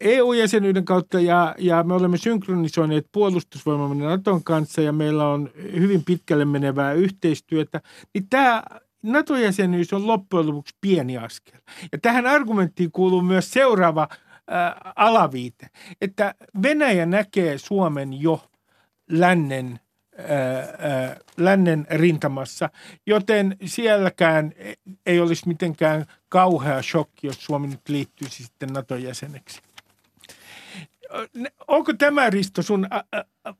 EU-jäsenyyden 0.00 0.84
kautta 0.84 1.20
ja, 1.20 1.54
ja 1.58 1.82
me 1.82 1.94
olemme 1.94 2.16
synkronisoineet 2.16 3.06
puolustusvoimamme 3.12 4.04
Naton 4.04 4.44
kanssa 4.44 4.80
ja 4.82 4.92
meillä 4.92 5.28
on 5.28 5.50
hyvin 5.56 6.04
pitkälle 6.04 6.44
menevää 6.44 6.92
yhteistyötä, 6.92 7.80
niin 8.14 8.26
tämä 8.30 8.62
NATO-jäsenyys 9.02 9.92
on 9.92 10.06
loppujen 10.06 10.46
lopuksi 10.46 10.76
pieni 10.80 11.18
askel. 11.18 11.60
Ja 11.92 11.98
tähän 11.98 12.26
argumenttiin 12.26 12.92
kuuluu 12.92 13.22
myös 13.22 13.50
seuraava– 13.50 14.08
alaviite, 14.96 15.66
että 16.00 16.34
Venäjä 16.62 17.06
näkee 17.06 17.58
Suomen 17.58 18.20
jo 18.20 18.50
lännen, 19.10 19.80
äh, 20.18 21.16
lännen 21.36 21.86
rintamassa, 21.90 22.70
joten 23.06 23.56
sielläkään 23.64 24.52
ei 25.06 25.20
olisi 25.20 25.48
mitenkään 25.48 26.06
kauhea 26.28 26.82
shokki, 26.82 27.26
jos 27.26 27.44
Suomi 27.44 27.66
nyt 27.66 27.88
liittyisi 27.88 28.44
sitten 28.44 28.68
NATO-jäseneksi. 28.68 29.60
Onko 31.68 31.92
tämä, 31.92 32.30
Risto, 32.30 32.62
sun 32.62 32.88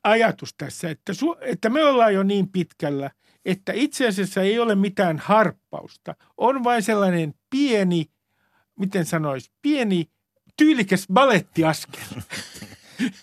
ajatus 0.04 0.54
tässä, 0.54 0.90
että, 0.90 1.14
su, 1.14 1.36
että 1.40 1.70
me 1.70 1.84
ollaan 1.84 2.14
jo 2.14 2.22
niin 2.22 2.48
pitkällä, 2.48 3.10
että 3.44 3.72
itse 3.72 4.08
asiassa 4.08 4.42
ei 4.42 4.58
ole 4.58 4.74
mitään 4.74 5.18
harppausta. 5.18 6.14
On 6.36 6.64
vain 6.64 6.82
sellainen 6.82 7.34
pieni, 7.50 8.06
miten 8.78 9.04
sanoisi, 9.04 9.50
pieni 9.62 10.10
tyylikäs 10.58 11.06
balettiaskel. 11.12 12.00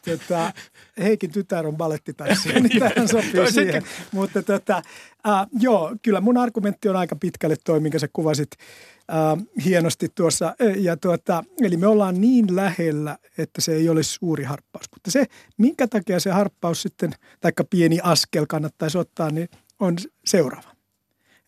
tota, 0.06 0.54
Heikin 1.00 1.32
tytär 1.32 1.68
on 1.68 1.78
balettitanssija, 1.78 2.60
niin 2.60 2.80
tähän 2.80 3.08
sopii 3.08 3.52
siihen. 3.52 3.84
Mutta 4.12 4.44
tota, 4.44 4.82
äh, 5.28 5.48
joo, 5.60 5.96
kyllä 6.02 6.22
mun 6.22 6.38
argumentti 6.38 6.90
on 6.90 6.96
aika 6.96 7.16
pitkälle 7.16 7.56
toi, 7.64 7.80
minkä 7.80 8.00
sä 8.00 8.08
kuvasit 8.14 8.52
äh, 8.60 9.46
hienosti 9.66 10.10
tuossa. 10.16 10.56
Ja 10.78 10.98
tuota, 10.98 11.44
eli 11.62 11.78
me 11.78 11.88
ollaan 11.88 12.22
niin 12.22 12.56
lähellä, 12.56 13.18
että 13.38 13.62
se 13.62 13.76
ei 13.76 13.90
olisi 13.90 14.14
suuri 14.14 14.44
harppaus. 14.44 14.86
Mutta 14.92 15.12
se, 15.12 15.26
minkä 15.58 15.88
takia 15.88 16.20
se 16.20 16.32
harppaus 16.32 16.82
sitten, 16.82 17.14
taikka 17.40 17.64
pieni 17.64 18.00
askel 18.04 18.46
kannattaisi 18.50 18.98
ottaa, 18.98 19.30
niin 19.30 19.50
on 19.80 19.96
seuraava. 20.26 20.76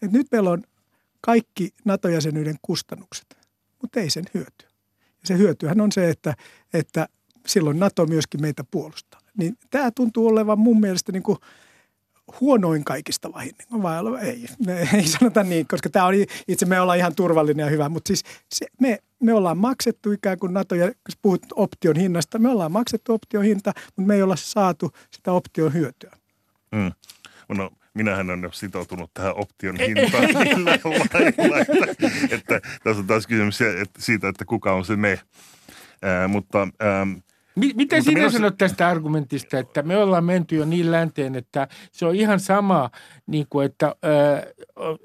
Et 0.01 0.11
nyt 0.11 0.27
meillä 0.31 0.49
on 0.49 0.63
kaikki 1.21 1.69
NATO-jäsenyyden 1.85 2.55
kustannukset, 2.61 3.38
mutta 3.81 3.99
ei 3.99 4.09
sen 4.09 4.25
hyöty 4.33 4.66
se 5.28 5.38
hyötyhän 5.38 5.82
on 5.82 5.91
se, 5.91 6.09
että, 6.09 6.34
että 6.73 7.07
silloin 7.47 7.80
NATO 7.80 8.05
myöskin 8.05 8.41
meitä 8.41 8.63
puolustaa. 8.71 9.19
Niin 9.38 9.57
tämä 9.69 9.91
tuntuu 9.91 10.28
olevan 10.28 10.59
mun 10.59 10.80
mielestä 10.80 11.11
niin 11.11 11.23
kuin 11.23 11.38
huonoin 12.41 12.84
kaikista 12.84 13.34
vahingon, 13.34 13.82
vai 13.84 13.95
ei, 14.21 14.45
ei 14.93 15.07
sanota 15.07 15.43
niin, 15.43 15.67
koska 15.67 15.89
tämä 15.89 16.05
on 16.05 16.13
itse 16.47 16.65
me 16.65 16.82
ollaan 16.82 16.97
ihan 16.97 17.15
turvallinen 17.15 17.63
ja 17.63 17.69
hyvä, 17.69 17.89
mutta 17.89 18.07
siis 18.07 18.23
se, 18.55 18.65
me, 18.82 18.99
me 19.23 19.34
ollaan 19.34 19.57
maksettu 19.57 20.11
ikään 20.11 20.39
kuin 20.39 20.53
NATO, 20.53 20.75
ja 20.75 20.86
jos 20.86 21.17
puhut 21.21 21.41
option 21.55 21.95
hinnasta, 21.95 22.39
me 22.39 22.49
ollaan 22.49 22.71
maksettu 22.71 23.13
option 23.13 23.43
hinta, 23.43 23.73
mutta 23.86 24.07
me 24.07 24.15
ei 24.15 24.21
olla 24.21 24.36
saatu 24.36 24.91
sitä 25.11 25.32
option 25.32 25.73
hyötyä. 25.73 26.17
Mm. 26.71 26.91
No 27.57 27.71
minähän 27.98 28.30
olen 28.30 28.50
sitoutunut 28.54 29.12
tähän 29.14 29.36
option 29.36 29.78
hintaan. 29.80 30.24
Lailla, 30.34 31.58
että, 31.88 32.12
että 32.32 32.62
tässä 32.84 33.00
on 33.00 33.08
taas 33.08 33.28
kysymys 33.28 33.60
siitä, 34.00 34.30
että 34.30 34.45
kuka 34.45 34.74
on 34.74 34.86
se 34.86 34.95
me. 34.95 35.20
Ää, 36.02 36.28
mutta 36.28 36.62
ähm, 36.62 37.12
Miten 37.58 38.03
sinä 38.03 38.20
minusta... 38.20 38.38
sanot 38.38 38.58
tästä 38.58 38.88
argumentista, 38.88 39.60
että 39.60 39.82
me 39.82 39.97
ollaan 39.97 40.24
menty 40.24 40.55
jo 40.55 40.66
niin 40.66 40.91
länteen, 40.91 41.36
että 41.36 41.68
se 41.91 42.05
on 42.05 42.16
ihan 42.16 42.39
sama, 42.39 42.89
niin 43.28 43.45
kuin 43.49 43.66
että 43.66 43.95
ää, 44.03 44.43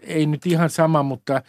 ei 0.03 0.26
nyt 0.26 0.46
ihan 0.46 0.70
sama, 0.70 1.03
mutta 1.03 1.32
ää, 1.32 1.42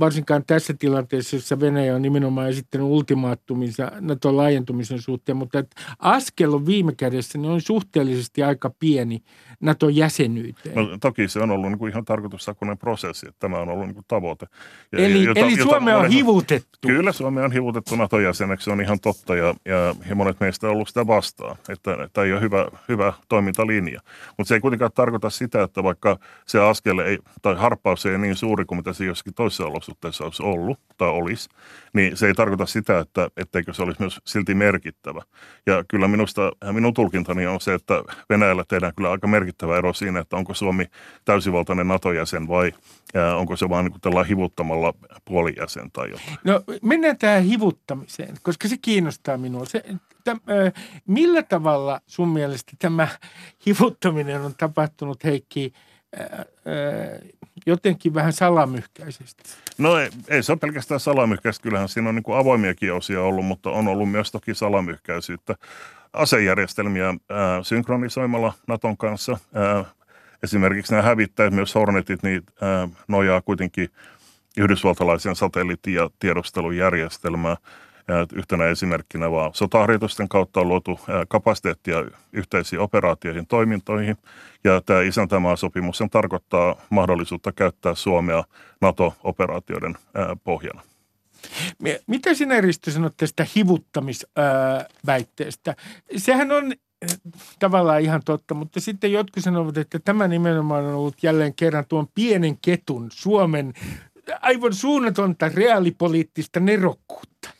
varsinkaan 0.00 0.44
tässä 0.46 0.74
tilanteessa, 0.78 1.36
jossa 1.36 1.60
Venäjä 1.60 1.94
on 1.94 2.02
nimenomaan 2.02 2.48
esittänyt 2.48 2.86
ultimaattuminsa 2.86 3.92
nato 4.00 4.36
laajentumisen 4.36 5.00
suhteen, 5.00 5.36
mutta 5.36 5.58
että 5.58 5.82
askel 5.98 6.52
on 6.52 6.66
viime 6.66 6.92
kädessä, 6.94 7.38
niin 7.38 7.52
on 7.52 7.60
suhteellisesti 7.60 8.42
aika 8.42 8.70
pieni 8.78 9.22
NATO-jäsenyyteen. 9.60 10.76
No, 10.76 10.98
toki 11.00 11.28
se 11.28 11.40
on 11.40 11.50
ollut 11.50 11.70
niin 11.70 11.78
kuin 11.78 11.90
ihan 11.90 12.04
tarkoitussakuinen 12.04 12.78
prosessi, 12.78 13.28
että 13.28 13.40
tämä 13.40 13.58
on 13.58 13.68
ollut 13.68 13.86
niin 13.86 13.94
kuin 13.94 14.04
tavoite. 14.08 14.46
Ja, 14.92 14.98
eli 14.98 15.24
jota, 15.24 15.40
eli 15.40 15.56
Suomea 15.62 15.98
on 15.98 16.10
hivutettu. 16.10 16.78
Kyllä, 16.86 17.12
Suomea 17.12 17.44
on 17.44 17.52
hivutettu 17.52 17.96
NATO-jäseneksi, 17.96 18.64
se 18.64 18.70
on 18.70 18.80
ihan 18.80 19.00
totta 19.00 19.36
ja, 19.36 19.54
ja, 19.64 19.94
ja 20.08 20.14
monet 20.14 20.40
meistä 20.42 20.68
ollut 20.68 20.88
sitä 20.88 21.06
vastaan, 21.06 21.56
että 21.68 22.08
tämä 22.12 22.24
ei 22.24 22.32
ole 22.32 22.40
hyvä, 22.40 22.68
hyvä 22.88 23.12
toimintalinja. 23.28 24.00
Mutta 24.38 24.48
se 24.48 24.54
ei 24.54 24.60
kuitenkaan 24.60 24.92
tarkoita 24.94 25.30
sitä, 25.30 25.62
että 25.62 25.82
vaikka 25.82 26.18
se 26.46 26.60
askel 26.60 26.98
ei, 26.98 27.18
tai 27.42 27.54
harppaus 27.54 28.06
ei 28.06 28.18
niin 28.18 28.36
suuri 28.36 28.64
kuin 28.64 28.78
mitä 28.78 28.92
se 28.92 29.04
jossakin 29.04 29.34
toisessa 29.34 29.66
olosuhteessa 29.66 30.24
olisi 30.24 30.42
ollut 30.42 30.78
tai 30.96 31.08
olisi, 31.08 31.48
niin 31.92 32.16
se 32.16 32.26
ei 32.26 32.34
tarkoita 32.34 32.66
sitä, 32.66 32.98
että 32.98 33.28
etteikö 33.36 33.72
se 33.72 33.82
olisi 33.82 34.00
myös 34.00 34.20
silti 34.24 34.54
merkittävä. 34.54 35.22
Ja 35.66 35.84
kyllä 35.88 36.08
minusta, 36.08 36.52
minun 36.72 36.94
tulkintani 36.94 37.46
on 37.46 37.60
se, 37.60 37.74
että 37.74 37.94
Venäjällä 38.30 38.64
tehdään 38.68 38.92
kyllä 38.96 39.10
aika 39.10 39.26
merkittävä 39.26 39.78
ero 39.78 39.92
siinä, 39.92 40.20
että 40.20 40.36
onko 40.36 40.54
Suomi 40.54 40.86
täysivaltainen 41.24 41.88
NATO-jäsen 41.88 42.48
vai 42.48 42.72
onko 43.36 43.56
se 43.56 43.68
vaan 43.68 43.84
niin 43.84 44.26
hivuttamalla 44.26 44.94
puolijäsen 45.24 45.90
tai 45.92 46.10
jotain. 46.10 46.38
No 46.44 46.62
mennään 46.82 47.18
tähän 47.18 47.42
hivuttamiseen, 47.42 48.34
koska 48.42 48.68
se 48.68 48.76
kiinnostaa 48.82 49.38
minua. 49.38 49.64
Se, 49.64 49.84
täm, 50.24 50.40
millä 51.06 51.42
tavalla 51.42 52.00
sun 52.06 52.28
mielestä 52.28 52.72
tämä 52.78 53.08
hivuttaminen 53.66 54.40
on 54.40 54.54
tapahtunut, 54.58 55.24
Heikki, 55.24 55.72
jotenkin 57.66 58.14
vähän 58.14 58.32
salamyhkäisesti? 58.32 59.42
No 59.78 59.96
ei, 59.96 60.10
ei 60.28 60.42
se 60.42 60.52
ole 60.52 60.58
pelkästään 60.58 61.00
salamyhkäistä. 61.00 61.62
Kyllähän 61.62 61.88
siinä 61.88 62.08
on 62.08 62.14
niin 62.14 62.22
kuin 62.22 62.38
avoimiakin 62.38 62.92
osia 62.92 63.22
ollut, 63.22 63.44
mutta 63.44 63.70
on 63.70 63.88
ollut 63.88 64.10
myös 64.10 64.32
toki 64.32 64.54
salamyhkäisyyttä. 64.54 65.54
Asejärjestelmiä 66.12 67.06
ää, 67.06 67.62
synkronisoimalla 67.62 68.52
Naton 68.66 68.96
kanssa. 68.96 69.38
Ää, 69.54 69.84
esimerkiksi 70.42 70.92
nämä 70.92 71.02
hävittäjät, 71.02 71.54
myös 71.54 71.74
Hornetit, 71.74 72.22
niin 72.22 72.42
ää, 72.60 72.88
nojaa 73.08 73.40
kuitenkin 73.40 73.88
yhdysvaltalaisen 74.56 75.36
satelliitti- 75.36 75.94
ja 75.94 76.10
tiedustelujärjestelmää. 76.18 77.56
Yhtenä 78.34 78.66
esimerkkinä 78.66 79.30
vaan 79.30 79.50
sotaharjoitusten 79.54 80.28
kautta 80.28 80.60
on 80.60 80.68
luotu 80.68 81.00
kapasiteettia 81.28 82.04
yhteisiin 82.32 82.80
operaatioihin 82.80 83.46
toimintoihin. 83.46 84.16
Ja 84.64 84.80
tämä 84.86 85.00
isäntämaa-sopimus 85.00 86.02
tarkoittaa 86.10 86.76
mahdollisuutta 86.90 87.52
käyttää 87.52 87.94
Suomea 87.94 88.44
NATO-operaatioiden 88.80 89.96
pohjana. 90.44 90.82
Mitä 92.06 92.34
sinä 92.34 92.60
Risto 92.60 92.90
sanot 92.90 93.16
tästä 93.16 93.46
hivuttamisväitteestä? 93.56 95.76
Sehän 96.16 96.52
on 96.52 96.72
tavallaan 97.58 98.00
ihan 98.00 98.20
totta, 98.24 98.54
mutta 98.54 98.80
sitten 98.80 99.12
jotkut 99.12 99.44
sanovat, 99.44 99.76
että 99.76 99.98
tämä 99.98 100.28
nimenomaan 100.28 100.84
on 100.84 100.94
ollut 100.94 101.22
jälleen 101.22 101.54
kerran 101.54 101.84
tuon 101.88 102.08
pienen 102.14 102.58
ketun 102.58 103.08
Suomen 103.12 103.72
aivan 104.40 104.74
suunnatonta 104.74 105.50
reaalipoliittista 105.54 106.60
nerokkuutta. 106.60 107.50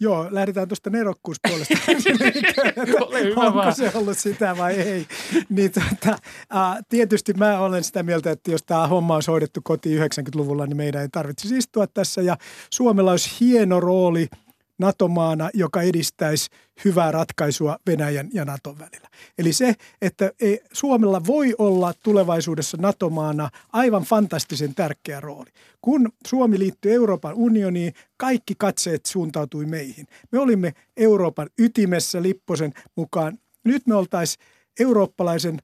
Joo, 0.00 0.28
lähdetään 0.30 0.68
tuosta 0.68 0.90
nerokkuuspuolesta. 0.90 1.74
Onko 3.36 3.58
vaan. 3.58 3.74
se 3.74 3.90
ollut 3.94 4.18
sitä 4.18 4.56
vai 4.56 4.74
ei? 4.74 5.06
Niin, 5.48 5.72
tuota, 5.72 6.18
uh, 6.54 6.84
tietysti 6.88 7.34
mä 7.34 7.60
olen 7.60 7.84
sitä 7.84 8.02
mieltä, 8.02 8.30
että 8.30 8.50
jos 8.50 8.62
tämä 8.62 8.86
homma 8.86 9.14
olisi 9.14 9.30
hoidettu 9.30 9.60
kotiin 9.64 10.02
90-luvulla, 10.02 10.66
niin 10.66 10.76
meidän 10.76 11.02
ei 11.02 11.08
tarvitsisi 11.08 11.56
istua 11.56 11.86
tässä. 11.86 12.22
Ja 12.22 12.36
Suomella 12.70 13.10
olisi 13.10 13.30
hieno 13.40 13.80
rooli– 13.80 14.28
NATO-maana, 14.78 15.50
joka 15.54 15.82
edistäisi 15.82 16.50
hyvää 16.84 17.12
ratkaisua 17.12 17.78
Venäjän 17.86 18.28
ja 18.32 18.44
Naton 18.44 18.78
välillä. 18.78 19.08
Eli 19.38 19.52
se, 19.52 19.74
että 20.02 20.32
Suomella 20.72 21.26
voi 21.26 21.54
olla 21.58 21.94
tulevaisuudessa 22.02 22.76
NATO-maana 22.80 23.50
aivan 23.72 24.02
fantastisen 24.02 24.74
tärkeä 24.74 25.20
rooli. 25.20 25.50
Kun 25.80 26.12
Suomi 26.26 26.58
liittyi 26.58 26.92
Euroopan 26.92 27.34
unioniin, 27.34 27.92
kaikki 28.16 28.54
katseet 28.58 29.06
suuntautui 29.06 29.66
meihin. 29.66 30.06
Me 30.32 30.38
olimme 30.38 30.72
Euroopan 30.96 31.48
ytimessä 31.58 32.22
Lipposen 32.22 32.72
mukaan. 32.96 33.38
Nyt 33.64 33.86
me 33.86 33.94
oltaisiin 33.94 34.44
eurooppalaisen 34.80 35.58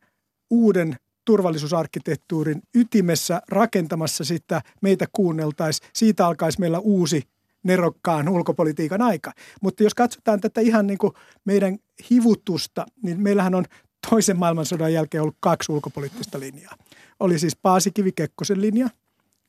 uuden 0.51 0.97
turvallisuusarkkitehtuurin 1.25 2.63
ytimessä 2.75 3.43
rakentamassa 3.49 4.25
sitä, 4.25 4.63
meitä 4.81 5.07
kuunneltaisiin. 5.13 5.91
Siitä 5.95 6.27
alkaisi 6.27 6.61
meillä 6.61 6.79
uusi 6.79 7.23
nerokkaan 7.63 8.29
ulkopolitiikan 8.29 9.03
aika. 9.03 9.33
Mutta 9.63 9.83
jos 9.83 9.95
katsotaan 9.95 10.41
tätä 10.41 10.61
ihan 10.61 10.87
niin 10.87 10.99
kuin 10.99 11.13
meidän 11.45 11.79
hivutusta, 12.11 12.87
niin 13.03 13.21
meillähän 13.21 13.55
on 13.55 13.65
toisen 14.11 14.39
maailmansodan 14.39 14.93
jälkeen 14.93 15.23
ollut 15.23 15.37
kaksi 15.41 15.73
ulkopoliittista 15.73 16.41
linjaa. 16.41 16.75
Oli 17.21 17.39
siis 17.39 17.57
Paasikivi-Kekkosen 17.57 18.61
linja– 18.61 18.89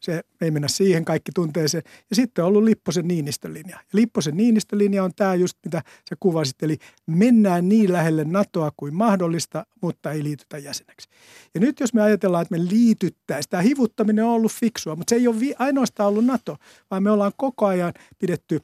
se 0.04 0.24
ei 0.42 0.52
mennä 0.52 0.68
siihen, 0.68 1.06
kaikki 1.06 1.32
tuntee 1.36 1.68
sen. 1.68 1.82
Ja 2.10 2.16
sitten 2.16 2.44
on 2.44 2.48
ollut 2.48 2.64
Lipposen 2.64 3.08
Niinistön 3.08 3.54
linja. 3.54 3.76
Ja 3.76 3.84
Lipposen 3.94 4.38
Niinistön 4.38 4.80
linja 4.80 5.04
on 5.04 5.12
tämä 5.16 5.36
just, 5.36 5.58
mitä 5.66 5.82
sä 6.10 6.16
kuvasit, 6.20 6.64
eli 6.64 6.78
mennään 7.08 7.70
niin 7.70 7.94
lähelle 7.94 8.24
NATOa 8.24 8.72
kuin 8.78 8.96
mahdollista, 8.96 9.66
mutta 9.82 10.12
ei 10.12 10.24
liitytä 10.24 10.58
jäseneksi. 10.58 11.10
Ja 11.54 11.60
nyt 11.60 11.80
jos 11.80 11.94
me 11.94 12.02
ajatellaan, 12.02 12.42
että 12.42 12.58
me 12.58 12.66
liityttäisiin, 12.66 13.50
tämä 13.50 13.64
hivuttaminen 13.64 14.26
on 14.26 14.32
ollut 14.32 14.52
fiksua, 14.52 14.96
mutta 14.96 15.10
se 15.12 15.16
ei 15.16 15.28
ole 15.28 15.38
ainoastaan 15.60 16.10
ollut 16.10 16.26
NATO, 16.26 16.58
vaan 16.92 17.04
me 17.04 17.12
ollaan 17.12 17.32
koko 17.38 17.66
ajan 17.66 17.94
pidetty 18.20 18.62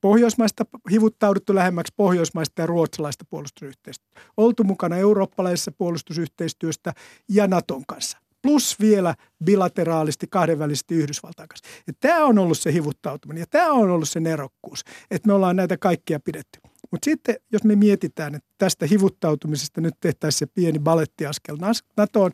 Pohjoismaista 0.00 0.64
hivuttauduttu 0.90 1.54
lähemmäksi 1.54 1.92
pohjoismaista 1.96 2.62
ja 2.62 2.66
ruotsalaista 2.66 3.24
puolustusyhteistyötä. 3.30 4.20
Oltu 4.36 4.64
mukana 4.64 4.96
eurooppalaisessa 4.96 5.72
puolustusyhteistyöstä 5.72 6.92
ja 7.28 7.46
Naton 7.46 7.82
kanssa 7.86 8.21
plus 8.42 8.80
vielä 8.80 9.14
bilateraalisti 9.44 10.26
kahdenvälisesti 10.30 10.94
Yhdysvaltain 10.94 11.48
kanssa. 11.48 11.68
Ja 11.86 11.92
tämä 12.00 12.24
on 12.24 12.38
ollut 12.38 12.58
se 12.58 12.72
hivuttautuminen 12.72 13.40
ja 13.40 13.46
tämä 13.50 13.72
on 13.72 13.90
ollut 13.90 14.08
se 14.08 14.20
nerokkuus, 14.20 14.84
että 15.10 15.26
me 15.26 15.32
ollaan 15.32 15.56
näitä 15.56 15.76
kaikkia 15.76 16.20
pidetty. 16.20 16.60
Mutta 16.90 17.04
sitten 17.04 17.36
jos 17.52 17.64
me 17.64 17.76
mietitään, 17.76 18.34
että 18.34 18.48
tästä 18.58 18.86
hivuttautumisesta 18.86 19.80
nyt 19.80 19.94
tehtäisiin 20.00 20.38
se 20.38 20.46
pieni 20.54 20.78
balettiaskel 20.78 21.56
NATOon, 21.96 22.30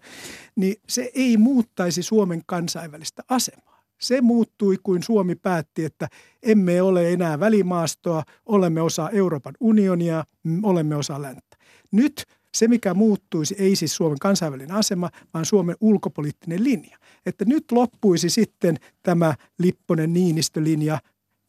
niin 0.56 0.76
se 0.88 1.10
ei 1.14 1.36
muuttaisi 1.36 2.02
Suomen 2.02 2.42
kansainvälistä 2.46 3.22
asemaa. 3.28 3.82
Se 4.00 4.20
muuttui, 4.20 4.76
kuin 4.82 5.02
Suomi 5.02 5.34
päätti, 5.34 5.84
että 5.84 6.08
emme 6.42 6.82
ole 6.82 7.12
enää 7.12 7.40
välimaastoa, 7.40 8.22
olemme 8.46 8.82
osa 8.82 9.10
Euroopan 9.10 9.54
unionia, 9.60 10.24
olemme 10.62 10.96
osa 10.96 11.22
länttä. 11.22 11.56
Nyt 11.92 12.24
se, 12.58 12.68
mikä 12.68 12.94
muuttuisi, 12.94 13.56
ei 13.58 13.76
siis 13.76 13.96
Suomen 13.96 14.18
kansainvälinen 14.18 14.76
asema, 14.76 15.10
vaan 15.34 15.44
Suomen 15.44 15.76
ulkopoliittinen 15.80 16.64
linja. 16.64 16.98
Että 17.26 17.44
nyt 17.44 17.72
loppuisi 17.72 18.30
sitten 18.30 18.76
tämä 19.02 19.34
Lipponen 19.58 20.12
Niinistölinja 20.12 20.98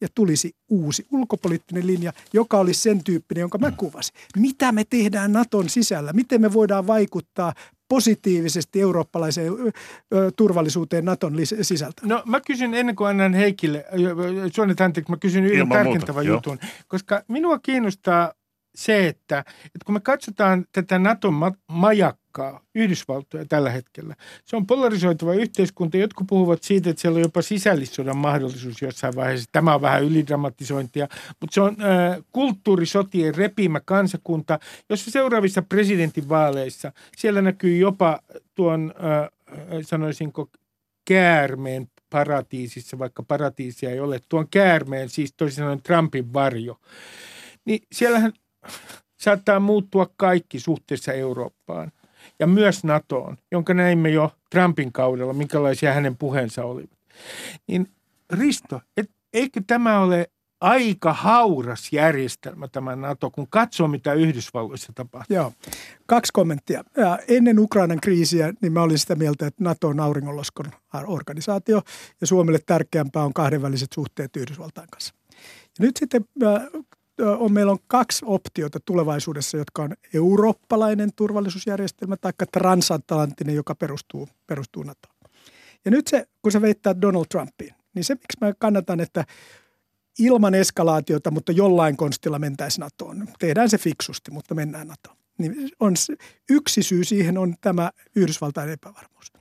ja 0.00 0.08
tulisi 0.14 0.52
uusi 0.68 1.06
ulkopoliittinen 1.12 1.86
linja, 1.86 2.12
joka 2.32 2.58
olisi 2.58 2.80
sen 2.80 3.04
tyyppinen, 3.04 3.40
jonka 3.40 3.58
mä 3.58 3.70
kuvasin. 3.70 4.14
Mitä 4.36 4.72
me 4.72 4.84
tehdään 4.90 5.32
Naton 5.32 5.68
sisällä? 5.68 6.12
Miten 6.12 6.40
me 6.40 6.52
voidaan 6.52 6.86
vaikuttaa 6.86 7.52
positiivisesti 7.88 8.80
eurooppalaiseen 8.80 9.52
turvallisuuteen 10.36 11.04
Naton 11.04 11.34
sisältä? 11.62 12.02
No 12.04 12.22
mä 12.26 12.40
kysyn 12.40 12.74
ennen 12.74 12.96
kuin 12.96 13.08
annan 13.08 13.34
Heikille, 13.34 13.84
Suonet 14.54 14.78
mä 15.08 15.16
kysyn 15.16 15.44
yhden 15.44 15.68
tarkentavan 15.68 16.26
jutun, 16.26 16.58
koska 16.88 17.22
minua 17.28 17.58
kiinnostaa 17.58 18.32
se, 18.74 19.08
että, 19.08 19.38
että 19.64 19.84
kun 19.86 19.94
me 19.94 20.00
katsotaan 20.00 20.64
tätä 20.72 20.98
Naton 20.98 21.34
majakkaa, 21.68 22.60
Yhdysvaltoja 22.74 23.44
tällä 23.44 23.70
hetkellä, 23.70 24.14
se 24.44 24.56
on 24.56 24.66
polarisoituva 24.66 25.34
yhteiskunta. 25.34 25.96
Jotkut 25.96 26.26
puhuvat 26.26 26.62
siitä, 26.62 26.90
että 26.90 27.02
siellä 27.02 27.16
on 27.16 27.22
jopa 27.22 27.42
sisällissodan 27.42 28.16
mahdollisuus 28.16 28.82
jossain 28.82 29.16
vaiheessa. 29.16 29.48
Tämä 29.52 29.74
on 29.74 29.82
vähän 29.82 30.04
ylidramatisointia, 30.04 31.08
mutta 31.40 31.54
se 31.54 31.60
on 31.60 31.76
äh, 31.80 32.24
kulttuurisotien 32.32 33.34
repimä 33.34 33.80
kansakunta, 33.80 34.58
jossa 34.90 35.10
seuraavissa 35.10 35.62
presidentinvaaleissa 35.62 36.92
siellä 37.16 37.42
näkyy 37.42 37.76
jopa 37.76 38.20
tuon, 38.54 38.94
äh, 38.96 39.30
sanoisinko, 39.82 40.48
käärmeen 41.04 41.88
paratiisissa, 42.10 42.98
vaikka 42.98 43.22
paratiisia 43.22 43.90
ei 43.90 44.00
ole, 44.00 44.20
tuon 44.28 44.48
käärmeen, 44.50 45.08
siis 45.08 45.34
toisin 45.36 45.56
sanoen 45.56 45.82
Trumpin 45.82 46.32
varjo. 46.32 46.80
Niin 47.64 47.80
siellähän 47.92 48.32
saattaa 49.20 49.60
muuttua 49.60 50.10
kaikki 50.16 50.60
suhteessa 50.60 51.12
Eurooppaan 51.12 51.92
ja 52.38 52.46
myös 52.46 52.84
NATOon, 52.84 53.36
jonka 53.52 53.74
näimme 53.74 54.10
jo 54.10 54.32
Trumpin 54.50 54.92
kaudella, 54.92 55.32
minkälaisia 55.32 55.92
hänen 55.92 56.16
puheensa 56.16 56.64
olivat. 56.64 56.98
Niin 57.66 57.90
Risto, 58.32 58.80
et, 58.96 59.10
eikö 59.32 59.60
tämä 59.66 60.00
ole 60.00 60.30
aika 60.60 61.12
hauras 61.12 61.92
järjestelmä 61.92 62.68
tämä 62.68 62.96
NATO, 62.96 63.30
kun 63.30 63.46
katsoo 63.50 63.88
mitä 63.88 64.12
Yhdysvalloissa 64.12 64.92
tapahtuu? 64.94 65.36
Joo, 65.36 65.52
kaksi 66.06 66.32
kommenttia. 66.32 66.84
Ennen 67.28 67.58
Ukrainan 67.58 68.00
kriisiä 68.00 68.52
niin 68.62 68.72
mä 68.72 68.82
olin 68.82 68.98
sitä 68.98 69.14
mieltä, 69.14 69.46
että 69.46 69.64
NATO 69.64 69.88
on 69.88 70.00
auringonlaskun 70.00 70.66
organisaatio 71.06 71.82
ja 72.20 72.26
Suomelle 72.26 72.58
tärkeämpää 72.66 73.24
on 73.24 73.34
kahdenväliset 73.34 73.92
suhteet 73.94 74.36
Yhdysvaltain 74.36 74.88
kanssa. 74.90 75.14
Ja 75.78 75.84
nyt 75.84 75.96
sitten 75.96 76.24
on, 77.20 77.52
meillä 77.52 77.72
on 77.72 77.78
kaksi 77.86 78.24
optiota 78.28 78.80
tulevaisuudessa, 78.84 79.56
jotka 79.56 79.82
on 79.82 79.94
eurooppalainen 80.14 81.10
turvallisuusjärjestelmä 81.16 82.16
tai 82.16 82.32
transatlanttinen, 82.52 83.54
joka 83.54 83.74
perustuu, 83.74 84.28
perustuu 84.46 84.82
NATOon. 84.82 85.14
Ja 85.84 85.90
nyt 85.90 86.06
se, 86.06 86.26
kun 86.42 86.52
se 86.52 86.62
veittää 86.62 87.00
Donald 87.00 87.24
Trumpiin, 87.30 87.74
niin 87.94 88.04
se, 88.04 88.14
miksi 88.14 88.38
mä 88.40 88.52
kannatan, 88.58 89.00
että 89.00 89.24
ilman 90.18 90.54
eskalaatiota, 90.54 91.30
mutta 91.30 91.52
jollain 91.52 91.96
konstilla 91.96 92.38
mentäisiin 92.38 92.80
NATOon. 92.80 93.28
Tehdään 93.38 93.70
se 93.70 93.78
fiksusti, 93.78 94.30
mutta 94.30 94.54
mennään 94.54 94.88
NATOon. 94.88 95.16
Niin 95.38 95.70
on 95.80 95.96
se, 95.96 96.16
yksi 96.50 96.82
syy 96.82 97.04
siihen 97.04 97.38
on 97.38 97.54
tämä 97.60 97.90
Yhdysvaltain 98.16 98.70
epävarmuus. 98.70 99.32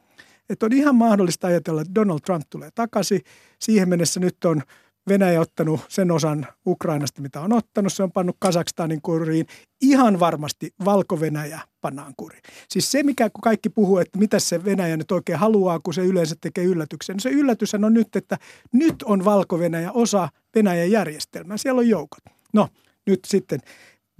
Että 0.49 0.65
on 0.65 0.73
ihan 0.73 0.95
mahdollista 0.95 1.47
ajatella, 1.47 1.82
että 1.82 1.95
Donald 1.95 2.19
Trump 2.19 2.43
tulee 2.49 2.69
takaisin. 2.75 3.21
Siihen 3.59 3.89
mennessä 3.89 4.19
nyt 4.19 4.45
on– 4.45 4.61
Venäjä 5.10 5.41
ottanut 5.41 5.80
sen 5.89 6.12
osan 6.12 6.47
Ukrainasta, 6.68 7.22
mitä 7.22 7.41
on 7.41 7.53
ottanut. 7.53 7.93
Se 7.93 8.03
on 8.03 8.12
pannut 8.12 8.36
Kazakstanin 8.39 9.01
kuriin. 9.01 9.45
Ihan 9.82 10.20
varmasti 10.20 10.74
Valko-Venäjä 10.86 11.60
pannaan 11.82 12.14
kuriin. 12.18 12.41
Siis 12.70 12.91
se, 12.91 13.03
mikä 13.03 13.30
kun 13.30 13.41
kaikki 13.41 13.70
puhuu, 13.70 13.97
että 13.97 14.20
mitä 14.20 14.39
se 14.39 14.66
Venäjä 14.66 14.97
nyt 14.97 15.12
oikein 15.12 15.39
haluaa, 15.39 15.80
kun 15.80 15.93
se 15.93 16.05
yleensä 16.05 16.36
tekee 16.41 16.64
yllätyksen. 16.64 17.16
No 17.16 17.20
se 17.20 17.30
yllätys 17.30 17.74
on 17.74 17.93
nyt, 17.93 18.16
että 18.16 18.38
nyt 18.74 18.95
on 19.03 19.26
Valko-Venäjä 19.26 19.91
osa 19.91 20.30
Venäjän 20.55 20.91
järjestelmää. 20.91 21.57
Siellä 21.57 21.80
on 21.80 21.89
joukot. 21.89 22.24
No, 22.53 22.68
nyt 23.05 23.20
sitten 23.28 23.60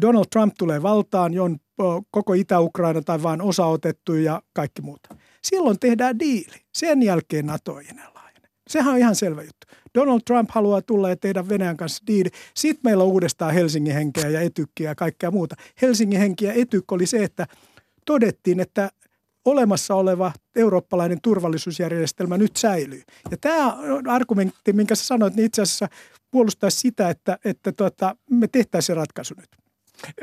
Donald 0.02 0.26
Trump 0.32 0.54
tulee 0.58 0.82
valtaan, 0.82 1.40
on 1.40 1.58
koko 2.12 2.34
Itä-Ukraina 2.34 3.02
tai 3.02 3.24
vain 3.24 3.42
osa 3.42 3.66
otettu 3.66 4.14
ja 4.14 4.42
kaikki 4.54 4.82
muuta. 4.82 5.16
Silloin 5.44 5.80
tehdään 5.80 6.20
diili. 6.20 6.62
Sen 6.74 7.04
jälkeen 7.04 7.46
NATO 7.46 7.80
ei 7.80 7.88
Sehän 8.70 8.94
on 8.94 9.00
ihan 9.00 9.16
selvä 9.16 9.42
juttu. 9.42 9.68
Donald 9.96 10.22
Trump 10.26 10.50
haluaa 10.52 10.82
tulla 10.82 11.10
ja 11.10 11.16
tehdä 11.16 11.50
Venäjän 11.50 11.78
kanssa 11.78 12.04
diili. 12.08 12.30
Sitten 12.56 12.82
meillä 12.84 13.04
on 13.04 13.10
uudestaan 13.10 13.54
Helsingin 13.54 13.94
henkeä 13.94 14.30
ja 14.30 14.42
etykkiä 14.42 14.90
ja 14.90 14.96
kaikkea 14.96 15.32
muuta. 15.32 15.56
Helsingin 15.82 16.20
henki 16.20 16.46
ja 16.46 16.54
oli 16.92 17.06
se, 17.06 17.24
että 17.24 17.48
todettiin, 18.06 18.60
että 18.60 18.90
olemassa 19.46 19.96
oleva 19.96 20.32
eurooppalainen 20.56 21.22
turvallisuusjärjestelmä 21.22 22.38
nyt 22.38 22.56
säilyy. 22.56 23.02
Ja 23.32 23.38
tämä 23.38 23.78
argumentti, 24.08 24.74
minkä 24.74 24.96
sä 24.96 25.06
sanoit, 25.06 25.36
niin 25.36 25.46
itse 25.46 25.62
asiassa 25.62 25.88
puolustaisi 26.32 26.80
sitä, 26.80 27.10
että, 27.10 27.38
että 27.46 27.72
tuota, 27.72 28.16
me 28.30 28.48
tehtäisiin 28.48 28.96
ratkaisu 28.96 29.34
nyt. 29.38 29.59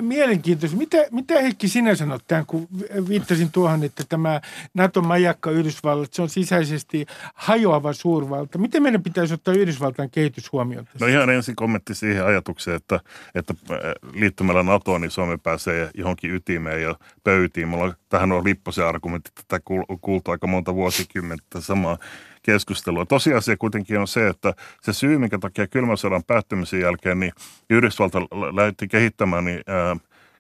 Mielenkiintoista. 0.01 0.79
Mitä, 0.79 0.99
mitä 1.11 1.41
Heikki 1.41 1.68
sinä 1.68 1.95
sanot 1.95 2.22
tämän, 2.29 2.47
kun 2.47 2.68
viittasin 3.09 3.53
tuohon, 3.53 3.85
että 3.85 4.05
tämä 4.09 4.41
NATO-majakka 4.74 5.51
Yhdysvallat, 5.51 6.12
se 6.12 6.22
on 6.22 6.29
sisäisesti 6.29 7.07
hajoava 7.35 7.93
suurvalta. 7.93 8.59
Miten 8.59 8.83
meidän 8.83 9.03
pitäisi 9.03 9.35
ottaa 9.35 9.55
Yhdysvaltain 9.55 10.11
kehitys 10.11 10.53
huomioon 10.53 10.85
tässä? 10.85 10.99
No 11.01 11.07
ihan 11.07 11.31
ensin 11.31 11.57
kommentti 11.57 11.95
siihen 11.95 12.27
ajatukseen, 12.27 12.77
että, 12.77 13.01
että 13.35 13.55
äh, 13.70 13.79
liittymällä 14.12 14.62
NATOon, 14.62 15.01
niin 15.01 15.11
Suomi 15.11 15.39
pääsee 15.39 15.91
johonkin 15.95 16.35
ytimeen 16.35 16.83
ja 16.83 16.95
pöytiin. 17.24 17.68
Mulla 17.68 17.95
tähän 18.09 18.33
on 18.33 18.45
Lipposen 18.45 18.87
argumentti, 18.87 19.31
tätä 19.35 19.61
kuultu 20.01 20.31
aika 20.31 20.47
monta 20.47 20.74
vuosikymmentä 20.74 21.61
samaa 21.61 21.99
keskustelua. 22.47 23.07
Tosiasia 23.07 23.57
kuitenkin 23.57 23.99
on 23.99 24.09
se, 24.09 24.29
että 24.29 24.55
se 24.83 24.93
syy, 24.93 25.19
minkä 25.19 25.39
takia 25.39 25.67
kylmän 25.67 25.97
sodan 25.97 26.25
päättymisen 26.25 26.81
jälkeen 26.81 27.21
niin 27.21 27.33
Yhdysvalta 27.71 28.21
lähti 28.57 28.89
kehittämään 28.89 29.45
niin, 29.45 29.61
ää, 29.67 29.97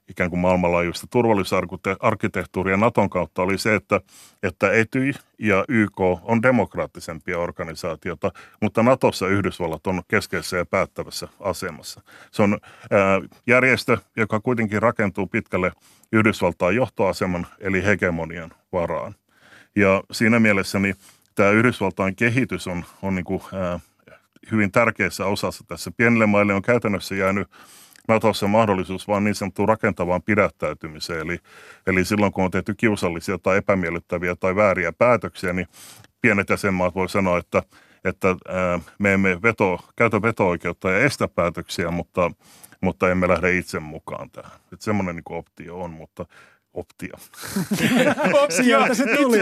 ikään 0.08 0.30
kuin 0.30 0.40
maailmanlaajuista 0.40 1.06
turvallisuusarkkitehtuuria 1.10 2.76
Naton 2.76 3.10
kautta 3.10 3.42
oli 3.42 3.58
se, 3.58 3.74
että, 3.74 4.00
että 4.42 4.72
Etyj 4.72 5.10
ja 5.38 5.64
YK 5.68 6.00
on 6.22 6.42
demokraattisempia 6.42 7.38
organisaatiota, 7.38 8.32
mutta 8.62 8.82
Natossa 8.82 9.28
Yhdysvallat 9.28 9.86
on 9.86 10.02
keskeisessä 10.08 10.56
ja 10.56 10.66
päättävässä 10.66 11.28
asemassa. 11.40 12.00
Se 12.30 12.42
on 12.42 12.58
ää, 12.90 13.20
järjestö, 13.46 13.98
joka 14.16 14.40
kuitenkin 14.40 14.82
rakentuu 14.82 15.26
pitkälle 15.26 15.72
Yhdysvaltain 16.12 16.76
johtoaseman 16.76 17.46
eli 17.60 17.84
hegemonian 17.84 18.50
varaan. 18.72 19.14
Ja 19.76 20.02
siinä 20.12 20.40
mielessä 20.40 20.78
niin 20.78 20.94
tämä 21.36 21.50
Yhdysvaltain 21.50 22.16
kehitys 22.16 22.66
on, 22.66 22.84
on 23.02 23.14
niin 23.14 23.24
kuin, 23.24 23.42
ää, 23.52 23.80
hyvin 24.50 24.72
tärkeässä 24.72 25.26
osassa 25.26 25.64
tässä. 25.68 25.90
Pienille 25.96 26.26
maille 26.26 26.54
on 26.54 26.62
käytännössä 26.62 27.14
jäänyt 27.14 27.48
Natossa 28.08 28.46
mahdollisuus 28.46 29.08
vain 29.08 29.24
niin 29.24 29.34
sanottuun 29.34 29.68
rakentavaan 29.68 30.22
pidättäytymiseen. 30.22 31.20
Eli, 31.20 31.38
eli 31.86 32.04
silloin 32.04 32.32
kun 32.32 32.44
on 32.44 32.50
tehty 32.50 32.74
kiusallisia 32.74 33.38
tai 33.38 33.56
epämiellyttäviä 33.56 34.36
tai 34.36 34.56
vääriä 34.56 34.92
päätöksiä, 34.92 35.52
niin 35.52 35.66
pienet 36.20 36.50
jäsenmaat 36.50 36.94
voi 36.94 37.08
sanoa, 37.08 37.38
että, 37.38 37.62
että 38.04 38.28
ää, 38.28 38.80
me 38.98 39.14
emme 39.14 39.42
veto, 39.42 39.80
käytä 39.96 40.22
veto-oikeutta 40.22 40.90
ja 40.90 40.98
estä 40.98 41.28
päätöksiä, 41.28 41.90
mutta, 41.90 42.30
mutta 42.80 43.10
emme 43.10 43.28
lähde 43.28 43.56
itse 43.56 43.80
mukaan 43.80 44.30
tähän. 44.30 44.52
Että 44.72 44.84
semmoinen 44.84 45.16
niin 45.16 45.38
optio 45.38 45.80
on, 45.80 45.90
mutta 45.90 46.26
optio. 46.76 47.14
Sieltä 48.62 48.94
se 48.94 49.04
tuli. 49.16 49.38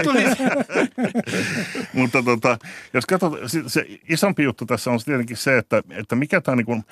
Mutta 1.93 2.23
tota, 2.23 2.59
jos 2.95 3.07
katsot, 3.07 3.33
se 3.67 3.87
isompi 4.09 4.43
juttu 4.43 4.67
tässä 4.67 4.91
on 4.91 5.01
tietenkin 5.05 5.37
se, 5.37 5.59
että, 5.59 5.83
että 5.91 6.17
mikä 6.17 6.41
tämä 6.41 6.57
niin 6.57 6.67
kuin, 6.67 6.85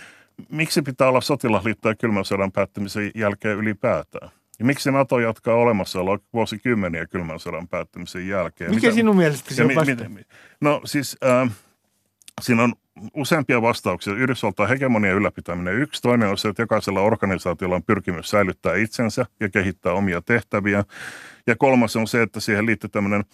miksi 0.48 0.82
pitää 0.82 1.08
olla 1.08 1.20
sotilasliitto 1.20 1.88
ja 1.88 1.94
kylmän 1.94 2.24
sodan 2.24 2.52
päättymisen 2.52 3.10
jälkeen 3.14 3.58
ylipäätään? 3.58 4.30
Ja 4.58 4.64
miksi 4.64 4.90
NATO 4.90 5.18
jatkaa 5.18 5.54
olemassaoloa 5.54 6.18
vuosikymmeniä 6.32 7.06
kylmän 7.06 7.40
sodan 7.40 7.68
päättymisen 7.68 8.28
jälkeen? 8.28 8.70
Mikä 8.70 8.86
Mitä, 8.86 8.94
sinun 8.94 9.16
mielestäsi 9.16 9.62
on 9.62 9.68
mi, 9.68 10.08
mi, 10.08 10.22
No 10.60 10.80
siis 10.84 11.16
äh, 11.24 11.50
siinä 12.40 12.62
on 12.62 12.72
useampia 13.14 13.62
vastauksia. 13.62 14.14
Yhdysvaltain 14.14 14.68
hegemonian 14.68 15.16
ylläpitäminen 15.16 15.74
yksi. 15.74 16.02
Toinen 16.02 16.28
on 16.28 16.38
se, 16.38 16.48
että 16.48 16.62
jokaisella 16.62 17.00
organisaatiolla 17.00 17.76
on 17.76 17.82
pyrkimys 17.82 18.30
säilyttää 18.30 18.74
itsensä 18.74 19.26
ja 19.40 19.48
kehittää 19.48 19.92
omia 19.92 20.22
tehtäviä. 20.22 20.84
Ja 21.46 21.56
kolmas 21.56 21.96
on 21.96 22.06
se, 22.06 22.22
että 22.22 22.40
siihen 22.40 22.66
liittyy 22.66 22.90
tämmöinen 22.90 23.24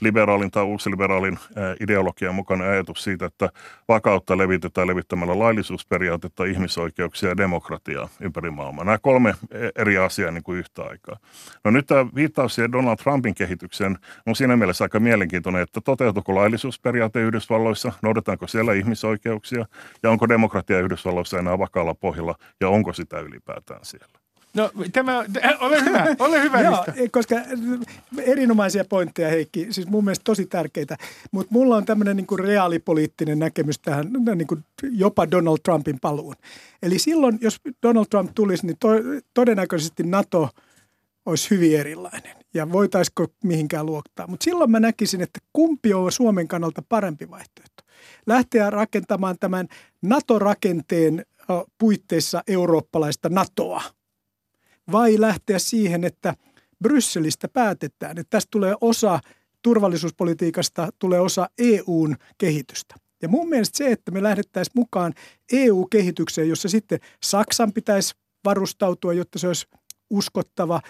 liberaalin 0.00 0.50
tai 0.50 0.64
uusliberaalin 0.64 1.38
ideologian 1.80 2.34
mukainen 2.34 2.68
ajatus 2.68 3.04
siitä, 3.04 3.26
että 3.26 3.48
vakautta 3.88 4.38
levitetään 4.38 4.88
levittämällä 4.88 5.38
laillisuusperiaatetta, 5.38 6.44
ihmisoikeuksia 6.44 7.28
ja 7.28 7.36
demokratiaa 7.36 8.08
ympäri 8.20 8.50
maailmaa. 8.50 8.84
Nämä 8.84 8.98
kolme 8.98 9.34
e, 9.50 9.68
eri 9.76 9.98
asiaa 9.98 10.30
niin 10.30 10.42
kuin 10.42 10.58
yhtä 10.58 10.82
aikaa. 10.82 11.16
No 11.64 11.70
nyt 11.70 11.86
tämä 11.86 12.06
viittaus 12.14 12.54
siihen 12.54 12.72
Donald 12.72 12.96
Trumpin 12.96 13.34
kehitykseen 13.34 13.98
on 14.26 14.36
siinä 14.36 14.56
mielessä 14.56 14.84
aika 14.84 15.00
mielenkiintoinen, 15.00 15.62
että 15.62 15.80
toteutuuko 15.80 16.34
laillisuusperiaate 16.34 17.20
Yhdysvalloissa, 17.20 17.92
noudataanko 18.02 18.46
siellä 18.46 18.72
ihmisoikeuksia 18.72 19.66
ja 20.02 20.10
onko 20.10 20.28
demokratia 20.28 20.80
Yhdysvalloissa 20.80 21.38
enää 21.38 21.58
vakaalla 21.58 21.94
pohjalla 21.94 22.34
ja 22.60 22.68
onko 22.68 22.92
sitä 22.92 23.20
ylipäätään 23.20 23.80
siellä. 23.82 24.25
No 24.56 24.70
tämä, 24.92 25.24
ole 25.60 25.84
hyvä, 25.84 26.06
ole 26.18 26.42
hyvä 26.42 26.60
Joo, 26.60 26.84
koska 27.12 27.36
erinomaisia 28.18 28.84
pointteja 28.84 29.28
Heikki, 29.28 29.66
siis 29.70 29.86
mun 29.86 30.04
mielestä 30.04 30.24
tosi 30.24 30.46
tärkeitä, 30.46 30.96
mutta 31.30 31.52
mulla 31.52 31.76
on 31.76 31.84
tämmöinen 31.84 32.16
niin 32.16 32.38
reaalipoliittinen 32.38 33.38
näkemys 33.38 33.78
tähän 33.78 34.06
niin 34.34 34.46
kuin 34.46 34.64
jopa 34.90 35.30
Donald 35.30 35.58
Trumpin 35.62 36.00
paluun. 36.00 36.34
Eli 36.82 36.98
silloin, 36.98 37.38
jos 37.40 37.60
Donald 37.82 38.06
Trump 38.10 38.30
tulisi, 38.34 38.66
niin 38.66 38.76
to, 38.80 38.88
todennäköisesti 39.34 40.02
NATO 40.02 40.48
olisi 41.26 41.50
hyvin 41.50 41.80
erilainen 41.80 42.36
ja 42.54 42.72
voitaisiko 42.72 43.26
mihinkään 43.44 43.86
luoktaa. 43.86 44.26
Mutta 44.26 44.44
silloin 44.44 44.70
mä 44.70 44.80
näkisin, 44.80 45.20
että 45.22 45.40
kumpi 45.52 45.94
on 45.94 46.12
Suomen 46.12 46.48
kannalta 46.48 46.82
parempi 46.88 47.30
vaihtoehto. 47.30 47.82
Lähteä 48.26 48.70
rakentamaan 48.70 49.36
tämän 49.40 49.68
NATO-rakenteen 50.02 51.26
puitteissa 51.78 52.42
eurooppalaista 52.48 53.28
NATOa– 53.28 53.82
vai 54.92 55.20
lähteä 55.20 55.58
siihen, 55.58 56.04
että 56.04 56.34
Brysselistä 56.82 57.48
päätetään, 57.48 58.18
että 58.18 58.30
tästä 58.30 58.48
tulee 58.50 58.74
osa 58.80 59.20
turvallisuuspolitiikasta, 59.62 60.88
tulee 60.98 61.20
osa 61.20 61.48
EUn 61.58 62.16
kehitystä. 62.38 62.94
Ja 63.22 63.28
mun 63.28 63.48
mielestä 63.48 63.78
se, 63.78 63.92
että 63.92 64.10
me 64.10 64.22
lähdettäisiin 64.22 64.72
mukaan 64.76 65.14
EU-kehitykseen, 65.52 66.48
jossa 66.48 66.68
sitten 66.68 67.00
Saksan 67.22 67.72
pitäisi 67.72 68.14
varustautua, 68.44 69.12
jotta 69.12 69.38
se 69.38 69.46
olisi 69.46 69.66
uskottava, 70.10 70.80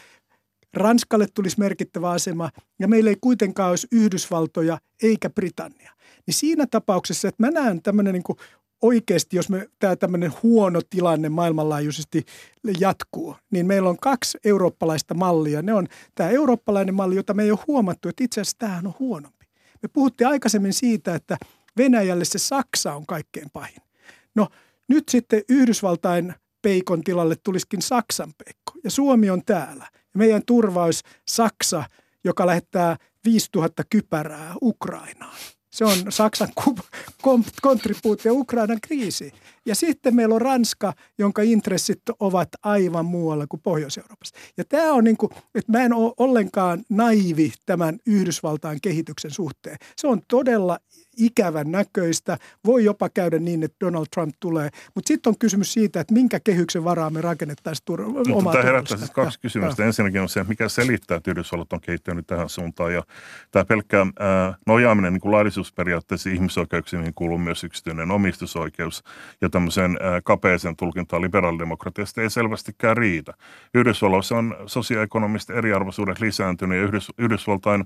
Ranskalle 0.75 1.27
tulisi 1.35 1.59
merkittävä 1.59 2.11
asema 2.11 2.51
ja 2.79 2.89
meillä 2.89 3.11
ei 3.11 3.17
kuitenkaan 3.21 3.71
olisi 3.71 3.87
Yhdysvaltoja 3.93 4.79
eikä 5.03 5.31
Britannia. 5.31 5.93
Niin 6.27 6.35
siinä 6.35 6.67
tapauksessa, 6.71 7.29
että 7.29 7.43
mä 7.43 7.51
näen 7.51 7.83
tämmöinen 7.83 8.13
niin 8.13 8.37
oikeasti, 8.83 9.37
jos 9.37 9.49
me 9.49 9.69
tämä 9.79 9.97
tämmöinen 9.97 10.33
huono 10.43 10.81
tilanne 10.91 11.29
maailmanlaajuisesti 11.29 12.25
jatkuu, 12.81 13.37
niin 13.51 13.67
meillä 13.67 13.89
on 13.89 13.97
kaksi 13.97 14.39
eurooppalaista 14.45 15.15
mallia. 15.15 15.63
Ne 15.63 15.75
on 15.75 15.87
tämä 16.15 16.31
eurooppalainen 16.31 16.95
malli, 16.95 17.17
jota 17.17 17.35
me 17.35 17.43
ei 17.43 17.51
ole 17.51 17.59
huomattu, 17.67 18.09
että 18.09 18.25
itse 18.25 18.41
asiassa 18.41 18.59
tämähän 18.59 18.87
on 18.87 18.95
huonompi. 18.99 19.47
Me 19.83 19.89
puhuttiin 19.93 20.29
aikaisemmin 20.29 20.73
siitä, 20.73 21.15
että 21.15 21.37
Venäjälle 21.77 22.25
se 22.25 22.39
Saksa 22.39 22.95
on 22.95 23.07
kaikkein 23.07 23.51
pahin. 23.53 23.83
No 24.35 24.49
nyt 24.89 25.09
sitten 25.09 25.43
Yhdysvaltain 25.49 26.35
peikon 26.63 27.03
tilalle 27.03 27.37
tulisikin 27.43 27.83
Saksan 27.83 28.33
peikko 28.45 28.73
ja 28.85 28.91
Suomi 28.91 29.31
on 29.31 29.43
täällä. 29.47 29.87
Ja 29.93 30.19
meidän 30.19 30.43
turvaus 30.47 31.03
Saksa, 31.29 31.85
joka 32.25 32.47
lähettää 32.47 32.97
5000 33.25 33.83
kypärää 33.91 34.55
Ukrainaan. 34.63 35.37
Se 35.77 35.85
on 35.85 35.99
Saksan 36.09 36.49
kontribuutio 37.63 38.33
Ukrainan 38.33 38.79
kriisiin. 38.83 39.33
Ja 39.67 39.75
sitten 39.75 40.15
meillä 40.15 40.35
on 40.35 40.41
Ranska, 40.41 40.93
jonka 41.19 41.43
intressit 41.43 42.01
ovat 42.21 42.49
aivan 42.63 43.05
muualla 43.05 43.47
kuin 43.47 43.61
Pohjois-Euroopassa. 43.63 44.37
Ja 44.57 44.65
tämä 44.65 44.93
on 44.93 45.05
niin 45.05 45.17
kuin, 45.17 45.31
että 45.55 45.73
mä 45.73 45.85
en 45.85 45.93
ole 45.93 46.13
ollenkaan 46.17 46.85
naivi 46.89 47.53
tämän 47.67 47.99
Yhdysvaltain 48.07 48.79
kehityksen 48.83 49.31
suhteen. 49.31 49.77
Se 49.97 50.07
on 50.07 50.23
todella 50.29 50.79
ikävän 51.17 51.71
näköistä. 51.71 52.39
Voi 52.65 52.85
jopa 52.85 53.09
käydä 53.09 53.39
niin, 53.39 53.63
että 53.63 53.77
Donald 53.81 54.07
Trump 54.15 54.35
tulee. 54.41 54.69
Mutta 54.95 55.09
sitten 55.09 55.31
on 55.31 55.39
kysymys 55.39 55.73
siitä, 55.73 56.01
että 56.01 56.15
minkä 56.15 56.41
kehyksen 56.41 56.85
varaa 56.85 57.11
me 57.11 57.21
rakennettaisiin 57.21 57.85
tur- 57.91 58.33
omaa 58.33 58.53
Tämä 58.53 58.65
herättää 58.65 58.99
siis 58.99 59.11
kaksi 59.11 59.41
kysymystä. 59.41 59.83
Ja. 59.83 59.87
Ensinnäkin 59.87 60.21
on 60.21 60.29
se, 60.29 60.45
mikä 60.45 60.69
selittää, 60.69 61.17
että 61.17 61.31
Yhdysvallat 61.31 61.73
on 61.73 61.81
kehittynyt 61.81 62.27
tähän 62.27 62.49
suuntaan. 62.49 62.95
Ja 62.95 63.03
tämä 63.51 63.65
pelkkä 63.65 64.01
äh, 64.01 64.57
nojaaminen 64.67 65.13
niin 65.13 65.21
kuin 65.21 65.33
laillisuusperiaatteessa 65.33 66.31
ihmisoikeuksiin 66.31 67.03
niin 67.03 67.15
kuuluu 67.15 67.39
myös 67.39 67.65
yksityinen 67.65 68.11
omistusoikeus. 68.11 69.05
Ja 69.41 69.51
tämmöiseen 69.51 69.91
äh, 69.91 70.23
kapeeseen 70.25 70.77
tulkintaan 70.77 71.23
liberaalidemokratiasta 71.23 72.23
ei 72.23 72.31
selvästikään 72.31 72.97
riitä. 72.97 73.33
Yhdysvalloissa 73.75 74.39
on 74.39 74.57
sosioekonomista 74.67 75.55
eriarvoisuudet 75.55 76.21
lisääntynyt 76.21 76.79
ja 76.79 76.85
Yhdys, 76.85 77.13
Yhdysvaltain 77.19 77.85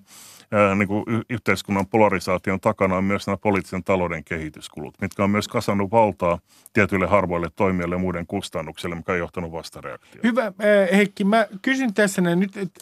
niin 0.74 0.88
kuin 0.88 1.04
yhteiskunnan 1.30 1.86
polarisaation 1.86 2.60
takana 2.60 2.96
on 2.96 3.04
myös 3.04 3.19
nämä 3.26 3.36
poliittisen 3.36 3.84
talouden 3.84 4.24
kehityskulut, 4.24 4.94
mitkä 5.00 5.24
on 5.24 5.30
myös 5.30 5.48
kasannut 5.48 5.90
valtaa 5.90 6.38
tietyille 6.72 7.06
harvoille 7.06 7.48
toimijoille 7.56 7.94
ja 7.94 7.98
muiden 7.98 8.26
kustannuksille, 8.26 8.94
mikä 8.94 9.12
on 9.12 9.18
johtanut 9.18 9.52
vastareaktioon. 9.52 10.22
Hyvä. 10.24 10.52
Heikki, 10.92 11.24
mä 11.24 11.46
kysyn 11.62 11.94
tässä 11.94 12.22
nyt, 12.22 12.56
että 12.56 12.80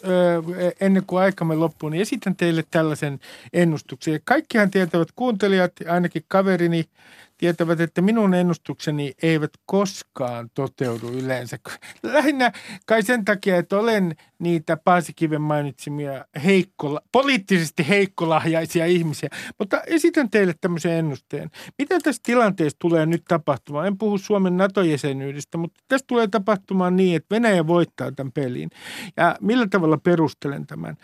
ennen 0.81 1.03
kuin 1.07 1.21
aikamme 1.21 1.55
loppuu, 1.55 1.89
niin 1.89 2.01
esitän 2.01 2.35
teille 2.35 2.63
tällaisen 2.71 3.19
ennustuksen. 3.53 4.19
Kaikkihan 4.23 4.71
tietävät 4.71 5.07
kuuntelijat, 5.15 5.71
ainakin 5.89 6.25
kaverini 6.27 6.85
tietävät, 7.39 7.79
että 7.79 8.01
minun 8.01 8.33
ennustukseni 8.33 9.13
eivät 9.23 9.51
koskaan 9.65 10.49
toteudu 10.53 11.07
yleensä. 11.07 11.57
Lähinnä 12.03 12.51
kai 12.85 13.03
sen 13.03 13.25
takia, 13.25 13.57
että 13.57 13.77
olen 13.77 14.15
niitä 14.39 14.77
Paasikiven 14.77 15.41
mainitsimia 15.41 16.25
heikkola, 16.45 17.01
poliittisesti 17.11 17.89
heikkolahjaisia 17.89 18.85
ihmisiä. 18.85 19.29
Mutta 19.59 19.81
esitän 19.81 20.29
teille 20.29 20.53
tämmöisen 20.61 20.91
ennusteen. 20.91 21.49
Mitä 21.77 21.99
tässä 21.99 22.21
tilanteessa 22.25 22.79
tulee 22.79 23.05
nyt 23.05 23.23
tapahtumaan? 23.27 23.87
En 23.87 23.97
puhu 23.97 24.17
Suomen 24.17 24.57
NATO-jäsenyydestä, 24.57 25.57
mutta 25.57 25.79
tässä 25.87 26.05
tulee 26.07 26.27
tapahtumaan 26.27 26.95
niin, 26.95 27.15
että 27.15 27.35
Venäjä 27.35 27.67
voittaa 27.67 28.11
tämän 28.11 28.31
pelin. 28.31 28.69
Ja 29.17 29.35
millä 29.41 29.67
tavalla 29.67 29.97
perustelen 29.97 30.67
tämän? 30.67 30.97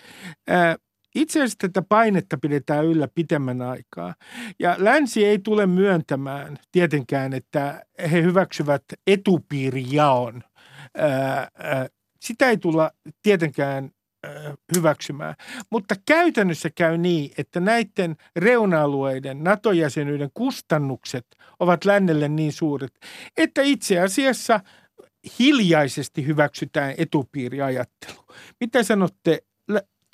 Ää, 0.47 0.75
itse 1.15 1.39
asiassa 1.39 1.57
tätä 1.59 1.81
painetta 1.81 2.37
pidetään 2.37 2.85
yllä 2.85 3.07
pitemmän 3.15 3.61
aikaa. 3.61 4.15
Ja 4.59 4.75
länsi 4.77 5.25
ei 5.25 5.39
tule 5.39 5.65
myöntämään 5.65 6.57
tietenkään, 6.71 7.33
että 7.33 7.85
he 8.11 8.21
hyväksyvät 8.21 8.83
etupiirijaon. 9.07 10.43
Sitä 12.21 12.49
ei 12.49 12.57
tulla 12.57 12.91
tietenkään 13.23 13.89
hyväksymään. 14.75 15.35
Mutta 15.71 15.95
käytännössä 16.05 16.69
käy 16.75 16.97
niin, 16.97 17.31
että 17.37 17.59
näiden 17.59 18.15
reuna-alueiden 18.35 19.43
NATO-jäsenyyden 19.43 20.29
kustannukset 20.33 21.25
ovat 21.59 21.85
lännelle 21.85 22.29
niin 22.29 22.53
suuret, 22.53 22.91
että 23.37 23.61
itse 23.61 23.99
asiassa 23.99 24.59
hiljaisesti 25.39 26.25
hyväksytään 26.25 26.93
etupiiriajattelu. 26.97 28.25
Mitä 28.59 28.83
sanotte 28.83 29.43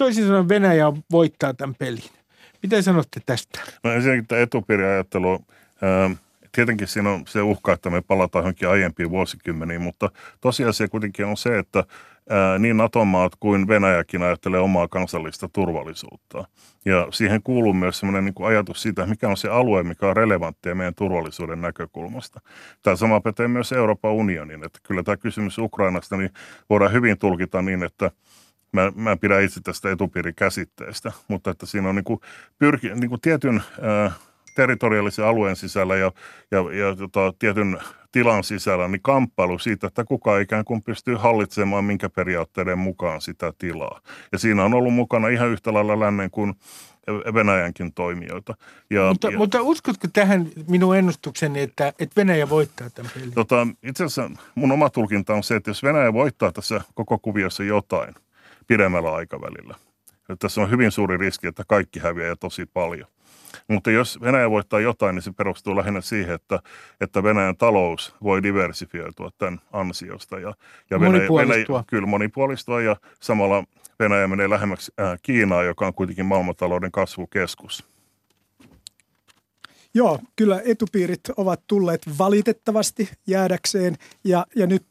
toisin 0.01 0.25
sanoen 0.25 0.49
Venäjä 0.49 0.85
voittaa 1.11 1.53
tämän 1.53 1.75
pelin. 1.75 2.09
Mitä 2.63 2.81
sanotte 2.81 3.19
tästä? 3.25 3.59
No 3.83 3.91
ensinnäkin 3.91 4.27
tämä 4.27 4.41
etupiiriajattelu, 4.41 5.45
ää, 5.81 6.09
tietenkin 6.51 6.87
siinä 6.87 7.09
on 7.09 7.23
se 7.27 7.41
uhka, 7.41 7.73
että 7.73 7.89
me 7.89 8.01
palataan 8.01 8.43
johonkin 8.43 8.69
aiempiin 8.69 9.09
vuosikymmeniin, 9.09 9.81
mutta 9.81 10.09
tosiasia 10.41 10.87
kuitenkin 10.87 11.25
on 11.25 11.37
se, 11.37 11.57
että 11.57 11.83
ää, 12.29 12.59
niin 12.59 12.77
NATO-maat 12.77 13.33
kuin 13.39 13.67
Venäjäkin 13.67 14.23
ajattelee 14.23 14.59
omaa 14.59 14.87
kansallista 14.87 15.49
turvallisuutta. 15.53 16.43
Ja 16.85 17.07
siihen 17.11 17.43
kuuluu 17.43 17.73
myös 17.73 17.99
sellainen 17.99 18.25
niin 18.25 18.47
ajatus 18.47 18.81
siitä, 18.81 19.05
mikä 19.05 19.27
on 19.29 19.37
se 19.37 19.49
alue, 19.49 19.83
mikä 19.83 20.07
on 20.07 20.17
relevanttia 20.17 20.75
meidän 20.75 20.95
turvallisuuden 20.95 21.61
näkökulmasta. 21.61 22.41
Tämä 22.83 22.95
sama 22.95 23.21
pätee 23.21 23.47
myös 23.47 23.71
Euroopan 23.71 24.11
unionin, 24.11 24.63
että 24.63 24.79
kyllä 24.83 25.03
tämä 25.03 25.17
kysymys 25.17 25.57
Ukrainasta 25.57 26.17
niin 26.17 26.31
voidaan 26.69 26.93
hyvin 26.93 27.17
tulkita 27.17 27.61
niin, 27.61 27.83
että– 27.83 28.11
mä, 28.71 28.91
mä 28.95 29.17
pidän 29.17 29.43
itse 29.43 29.61
tästä 29.63 29.91
etupiirikäsitteestä, 29.91 31.11
mutta 31.27 31.51
että 31.51 31.65
siinä 31.65 31.89
on 31.89 31.95
niin 31.95 32.03
kuin 32.03 32.19
pyrki, 32.59 32.89
niin 32.95 33.09
kuin 33.09 33.21
tietyn 33.21 33.63
ää, 33.81 34.11
territoriaalisen 34.55 35.25
alueen 35.25 35.55
sisällä 35.55 35.95
ja, 35.95 36.11
ja, 36.51 36.59
ja 36.59 36.95
tota, 36.95 37.33
tietyn 37.39 37.79
tilan 38.11 38.43
sisällä 38.43 38.87
niin 38.87 39.01
kamppailu 39.01 39.59
siitä, 39.59 39.87
että 39.87 40.03
kuka 40.03 40.39
ikään 40.39 40.65
kuin 40.65 40.83
pystyy 40.83 41.15
hallitsemaan 41.15 41.85
minkä 41.85 42.09
periaatteiden 42.09 42.79
mukaan 42.79 43.21
sitä 43.21 43.53
tilaa. 43.57 44.01
Ja 44.31 44.39
siinä 44.39 44.65
on 44.65 44.73
ollut 44.73 44.93
mukana 44.93 45.27
ihan 45.27 45.49
yhtä 45.49 45.73
lailla 45.73 45.99
lännen 45.99 46.31
kuin 46.31 46.53
Venäjänkin 47.33 47.93
toimijoita. 47.93 48.55
Ja, 48.89 49.09
mutta, 49.09 49.31
ja, 49.31 49.37
mutta 49.37 49.61
uskotko 49.61 50.07
tähän 50.13 50.47
minun 50.67 50.97
ennustukseni, 50.97 51.61
että, 51.61 51.87
että 51.87 52.15
Venäjä 52.17 52.49
voittaa 52.49 52.89
tämän 52.89 53.11
pelin? 53.15 53.33
Tota, 53.33 53.67
itse 53.83 54.03
asiassa 54.03 54.31
mun 54.55 54.71
oma 54.71 54.89
tulkinta 54.89 55.33
on 55.33 55.43
se, 55.43 55.55
että 55.55 55.69
jos 55.69 55.83
Venäjä 55.83 56.13
voittaa 56.13 56.51
tässä 56.51 56.81
koko 56.93 57.19
kuviossa 57.19 57.63
jotain– 57.63 58.15
pidemmällä 58.71 59.13
aikavälillä. 59.13 59.75
Ja 60.29 60.35
tässä 60.39 60.61
on 60.61 60.69
hyvin 60.69 60.91
suuri 60.91 61.17
riski, 61.17 61.47
että 61.47 61.63
kaikki 61.67 61.99
häviää 61.99 62.27
ja 62.27 62.35
tosi 62.35 62.65
paljon. 62.65 63.07
Mutta 63.67 63.91
jos 63.91 64.21
Venäjä 64.21 64.49
voittaa 64.49 64.79
jotain, 64.79 65.15
niin 65.15 65.23
se 65.23 65.31
perustuu 65.31 65.75
lähinnä 65.75 66.01
siihen, 66.01 66.35
että, 66.35 66.59
että 67.01 67.23
Venäjän 67.23 67.57
talous 67.57 68.15
voi 68.23 68.43
diversifioitua 68.43 69.29
tämän 69.37 69.61
ansiosta. 69.71 70.39
Ja, 70.39 70.53
ja 70.89 70.99
Venäjä, 70.99 71.29
Venäjä, 71.29 71.65
kyllä 71.87 72.07
monipuolistua 72.07 72.81
ja 72.81 72.95
samalla 73.19 73.63
Venäjä 73.99 74.27
menee 74.27 74.49
lähemmäksi 74.49 74.91
äh, 74.99 75.19
Kiinaa, 75.21 75.63
joka 75.63 75.87
on 75.87 75.93
kuitenkin 75.93 76.25
maailmantalouden 76.25 76.91
kasvukeskus. 76.91 77.85
Joo, 79.93 80.19
kyllä 80.35 80.61
etupiirit 80.65 81.21
ovat 81.37 81.61
tulleet 81.67 82.01
valitettavasti 82.17 83.09
jäädäkseen 83.27 83.95
ja, 84.23 84.45
ja 84.55 84.67
nyt 84.67 84.85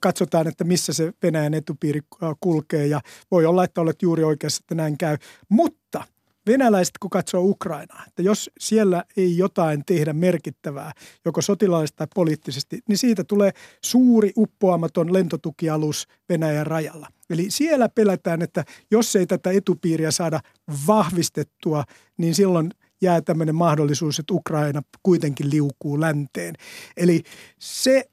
katsotaan, 0.00 0.48
että 0.48 0.64
missä 0.64 0.92
se 0.92 1.12
Venäjän 1.22 1.54
etupiiri 1.54 2.00
kulkee 2.40 2.86
ja 2.86 3.00
voi 3.30 3.46
olla, 3.46 3.64
että 3.64 3.80
olet 3.80 4.02
juuri 4.02 4.24
oikeassa, 4.24 4.60
että 4.62 4.74
näin 4.74 4.98
käy. 4.98 5.16
Mutta 5.48 6.04
venäläiset, 6.46 6.98
kun 7.00 7.10
katsoo 7.10 7.40
Ukrainaa, 7.44 8.04
että 8.08 8.22
jos 8.22 8.50
siellä 8.58 9.04
ei 9.16 9.36
jotain 9.36 9.82
tehdä 9.86 10.12
merkittävää, 10.12 10.92
joko 11.24 11.42
sotilaallisesti 11.42 11.96
tai 11.96 12.06
poliittisesti, 12.14 12.80
niin 12.88 12.98
siitä 12.98 13.24
tulee 13.24 13.50
suuri 13.84 14.32
uppoamaton 14.36 15.12
lentotukialus 15.12 16.08
Venäjän 16.28 16.66
rajalla. 16.66 17.08
Eli 17.30 17.46
siellä 17.50 17.88
pelätään, 17.88 18.42
että 18.42 18.64
jos 18.90 19.16
ei 19.16 19.26
tätä 19.26 19.50
etupiiriä 19.50 20.10
saada 20.10 20.40
vahvistettua, 20.86 21.84
niin 22.16 22.34
silloin 22.34 22.70
jää 23.02 23.20
tämmöinen 23.20 23.54
mahdollisuus, 23.54 24.18
että 24.18 24.34
Ukraina 24.34 24.82
kuitenkin 25.02 25.50
liukuu 25.50 26.00
länteen. 26.00 26.54
Eli 26.96 27.22
se 27.58 28.10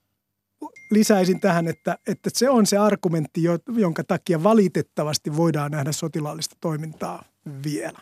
lisäisin 0.92 1.40
tähän, 1.40 1.68
että, 1.68 1.98
että 2.08 2.30
se 2.34 2.50
on 2.50 2.66
se 2.66 2.78
argumentti, 2.78 3.42
jonka 3.78 4.04
takia 4.04 4.44
valitettavasti 4.44 5.36
voidaan 5.36 5.72
nähdä 5.72 5.92
sotilaallista 5.92 6.56
toimintaa 6.62 7.24
vielä. 7.66 8.00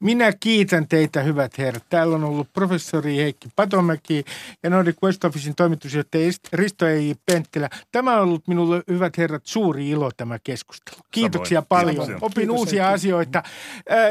Minä 0.00 0.32
kiitän 0.40 0.88
teitä, 0.88 1.22
hyvät 1.22 1.58
herrat. 1.58 1.84
Täällä 1.88 2.16
on 2.16 2.24
ollut 2.24 2.52
professori 2.52 3.16
Heikki 3.16 3.48
Patomäki 3.56 4.24
ja 4.62 4.70
Nordic 4.70 4.96
West 5.02 5.24
Officein 5.24 5.54
toimitusjohtaja 5.54 6.32
Risto 6.52 6.86
E. 6.86 6.98
Penttilä. 7.26 7.70
Tämä 7.92 8.16
on 8.16 8.22
ollut 8.22 8.48
minulle, 8.48 8.82
hyvät 8.88 9.18
herrat, 9.18 9.46
suuri 9.46 9.90
ilo 9.90 10.10
tämä 10.16 10.38
keskustelu. 10.44 10.96
Kiitoksia 11.10 11.56
Samoin. 11.56 11.68
paljon. 11.68 11.94
Kiitoksia. 11.96 12.18
Opin 12.26 12.34
Kiitos, 12.34 12.56
uusia 12.56 12.84
Heikki. 12.84 12.94
asioita. 12.94 13.42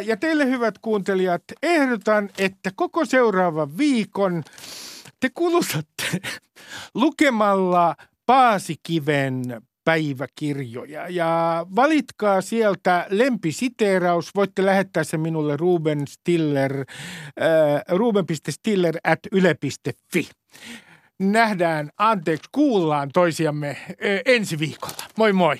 Ja 0.05 0.17
teille, 0.17 0.45
hyvät 0.45 0.77
kuuntelijat, 0.77 1.43
ehdotan, 1.63 2.29
että 2.37 2.71
koko 2.75 3.05
seuraavan 3.05 3.77
viikon 3.77 4.43
te 5.19 5.29
kulutatte 5.33 6.07
lukemalla 7.01 7.95
Paasikiven 8.25 9.61
päiväkirjoja 9.87 11.09
ja 11.09 11.65
valitkaa 11.75 12.41
sieltä 12.41 13.05
lempisiteeraus. 13.09 14.35
Voitte 14.35 14.65
lähettää 14.65 15.03
se 15.03 15.17
minulle 15.17 15.57
Ruben 15.57 16.07
Stiller, 16.07 16.79
äh, 16.79 17.81
ruben.stiller 17.87 18.95
at 19.03 19.19
yle.fi. 19.31 20.29
Nähdään, 21.19 21.89
anteeksi, 21.97 22.49
kuullaan 22.51 23.09
toisiamme 23.13 23.69
äh, 23.69 23.95
ensi 24.25 24.59
viikolla. 24.59 25.03
Moi 25.17 25.33
moi! 25.33 25.57